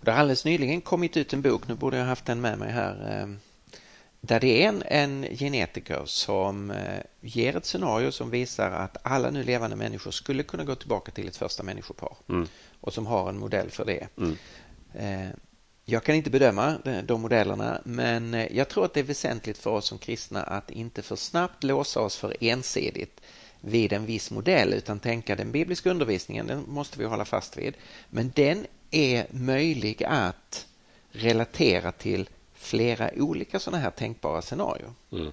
Det 0.00 0.10
har 0.10 0.18
alldeles 0.18 0.44
nyligen 0.44 0.80
kommit 0.80 1.16
ut 1.16 1.32
en 1.32 1.42
bok, 1.42 1.68
nu 1.68 1.74
borde 1.74 1.96
jag 1.96 2.04
haft 2.04 2.24
den 2.24 2.40
med 2.40 2.58
mig 2.58 2.72
här, 2.72 3.26
där 4.20 4.40
det 4.40 4.64
är 4.64 4.68
en, 4.68 4.82
en 4.86 5.36
genetiker 5.36 6.02
som 6.04 6.70
eh, 6.70 7.00
ger 7.20 7.56
ett 7.56 7.64
scenario 7.64 8.12
som 8.12 8.30
visar 8.30 8.70
att 8.70 8.96
alla 9.02 9.30
nu 9.30 9.42
levande 9.42 9.76
människor 9.76 10.10
skulle 10.10 10.42
kunna 10.42 10.64
gå 10.64 10.74
tillbaka 10.74 11.12
till 11.12 11.28
ett 11.28 11.36
första 11.36 11.62
människopar 11.62 12.16
mm. 12.28 12.48
och 12.80 12.92
som 12.92 13.06
har 13.06 13.28
en 13.28 13.38
modell 13.38 13.70
för 13.70 13.84
det. 13.84 14.08
Mm. 14.18 14.36
Eh, 14.94 15.30
jag 15.84 16.04
kan 16.04 16.14
inte 16.14 16.30
bedöma 16.30 16.78
de 17.04 17.20
modellerna 17.20 17.80
men 17.84 18.34
eh, 18.34 18.56
jag 18.56 18.68
tror 18.68 18.84
att 18.84 18.94
det 18.94 19.00
är 19.00 19.04
väsentligt 19.04 19.58
för 19.58 19.70
oss 19.70 19.86
som 19.86 19.98
kristna 19.98 20.42
att 20.42 20.70
inte 20.70 21.02
för 21.02 21.16
snabbt 21.16 21.64
låsa 21.64 22.00
oss 22.00 22.16
för 22.16 22.36
ensidigt 22.40 23.20
vid 23.60 23.92
en 23.92 24.06
viss 24.06 24.30
modell 24.30 24.72
utan 24.72 24.98
tänka 24.98 25.36
den 25.36 25.52
bibliska 25.52 25.90
undervisningen 25.90 26.46
den 26.46 26.64
måste 26.68 26.98
vi 26.98 27.04
hålla 27.04 27.24
fast 27.24 27.56
vid. 27.56 27.74
Men 28.10 28.32
den 28.34 28.66
är 28.90 29.26
möjlig 29.30 30.04
att 30.04 30.66
relatera 31.12 31.92
till 31.92 32.28
flera 32.60 33.10
olika 33.16 33.58
sådana 33.58 33.82
här 33.82 33.90
tänkbara 33.90 34.42
scenarier. 34.42 34.92
Mm. 35.12 35.32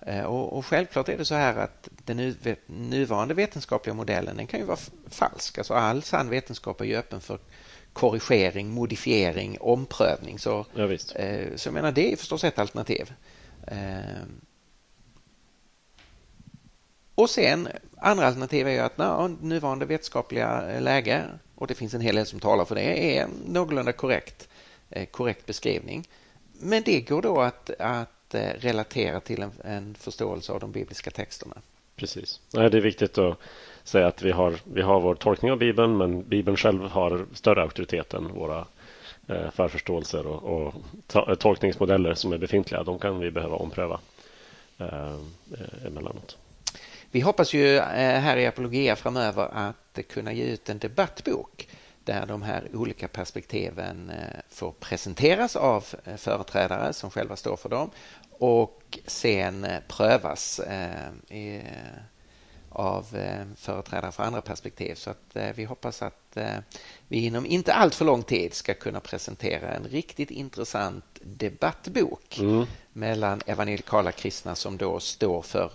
Eh, 0.00 0.24
och, 0.24 0.58
och, 0.58 0.66
självklart 0.66 1.08
är 1.08 1.18
det 1.18 1.24
så 1.24 1.34
här 1.34 1.56
att 1.56 1.88
den 2.04 2.36
nuvarande 2.66 3.34
vetenskapliga 3.34 3.94
modellen 3.94 4.36
den 4.36 4.46
kan 4.46 4.60
ju 4.60 4.66
vara 4.66 4.78
falsk. 5.08 5.58
Alltså 5.58 5.74
all 5.74 6.02
sann 6.02 6.30
vetenskap 6.30 6.80
är 6.80 6.84
ju 6.84 6.96
öppen 6.96 7.20
för 7.20 7.38
korrigering, 7.92 8.68
modifiering, 8.68 9.58
omprövning. 9.60 10.38
Så, 10.38 10.66
ja. 10.74 10.92
Eh, 10.92 11.56
så 11.56 11.68
jag 11.68 11.74
menar, 11.74 11.92
det 11.92 12.12
är 12.12 12.16
förstås 12.16 12.44
ett 12.44 12.58
alternativ. 12.58 13.12
Eh, 13.66 14.24
och 17.14 17.30
sen 17.30 17.68
andra 17.96 18.26
alternativ 18.26 18.68
är 18.68 18.72
ju 18.72 18.78
att 18.78 18.98
na, 18.98 19.28
nuvarande 19.40 19.86
vetenskapliga 19.86 20.80
läge 20.80 21.24
och 21.54 21.66
det 21.66 21.74
finns 21.74 21.94
en 21.94 22.00
hel 22.00 22.14
del 22.14 22.26
som 22.26 22.40
talar 22.40 22.64
för 22.64 22.74
det 22.74 23.18
är 23.18 23.28
någorlunda 23.46 23.92
korrekt, 23.92 24.48
korrekt 25.10 25.46
beskrivning. 25.46 26.08
Men 26.64 26.82
det 26.82 27.00
går 27.00 27.22
då 27.22 27.40
att, 27.40 27.70
att 27.78 28.34
eh, 28.34 28.50
relatera 28.58 29.20
till 29.20 29.42
en, 29.42 29.52
en 29.64 29.94
förståelse 29.94 30.52
av 30.52 30.60
de 30.60 30.72
bibliska 30.72 31.10
texterna. 31.10 31.56
Precis. 31.96 32.40
Nej, 32.52 32.70
det 32.70 32.76
är 32.76 32.80
viktigt 32.80 33.18
att 33.18 33.38
säga 33.84 34.06
att 34.06 34.22
vi 34.22 34.30
har, 34.30 34.54
vi 34.64 34.82
har 34.82 35.00
vår 35.00 35.14
tolkning 35.14 35.52
av 35.52 35.58
Bibeln 35.58 35.96
men 35.96 36.28
Bibeln 36.28 36.56
själv 36.56 36.82
har 36.82 37.26
större 37.32 37.62
auktoritet 37.62 38.14
än 38.14 38.32
våra 38.32 38.66
eh, 39.28 39.50
förförståelser 39.50 40.26
och, 40.26 40.42
och 40.42 40.74
to 41.06 41.36
tolkningsmodeller 41.36 42.14
som 42.14 42.32
är 42.32 42.38
befintliga. 42.38 42.82
De 42.82 42.98
kan 42.98 43.18
vi 43.18 43.30
behöva 43.30 43.56
ompröva 43.56 44.00
eh, 44.78 45.16
emellanåt. 45.86 46.36
Vi 47.10 47.20
hoppas 47.20 47.54
ju 47.54 47.76
eh, 47.76 48.20
här 48.20 48.36
i 48.36 48.46
Apologia 48.46 48.96
framöver 48.96 49.48
att 49.52 49.98
kunna 50.08 50.32
ge 50.32 50.44
ut 50.44 50.68
en 50.68 50.78
debattbok 50.78 51.68
där 52.04 52.26
de 52.26 52.42
här 52.42 52.68
olika 52.74 53.08
perspektiven 53.08 54.10
eh, 54.10 54.40
får 54.48 54.72
presenteras 54.72 55.56
av 55.56 55.84
eh, 56.04 56.16
företrädare 56.16 56.92
som 56.92 57.10
själva 57.10 57.36
står 57.36 57.56
för 57.56 57.68
dem 57.68 57.90
och 58.30 58.98
sen 59.06 59.64
eh, 59.64 59.80
prövas 59.88 60.60
av 62.68 63.06
företrädare 63.56 64.12
för 64.12 64.22
andra 64.22 64.40
perspektiv. 64.40 64.94
Så 64.94 65.10
att 65.10 65.36
vi 65.54 65.64
hoppas 65.64 66.02
att 66.02 66.38
vi 67.08 67.24
inom 67.26 67.46
inte 67.46 67.74
allt 67.74 67.94
för 67.94 68.04
lång 68.04 68.22
tid 68.22 68.54
ska 68.54 68.74
kunna 68.74 69.00
presentera 69.00 69.74
en 69.74 69.84
riktigt 69.84 70.30
intressant 70.30 71.04
debattbok 71.22 72.38
mm. 72.38 72.66
mellan 72.92 73.40
evangelikala 73.46 74.12
kristna 74.12 74.54
som 74.54 74.76
då 74.76 75.00
står 75.00 75.42
för 75.42 75.70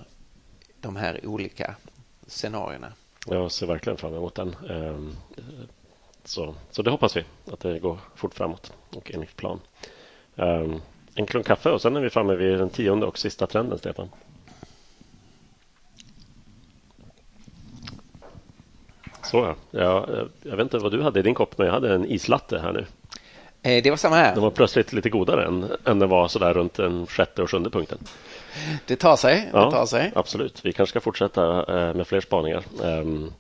de 0.82 0.95
här 0.95 1.25
olika 1.25 1.75
scenarierna. 2.27 2.93
Jag 3.25 3.51
ser 3.51 3.67
verkligen 3.67 3.97
fram 3.97 4.13
emot 4.13 4.36
den. 4.36 4.55
Ehm, 6.20 6.26
så, 6.26 6.55
så 6.72 6.82
det 6.82 6.91
hoppas 6.91 7.17
vi 7.17 7.24
att 7.51 7.59
det 7.59 7.80
går 7.80 7.97
fort 8.15 8.34
framåt 8.34 8.74
och 8.95 9.11
enligt 9.13 9.36
plan. 9.36 9.59
Um, 10.36 10.82
en 11.15 11.26
klunk 11.26 11.47
kaffe 11.47 11.70
och 11.70 11.82
sen 11.82 11.95
är 11.95 12.01
vi 12.01 12.09
framme 12.09 12.36
vid 12.36 12.57
den 12.57 12.70
tionde 12.70 13.05
och 13.05 13.17
sista 13.17 13.47
trenden, 13.47 13.78
Stefan. 13.78 14.09
Så 19.24 19.38
ja. 19.38 19.55
ja. 19.72 20.07
Jag 20.41 20.55
vet 20.55 20.63
inte 20.63 20.78
vad 20.78 20.91
du 20.91 21.01
hade 21.01 21.20
i 21.20 21.24
din 21.24 21.36
kopp, 21.36 21.57
men 21.57 21.67
jag 21.67 21.74
hade 21.74 21.93
en 21.93 22.05
islatte 22.05 22.59
här 22.59 22.74
nu. 22.74 22.86
Eh, 23.61 23.84
det 23.84 23.89
var 23.89 23.97
samma 23.97 24.15
här. 24.15 24.34
Den 24.34 24.43
var 24.43 24.51
plötsligt 24.51 24.93
lite 24.93 25.09
godare 25.09 25.45
än, 25.45 25.72
än 25.86 25.99
den 25.99 26.09
var 26.09 26.28
sådär 26.28 26.53
runt 26.53 26.74
den 26.74 27.07
sjätte 27.07 27.41
och 27.41 27.51
sjunde 27.51 27.70
punkten. 27.70 27.97
Det 28.86 28.95
tar 28.95 29.15
sig. 29.15 29.49
Ja, 29.53 29.65
det 29.65 29.72
tar 29.72 29.86
sig. 29.86 30.11
Absolut. 30.15 30.65
Vi 30.65 30.74
kanske 30.74 30.91
ska 30.91 30.99
fortsätta 30.99 31.57
eh, 31.59 31.95
med 31.95 32.07
fler 32.07 32.22
spaningar. 32.22 32.63
Um, 32.82 33.34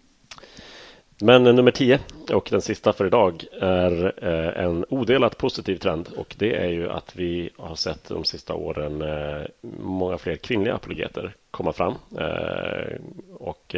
men 1.21 1.43
nummer 1.43 1.71
10 1.71 1.99
och 2.33 2.47
den 2.51 2.61
sista 2.61 2.93
för 2.93 3.07
idag 3.07 3.43
är 3.61 4.13
eh, 4.23 4.65
en 4.65 4.85
odelat 4.89 5.37
positiv 5.37 5.77
trend 5.77 6.09
och 6.17 6.35
det 6.37 6.55
är 6.55 6.69
ju 6.69 6.89
att 6.89 7.15
vi 7.15 7.49
har 7.57 7.75
sett 7.75 8.09
de 8.09 8.23
sista 8.23 8.53
åren 8.53 9.01
eh, 9.01 9.45
många 9.79 10.17
fler 10.17 10.35
kvinnliga 10.35 10.75
apologeter 10.75 11.35
komma 11.51 11.73
fram. 11.73 11.93
Eh, 12.17 12.95
och 13.33 13.75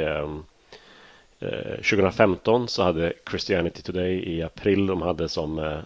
2015 1.77 2.67
så 2.67 2.83
hade 2.83 3.13
Christianity 3.29 3.81
Today 3.81 4.35
i 4.35 4.43
april, 4.43 4.87
de 4.87 5.01
hade 5.01 5.29
som 5.29 5.81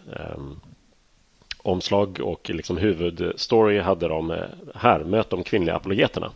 omslag 1.57 2.19
och 2.21 2.49
liksom 2.49 2.77
huvudstory 2.77 3.79
hade 3.79 4.07
de 4.07 4.37
här, 4.75 5.03
möt 5.03 5.29
de 5.29 5.43
kvinnliga 5.43 5.75
apologeterna 5.75 6.31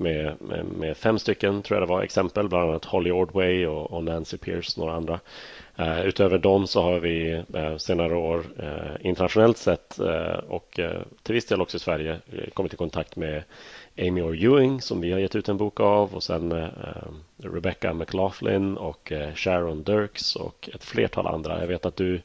med, 0.00 0.34
med, 0.40 0.64
med, 0.64 0.96
fem 0.96 1.18
stycken 1.18 1.62
tror 1.62 1.80
jag 1.80 1.88
det 1.88 1.92
var 1.92 2.02
exempel, 2.02 2.48
bland 2.48 2.70
annat 2.70 2.84
Holly 2.84 3.10
Ordway 3.10 3.66
och, 3.66 3.92
och 3.92 4.04
Nancy 4.04 4.36
Pierce 4.36 4.72
och 4.76 4.78
några 4.78 4.96
andra. 4.96 5.20
Eh, 5.76 6.06
utöver 6.06 6.38
dem 6.38 6.66
så 6.66 6.82
har 6.82 7.00
vi 7.00 7.42
eh, 7.54 7.76
senare 7.76 8.14
år 8.14 8.44
eh, 8.58 9.06
internationellt 9.06 9.58
sett 9.58 9.98
eh, 9.98 10.38
och 10.48 10.78
eh, 10.78 11.02
till 11.22 11.34
viss 11.34 11.46
del 11.46 11.60
också 11.60 11.76
i 11.76 11.80
Sverige 11.80 12.12
eh, 12.32 12.50
kommit 12.54 12.74
i 12.74 12.76
kontakt 12.76 13.16
med 13.16 13.42
Amy 13.98 14.22
Orr 14.22 14.44
Ewing 14.44 14.80
som 14.80 15.00
vi 15.00 15.12
har 15.12 15.18
gett 15.18 15.36
ut 15.36 15.48
en 15.48 15.56
bok 15.56 15.80
av 15.80 16.14
och 16.14 16.22
sen 16.22 16.70
Rebecca 17.36 17.94
McLaughlin 17.94 18.76
och 18.76 19.12
Sharon 19.34 19.82
Dirks 19.82 20.36
och 20.36 20.68
ett 20.74 20.84
flertal 20.84 21.26
andra. 21.26 21.60
Jag 21.60 21.66
vet 21.66 21.86
att 21.86 21.96
du 21.96 22.20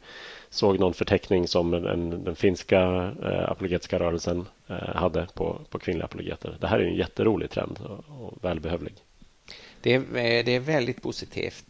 såg 0.55 0.79
någon 0.79 0.93
förteckning 0.93 1.47
som 1.47 1.71
den, 1.71 2.23
den 2.23 2.35
finska 2.35 2.81
eh, 3.23 3.51
apologetiska 3.51 3.99
rörelsen 3.99 4.45
eh, 4.67 4.95
hade 4.95 5.27
på, 5.33 5.61
på 5.69 5.79
kvinnliga 5.79 6.05
apologeter. 6.05 6.57
Det 6.61 6.67
här 6.67 6.79
är 6.79 6.83
en 6.83 6.95
jätterolig 6.95 7.49
trend 7.49 7.79
och, 7.79 8.25
och 8.25 8.43
välbehövlig. 8.45 8.93
Det 9.81 9.93
är, 9.93 9.99
eh, 9.99 10.45
det 10.45 10.51
är 10.51 10.59
väldigt 10.59 11.01
positivt. 11.01 11.65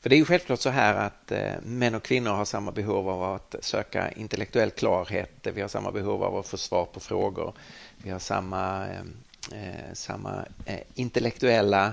För 0.00 0.10
det 0.10 0.16
är 0.16 0.18
ju 0.18 0.24
självklart 0.24 0.60
så 0.60 0.70
här 0.70 0.94
att 0.94 1.32
män 1.62 1.94
och 1.94 2.02
kvinnor 2.02 2.30
har 2.30 2.44
samma 2.44 2.72
behov 2.72 3.08
av 3.08 3.22
att 3.22 3.54
söka 3.60 4.10
intellektuell 4.10 4.70
klarhet. 4.70 5.46
Vi 5.54 5.60
har 5.60 5.68
samma 5.68 5.92
behov 5.92 6.22
av 6.22 6.36
att 6.36 6.46
få 6.46 6.56
svar 6.56 6.84
på 6.84 7.00
frågor. 7.00 7.54
Vi 8.02 8.10
har 8.10 8.18
samma, 8.18 8.86
samma 9.92 10.44
intellektuella 10.94 11.86
eh, 11.86 11.92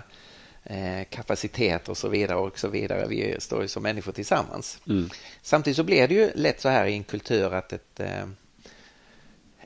kapacitet 1.10 1.90
och 1.90 1.98
så 1.98 2.08
vidare 2.08 2.38
och 2.38 2.60
så 2.60 2.68
vidare. 2.68 3.08
Vi 3.08 3.36
står 3.40 3.62
ju 3.62 3.68
som 3.68 3.84
människor 3.84 4.12
tillsammans. 4.12 4.80
Mm. 4.88 5.10
Samtidigt 5.42 5.78
så 5.78 5.84
blir 5.84 6.08
det 6.08 6.14
ju 6.14 6.32
lätt 6.36 6.62
så 6.62 6.70
här 6.70 6.86
i 6.86 6.94
en 6.94 7.04
kultur 7.04 7.54
att 7.54 7.74
ett 7.74 8.00
eh, 8.00 8.26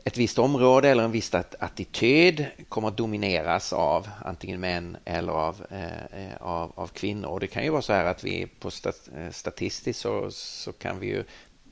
ett 0.08 0.18
visst 0.18 0.40
område 0.40 0.90
eller 0.90 1.04
en 1.04 1.12
viss 1.12 1.34
attityd 1.34 2.46
kommer 2.70 2.88
att 2.88 2.98
domineras 2.98 3.74
av 3.74 4.10
antingen 4.26 4.60
män 4.60 4.98
eller 5.06 5.32
av, 5.32 5.66
eh, 5.70 6.36
av, 6.40 6.72
av, 6.76 6.88
kvinnor. 6.88 7.30
Och 7.30 7.40
det 7.40 7.48
kan 7.48 7.64
ju 7.64 7.70
vara 7.70 7.82
så 7.82 7.94
här 7.94 8.06
att 8.06 8.24
vi 8.24 8.48
på 8.60 8.72
stat, 8.72 9.10
eh, 9.18 9.32
statistiskt 9.32 10.00
så, 10.00 10.32
så 10.32 10.74
kan 10.74 11.00
vi 11.00 11.08
ju 11.08 11.24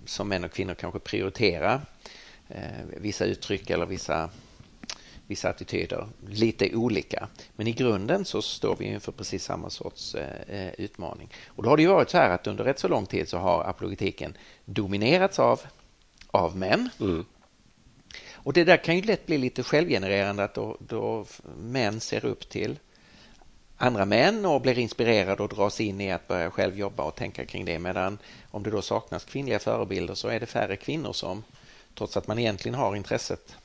som 0.05 0.27
män 0.27 0.43
och 0.43 0.51
kvinnor 0.51 0.73
kanske 0.73 0.99
prioritera 0.99 1.81
eh, 2.49 2.85
vissa 2.97 3.25
uttryck 3.25 3.69
eller 3.69 3.85
vissa, 3.85 4.29
vissa 5.27 5.49
attityder 5.49 6.07
lite 6.27 6.75
olika. 6.75 7.27
Men 7.55 7.67
i 7.67 7.71
grunden 7.71 8.25
så 8.25 8.41
står 8.41 8.75
vi 8.75 8.85
inför 8.85 9.11
precis 9.11 9.43
samma 9.43 9.69
sorts 9.69 10.15
eh, 10.15 10.73
utmaning. 10.77 11.29
Och 11.47 11.63
då 11.63 11.69
har 11.69 11.77
det 11.77 11.83
ju 11.83 11.89
varit 11.89 12.09
så 12.09 12.17
här 12.17 12.29
att 12.29 12.47
under 12.47 12.63
rätt 12.63 12.79
så 12.79 12.87
lång 12.87 13.05
tid 13.05 13.29
så 13.29 13.37
har 13.37 13.63
apologetiken 13.63 14.37
dominerats 14.65 15.39
av, 15.39 15.61
av 16.27 16.57
män. 16.57 16.89
Mm. 16.99 17.25
Och 18.33 18.53
det 18.53 18.63
där 18.63 18.77
kan 18.77 18.95
ju 18.95 19.01
lätt 19.01 19.25
bli 19.25 19.37
lite 19.37 19.63
självgenererande 19.63 20.43
att 20.43 20.53
då, 20.53 20.77
då 20.79 21.25
män 21.57 21.99
ser 21.99 22.25
upp 22.25 22.49
till 22.49 22.79
andra 23.77 24.05
män 24.05 24.45
och 24.45 24.61
blir 24.61 24.79
inspirerade 24.79 25.43
och 25.43 25.49
dras 25.49 25.81
in 25.81 26.01
i 26.01 26.11
att 26.11 26.27
börja 26.27 26.51
själv 26.51 26.79
jobba 26.79 27.03
och 27.03 27.15
tänka 27.15 27.45
kring 27.45 27.65
det. 27.65 27.79
Medan 27.79 28.17
om 28.51 28.63
det 28.63 28.69
då 28.69 28.81
saknas 28.81 29.25
kvinnliga 29.25 29.59
förebilder 29.59 30.13
så 30.13 30.27
är 30.27 30.39
det 30.39 30.45
färre 30.45 30.75
kvinnor 30.75 31.13
som, 31.13 31.43
trots 31.95 32.17
att 32.17 32.27
man 32.27 32.39
egentligen 32.39 32.75
har 32.75 32.95
intresset 32.95 33.55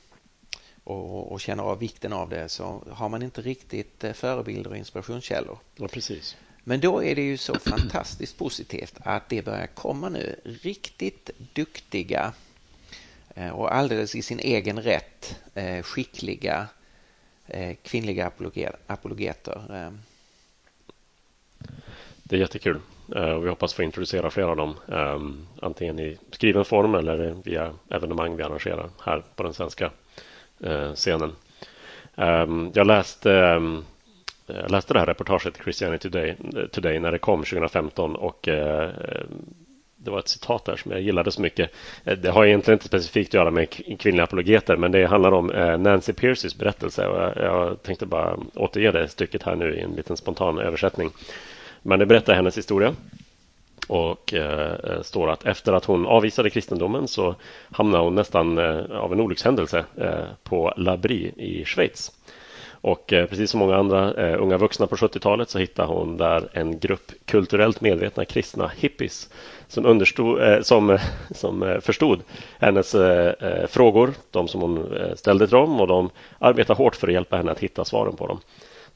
och, 0.83 1.31
och 1.31 1.41
känner 1.41 1.63
av 1.63 1.79
vikten 1.79 2.13
av 2.13 2.29
det, 2.29 2.49
så 2.49 2.83
har 2.91 3.09
man 3.09 3.23
inte 3.23 3.41
riktigt 3.41 4.03
eh, 4.03 4.13
förebilder 4.13 4.69
och 4.69 4.77
inspirationskällor. 4.77 5.57
Ja, 5.75 5.87
precis. 5.87 6.37
Men 6.63 6.79
då 6.79 7.03
är 7.03 7.15
det 7.15 7.21
ju 7.21 7.37
så 7.37 7.59
fantastiskt 7.59 8.37
positivt 8.37 8.95
att 8.99 9.29
det 9.29 9.45
börjar 9.45 9.67
komma 9.67 10.09
nu 10.09 10.35
riktigt 10.43 11.29
duktiga 11.53 12.33
Eh, 13.35 13.49
och 13.49 13.75
alldeles 13.75 14.15
i 14.15 14.21
sin 14.21 14.39
egen 14.39 14.81
rätt 14.81 15.39
eh, 15.53 15.83
skickliga 15.83 16.67
kvinnliga 17.83 18.31
apologeter. 18.87 19.91
Det 22.23 22.35
är 22.35 22.39
jättekul. 22.39 22.79
Vi 23.41 23.49
hoppas 23.49 23.73
få 23.73 23.83
introducera 23.83 24.29
flera 24.29 24.49
av 24.49 24.55
dem 24.55 24.75
antingen 25.61 25.99
i 25.99 26.17
skriven 26.31 26.65
form 26.65 26.95
eller 26.95 27.35
via 27.43 27.73
evenemang 27.89 28.35
vi 28.35 28.43
arrangerar 28.43 28.89
här 29.05 29.23
på 29.35 29.43
den 29.43 29.53
svenska 29.53 29.91
Eh, 30.63 30.93
scenen. 30.93 31.31
Ehm, 32.15 32.71
jag 32.73 32.87
läste 32.87 33.33
ehm, 33.33 33.83
jag 34.45 34.71
läste 34.71 34.93
det 34.93 34.99
här 34.99 35.05
reportaget 35.05 35.59
i 35.59 35.63
Christianity 35.63 36.09
Today, 36.09 36.35
eh, 36.55 36.65
Today 36.65 36.99
när 36.99 37.11
det 37.11 37.19
kom 37.19 37.43
2015 37.43 38.15
och 38.15 38.47
eh, 38.47 38.89
det 39.95 40.11
var 40.11 40.19
ett 40.19 40.27
citat 40.27 40.65
där 40.65 40.75
som 40.75 40.91
jag 40.91 41.01
gillade 41.01 41.31
så 41.31 41.41
mycket. 41.41 41.71
Det 42.03 42.29
har 42.29 42.45
egentligen 42.45 42.75
inte 42.75 42.87
specifikt 42.87 43.29
att 43.29 43.33
göra 43.33 43.51
med 43.51 43.69
kvinnliga 43.99 44.23
apologeter 44.23 44.77
men 44.77 44.91
det 44.91 45.05
handlar 45.05 45.31
om 45.31 45.47
Nancy 45.79 46.13
Piercys 46.13 46.57
berättelse 46.57 47.07
och 47.07 47.43
jag 47.43 47.83
tänkte 47.83 48.05
bara 48.05 48.37
återge 48.55 48.91
det 48.91 49.07
stycket 49.07 49.43
här 49.43 49.55
nu 49.55 49.75
i 49.75 49.79
en 49.81 49.91
liten 49.91 50.17
spontan 50.17 50.59
översättning. 50.59 51.11
Men 51.81 51.99
det 51.99 52.05
berättar 52.05 52.33
hennes 52.33 52.57
historia 52.57 52.95
och 53.87 54.33
eh, 54.33 54.71
eh, 54.83 55.01
står 55.01 55.29
att 55.29 55.45
efter 55.45 55.73
att 55.73 55.85
hon 55.85 56.05
avvisade 56.05 56.49
kristendomen 56.49 57.07
så 57.07 57.35
hamnade 57.71 58.03
hon 58.03 58.15
nästan 58.15 58.57
eh, 58.57 58.91
av 58.91 59.13
en 59.13 59.19
olyckshändelse 59.19 59.85
eh, 59.97 60.25
på 60.43 60.73
Labri 60.77 61.31
i 61.37 61.65
Schweiz. 61.65 62.11
Och 62.83 63.13
eh, 63.13 63.25
precis 63.25 63.51
som 63.51 63.59
många 63.59 63.75
andra 63.75 64.13
eh, 64.13 64.41
unga 64.41 64.57
vuxna 64.57 64.87
på 64.87 64.95
70-talet 64.95 65.49
så 65.49 65.59
hittade 65.59 65.87
hon 65.87 66.17
där 66.17 66.49
en 66.53 66.79
grupp 66.79 67.11
kulturellt 67.25 67.81
medvetna 67.81 68.25
kristna 68.25 68.71
hippies 68.77 69.29
som, 69.67 69.85
understod, 69.85 70.41
eh, 70.41 70.61
som, 70.61 70.97
som 71.31 71.63
eh, 71.63 71.79
förstod 71.79 72.21
hennes 72.59 72.95
eh, 72.95 73.67
frågor, 73.67 74.13
de 74.31 74.47
som 74.47 74.61
hon 74.61 74.93
ställde 75.15 75.47
till 75.47 75.55
dem 75.55 75.81
och 75.81 75.87
de 75.87 76.09
arbetade 76.39 76.77
hårt 76.77 76.95
för 76.95 77.07
att 77.07 77.13
hjälpa 77.13 77.37
henne 77.37 77.51
att 77.51 77.59
hitta 77.59 77.85
svaren 77.85 78.15
på 78.15 78.27
dem. 78.27 78.39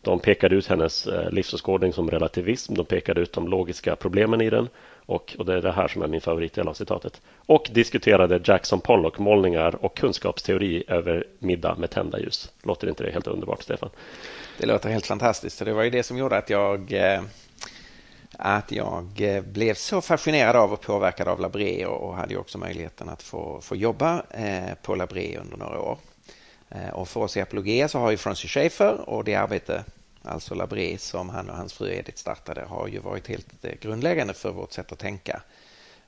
De 0.06 0.20
pekade 0.20 0.56
ut 0.56 0.68
hennes 0.68 1.08
eh, 1.08 1.30
livsåskådning 1.30 1.94
som 1.94 2.12
relativism, 2.12 2.74
de 2.74 2.86
pekade 2.86 3.22
ut 3.22 3.34
de 3.34 3.48
logiska 3.48 3.96
problemen 3.96 4.42
i 4.42 4.50
den 4.50 4.70
och, 5.06 5.36
och 5.40 5.46
det 5.46 5.54
är 5.54 5.62
det 5.62 5.72
här 5.72 5.88
som 5.88 6.02
är 6.02 6.08
min 6.08 6.22
favoritdel 6.22 6.68
av 6.68 6.74
citatet. 6.74 7.22
Och 7.46 7.70
diskuterade 7.72 8.42
Jackson 8.44 8.82
Pollock-målningar 8.82 9.86
och 9.86 9.98
kunskapsteori 9.98 10.84
över 10.88 11.28
middag 11.40 11.76
med 11.76 11.90
tända 11.90 12.20
ljus. 12.20 12.52
Låter 12.64 12.88
inte 12.90 13.04
det 13.04 13.12
helt 13.12 13.28
underbart, 13.28 13.64
Stefan? 13.64 13.90
Det 14.58 14.66
låter 14.66 14.90
helt 14.90 15.06
fantastiskt. 15.06 15.66
Det 15.66 15.74
var 15.74 15.84
ju 15.84 15.90
det 15.90 16.04
som 16.04 16.18
gjorde 16.18 16.38
att 16.38 16.50
jag 16.50 16.94
eh, 16.94 17.22
att 18.32 18.72
jag 18.72 19.22
eh, 19.22 19.42
blev 19.42 19.74
så 19.74 20.02
fascinerad 20.02 20.56
av 20.56 20.74
och 20.74 20.82
påverkad 20.82 21.28
av 21.28 21.40
Labré 21.40 21.86
och 21.86 22.16
hade 22.16 22.38
också 22.38 22.58
möjligheten 22.58 23.10
att 23.10 23.24
få, 23.24 23.62
få 23.62 23.76
jobba 23.76 24.24
på 24.82 24.96
Labré 24.96 25.38
under 25.38 25.58
några 25.58 25.82
år. 25.82 25.98
Och 26.94 27.08
för 27.08 27.20
oss 27.20 27.38
i 27.38 27.42
Apologia 27.42 27.88
så 27.88 28.00
har 28.00 28.12
ju 28.12 28.18
Francis 28.18 28.52
Schaeffer 28.52 29.10
och 29.10 29.24
det 29.24 29.36
arbete 29.36 29.84
alltså 30.28 30.56
Labré 30.56 30.98
som 30.98 31.30
han 31.30 31.50
och 31.50 31.56
hans 31.56 31.74
fru 31.74 31.94
Edith 31.94 32.18
startade, 32.18 32.62
har 32.62 32.88
ju 32.88 33.00
varit 33.00 33.28
helt 33.28 33.66
eh, 33.66 33.72
grundläggande 33.82 34.34
för 34.34 34.52
vårt 34.52 34.72
sätt 34.72 34.92
att 34.92 35.00
tänka 35.00 35.42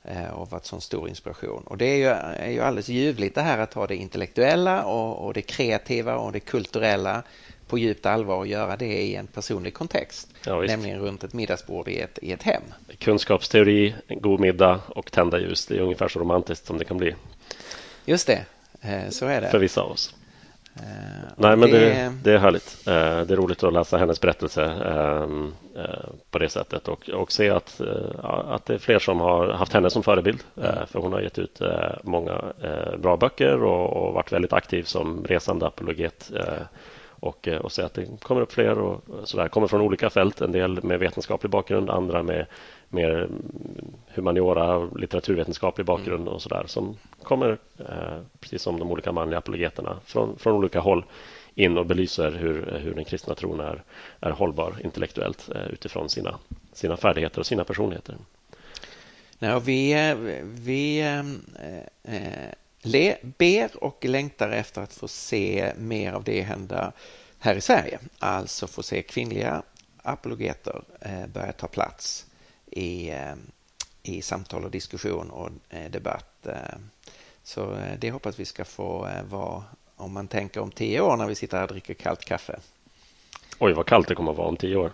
eh, 0.04 0.30
och 0.30 0.52
varit 0.52 0.66
sån 0.66 0.82
stor 0.82 1.10
inspiration. 1.10 1.64
Och 1.64 1.78
det 1.78 1.86
är 1.86 1.98
ju, 1.98 2.06
är 2.46 2.52
ju 2.52 2.62
alldeles 2.62 2.90
ljuvligt 2.90 3.36
det 3.36 3.42
här 3.42 3.58
att 3.58 3.74
ha 3.74 3.88
det 3.88 3.96
intellektuella 3.96 4.86
och, 4.86 5.26
och 5.26 5.34
det 5.34 5.42
kreativa 5.42 6.16
och 6.16 6.32
det 6.32 6.40
kulturella 6.40 7.24
på 7.68 7.78
djupt 7.78 8.06
allvar 8.06 8.36
och 8.36 8.48
göra 8.48 8.78
det 8.78 9.02
i 9.02 9.16
en 9.16 9.28
personlig 9.28 9.74
kontext. 9.74 10.28
Ja, 10.46 10.62
nämligen 10.62 11.00
runt 11.00 11.24
ett 11.24 11.34
middagsbord 11.34 11.88
i 11.88 12.00
ett, 12.00 12.20
i 12.22 12.32
ett 12.32 12.44
hem. 12.44 12.62
Kunskapsteori, 12.98 13.96
en 14.08 14.22
god 14.22 14.40
middag 14.40 14.82
och 14.88 15.12
tända 15.12 15.40
ljus. 15.40 15.66
Det 15.66 15.76
är 15.76 15.80
ungefär 15.80 16.08
så 16.08 16.20
romantiskt 16.20 16.66
som 16.66 16.78
det 16.78 16.86
kan 16.86 16.98
bli. 16.98 17.16
Just 18.06 18.28
det, 18.28 18.46
eh, 18.82 19.10
så 19.10 19.26
är 19.26 19.42
det. 19.42 19.50
För 19.50 19.60
vissa 19.60 19.82
av 19.82 19.92
oss. 19.92 20.17
Eh, 20.80 21.30
Nej, 21.36 21.58
men 21.58 21.72
det, 21.72 21.80
det, 21.80 22.14
det, 22.24 22.34
är 22.34 22.38
härligt. 22.38 22.88
Eh, 22.88 22.94
det 22.94 23.34
är 23.34 23.36
roligt 23.36 23.64
att 23.64 23.74
läsa 23.74 23.98
hennes 23.98 24.22
berättelse 24.22 24.64
ehm, 24.64 25.54
eh, 25.78 26.10
på 26.32 26.40
det 26.40 26.50
sättet 26.50 26.88
och, 26.88 27.10
och 27.10 27.32
se 27.32 27.50
att, 27.50 27.82
att 28.24 28.66
det 28.66 28.74
är 28.74 28.78
fler 28.78 29.00
som 29.00 29.20
har 29.20 29.48
haft 29.50 29.74
henne 29.74 29.90
som 29.90 30.04
förebild. 30.04 30.44
Mm. 30.58 30.88
För 30.88 31.00
hon 31.00 31.14
har 31.14 31.22
gett 31.22 31.40
ut 31.40 31.62
många 32.04 32.42
bra 32.98 33.18
böcker 33.18 33.64
och, 33.64 34.08
och 34.08 34.14
varit 34.14 34.32
väldigt 34.32 34.54
aktiv 34.54 34.84
som 34.84 35.26
resande 35.26 35.68
apologet 35.68 36.32
och, 37.20 37.48
och 37.48 37.72
se 37.72 37.82
att 37.82 37.94
det 37.94 38.22
kommer 38.24 38.42
upp 38.42 38.52
fler 38.52 38.80
och 38.80 39.02
sådär. 39.24 39.48
Kommer 39.48 39.68
från 39.68 39.82
olika 39.82 40.10
fält, 40.10 40.42
en 40.42 40.52
del 40.52 40.84
med 40.84 41.00
vetenskaplig 41.00 41.50
bakgrund, 41.50 41.90
andra 41.90 42.24
med 42.24 42.46
mer 42.90 43.28
humaniora, 44.18 44.90
litteraturvetenskaplig 44.96 45.86
bakgrund 45.86 46.22
mm. 46.22 46.34
och 46.34 46.42
sådär 46.42 46.64
som 46.68 46.98
kommer, 47.24 47.58
eh, 47.80 48.22
precis 48.40 48.62
som 48.62 48.80
de 48.80 48.92
olika 48.92 49.12
manliga 49.12 49.38
apologeterna, 49.38 50.00
från, 50.06 50.38
från 50.38 50.54
olika 50.54 50.80
håll 50.80 51.06
in 51.56 51.78
och 51.78 51.86
belyser 51.86 52.32
hur, 52.32 52.80
hur 52.84 52.94
den 52.94 53.06
kristna 53.06 53.36
tron 53.36 53.60
är, 53.60 53.84
är 54.20 54.32
hållbar 54.32 54.76
intellektuellt 54.84 55.50
eh, 55.56 55.68
utifrån 55.68 56.10
sina, 56.10 56.40
sina 56.74 56.98
färdigheter 56.98 57.40
och 57.40 57.46
sina 57.46 57.64
personligheter. 57.64 58.16
Ja, 59.40 59.60
vi 59.60 60.16
vi 60.44 61.00
eh, 61.00 61.20
eh, 62.16 62.52
le, 62.82 63.18
ber 63.38 63.84
och 63.84 64.06
längtar 64.06 64.50
efter 64.50 64.82
att 64.82 64.94
få 64.94 65.08
se 65.08 65.74
mer 65.78 66.14
av 66.14 66.24
det 66.24 66.42
hända 66.42 66.92
här 67.40 67.56
i 67.56 67.62
Sverige. 67.62 68.00
Alltså 68.20 68.68
få 68.68 68.84
se 68.84 69.02
kvinnliga 69.02 69.64
apologeter 70.04 70.82
eh, 71.02 71.28
börja 71.28 71.52
ta 71.52 71.68
plats 71.68 72.26
i, 72.72 73.10
eh, 73.10 73.36
i 74.10 74.22
samtal 74.22 74.64
och 74.64 74.72
diskussion 74.72 75.30
och 75.30 75.50
eh, 75.70 75.92
debatt. 75.92 76.48
Eh, 76.48 76.56
så 77.44 77.78
det 78.00 78.12
hoppas 78.12 78.40
vi 78.40 78.46
ska 78.46 78.66
få 78.66 79.10
vara 79.30 79.64
om 79.96 80.14
man 80.14 80.28
tänker 80.28 80.62
om 80.62 80.72
tio 80.72 81.02
år 81.02 81.18
när 81.18 81.28
vi 81.28 81.36
sitter 81.36 81.58
här 81.58 81.64
och 81.64 81.72
dricker 81.72 81.94
kallt 81.94 82.26
kaffe. 82.26 82.60
Oj, 83.60 83.74
vad 83.74 83.86
kallt 83.86 84.08
det 84.08 84.16
kommer 84.16 84.32
att 84.32 84.38
vara 84.38 84.48
om 84.48 84.58
tio 84.58 84.76
år. 84.76 84.92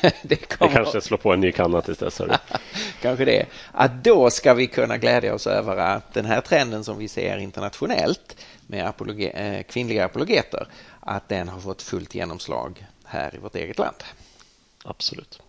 det, 0.22 0.36
kommer... 0.36 0.70
det 0.70 0.76
kanske 0.76 1.00
slår 1.00 1.18
på 1.18 1.32
en 1.32 1.40
ny 1.40 1.52
kanna 1.52 1.82
tills 1.82 1.98
dess. 1.98 2.20
kanske 3.02 3.24
det, 3.24 3.46
att 3.72 4.04
då 4.04 4.30
ska 4.30 4.54
vi 4.54 4.66
kunna 4.66 4.98
glädja 4.98 5.34
oss 5.34 5.46
över 5.46 5.76
att 5.76 6.14
den 6.14 6.24
här 6.24 6.40
trenden 6.40 6.84
som 6.84 6.98
vi 6.98 7.08
ser 7.08 7.38
internationellt 7.38 8.36
med 8.66 8.86
apologe, 8.86 9.30
eh, 9.30 9.62
kvinnliga 9.62 10.04
apologeter, 10.04 10.68
att 11.00 11.28
den 11.28 11.48
har 11.48 11.60
fått 11.60 11.82
fullt 11.82 12.14
genomslag 12.14 12.86
här 13.04 13.34
i 13.34 13.38
vårt 13.38 13.54
eget 13.54 13.78
land. 13.78 13.96
Absolut. 14.84 15.40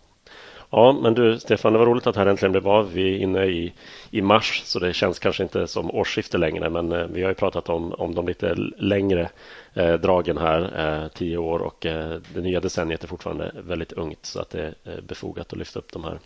Ja, 0.72 0.92
men 1.02 1.14
du 1.14 1.38
Stefan, 1.38 1.72
det 1.72 1.78
var 1.78 1.86
roligt 1.86 2.06
att 2.06 2.14
det 2.14 2.20
här 2.20 2.26
äntligen 2.26 2.52
blev 2.52 2.68
av. 2.68 2.92
Vi 2.92 3.14
är 3.14 3.18
inne 3.18 3.44
i, 3.44 3.72
i 4.10 4.22
mars 4.22 4.62
så 4.64 4.78
det 4.78 4.92
känns 4.92 5.18
kanske 5.18 5.42
inte 5.42 5.66
som 5.66 5.90
årsskifte 5.90 6.38
längre 6.38 6.70
men 6.70 6.92
eh, 6.92 7.06
vi 7.06 7.22
har 7.22 7.28
ju 7.28 7.34
pratat 7.34 7.68
om, 7.68 7.92
om 7.92 8.14
de 8.14 8.26
lite 8.28 8.54
längre 8.78 9.30
eh, 9.74 9.94
dragen 9.94 10.38
här, 10.38 10.62
eh, 11.02 11.08
tio 11.08 11.36
år 11.36 11.58
och 11.58 11.86
eh, 11.86 12.20
det 12.34 12.40
nya 12.40 12.60
decenniet 12.60 13.04
är 13.04 13.08
fortfarande 13.08 13.52
väldigt 13.54 13.92
ungt 13.92 14.26
så 14.26 14.40
att 14.40 14.50
det 14.50 14.62
är 14.62 14.74
eh, 14.84 15.00
befogat 15.00 15.52
att 15.52 15.58
lyfta 15.58 15.78
upp 15.78 15.92
de 15.92 16.04
här 16.04 16.18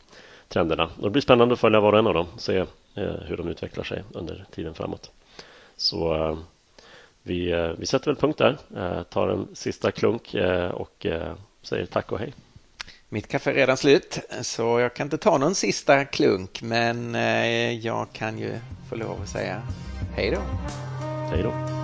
trenderna. 0.49 0.85
Och 0.85 1.03
det 1.03 1.11
blir 1.11 1.23
spännande 1.23 1.53
att 1.53 1.61
följa 1.61 1.81
var 1.81 1.93
och 1.93 1.99
en 1.99 2.07
av 2.07 2.15
dem 2.15 2.27
se 2.37 2.57
eh, 2.95 3.15
hur 3.27 3.37
de 3.37 3.49
utvecklar 3.49 3.85
sig 3.85 4.03
under 4.13 4.45
tiden 4.51 4.75
framåt. 4.75 5.11
Så 5.77 6.15
eh, 6.15 6.39
vi, 7.23 7.53
eh, 7.53 7.71
vi 7.79 7.87
sätter 7.87 8.07
väl 8.07 8.17
punkt 8.17 8.39
där, 8.39 8.57
eh, 8.77 9.03
tar 9.03 9.29
en 9.29 9.49
sista 9.53 9.91
klunk 9.91 10.37
och 10.73 11.07
säger 11.63 11.87
tack 11.87 12.13
och 12.13 12.19
hej. 12.19 12.33
Mitt 13.15 13.29
kaffe 13.29 13.51
är 13.51 13.55
redan 13.55 13.77
slut 13.77 14.19
så 14.43 14.81
jag 14.81 14.95
kan 14.95 15.07
inte 15.07 15.19
ta 15.19 15.39
någon 15.39 15.55
sista 15.55 16.05
klunk 16.05 16.63
men 16.63 17.15
eh, 17.15 17.73
jag 17.73 18.07
kan 18.13 18.39
ju 18.39 18.59
få 18.89 18.97
lov 18.97 19.23
att 19.23 19.29
säga 19.29 19.63
hej 20.17 20.31
då. 20.31 20.41
Hej 21.31 21.43
då. 21.43 21.84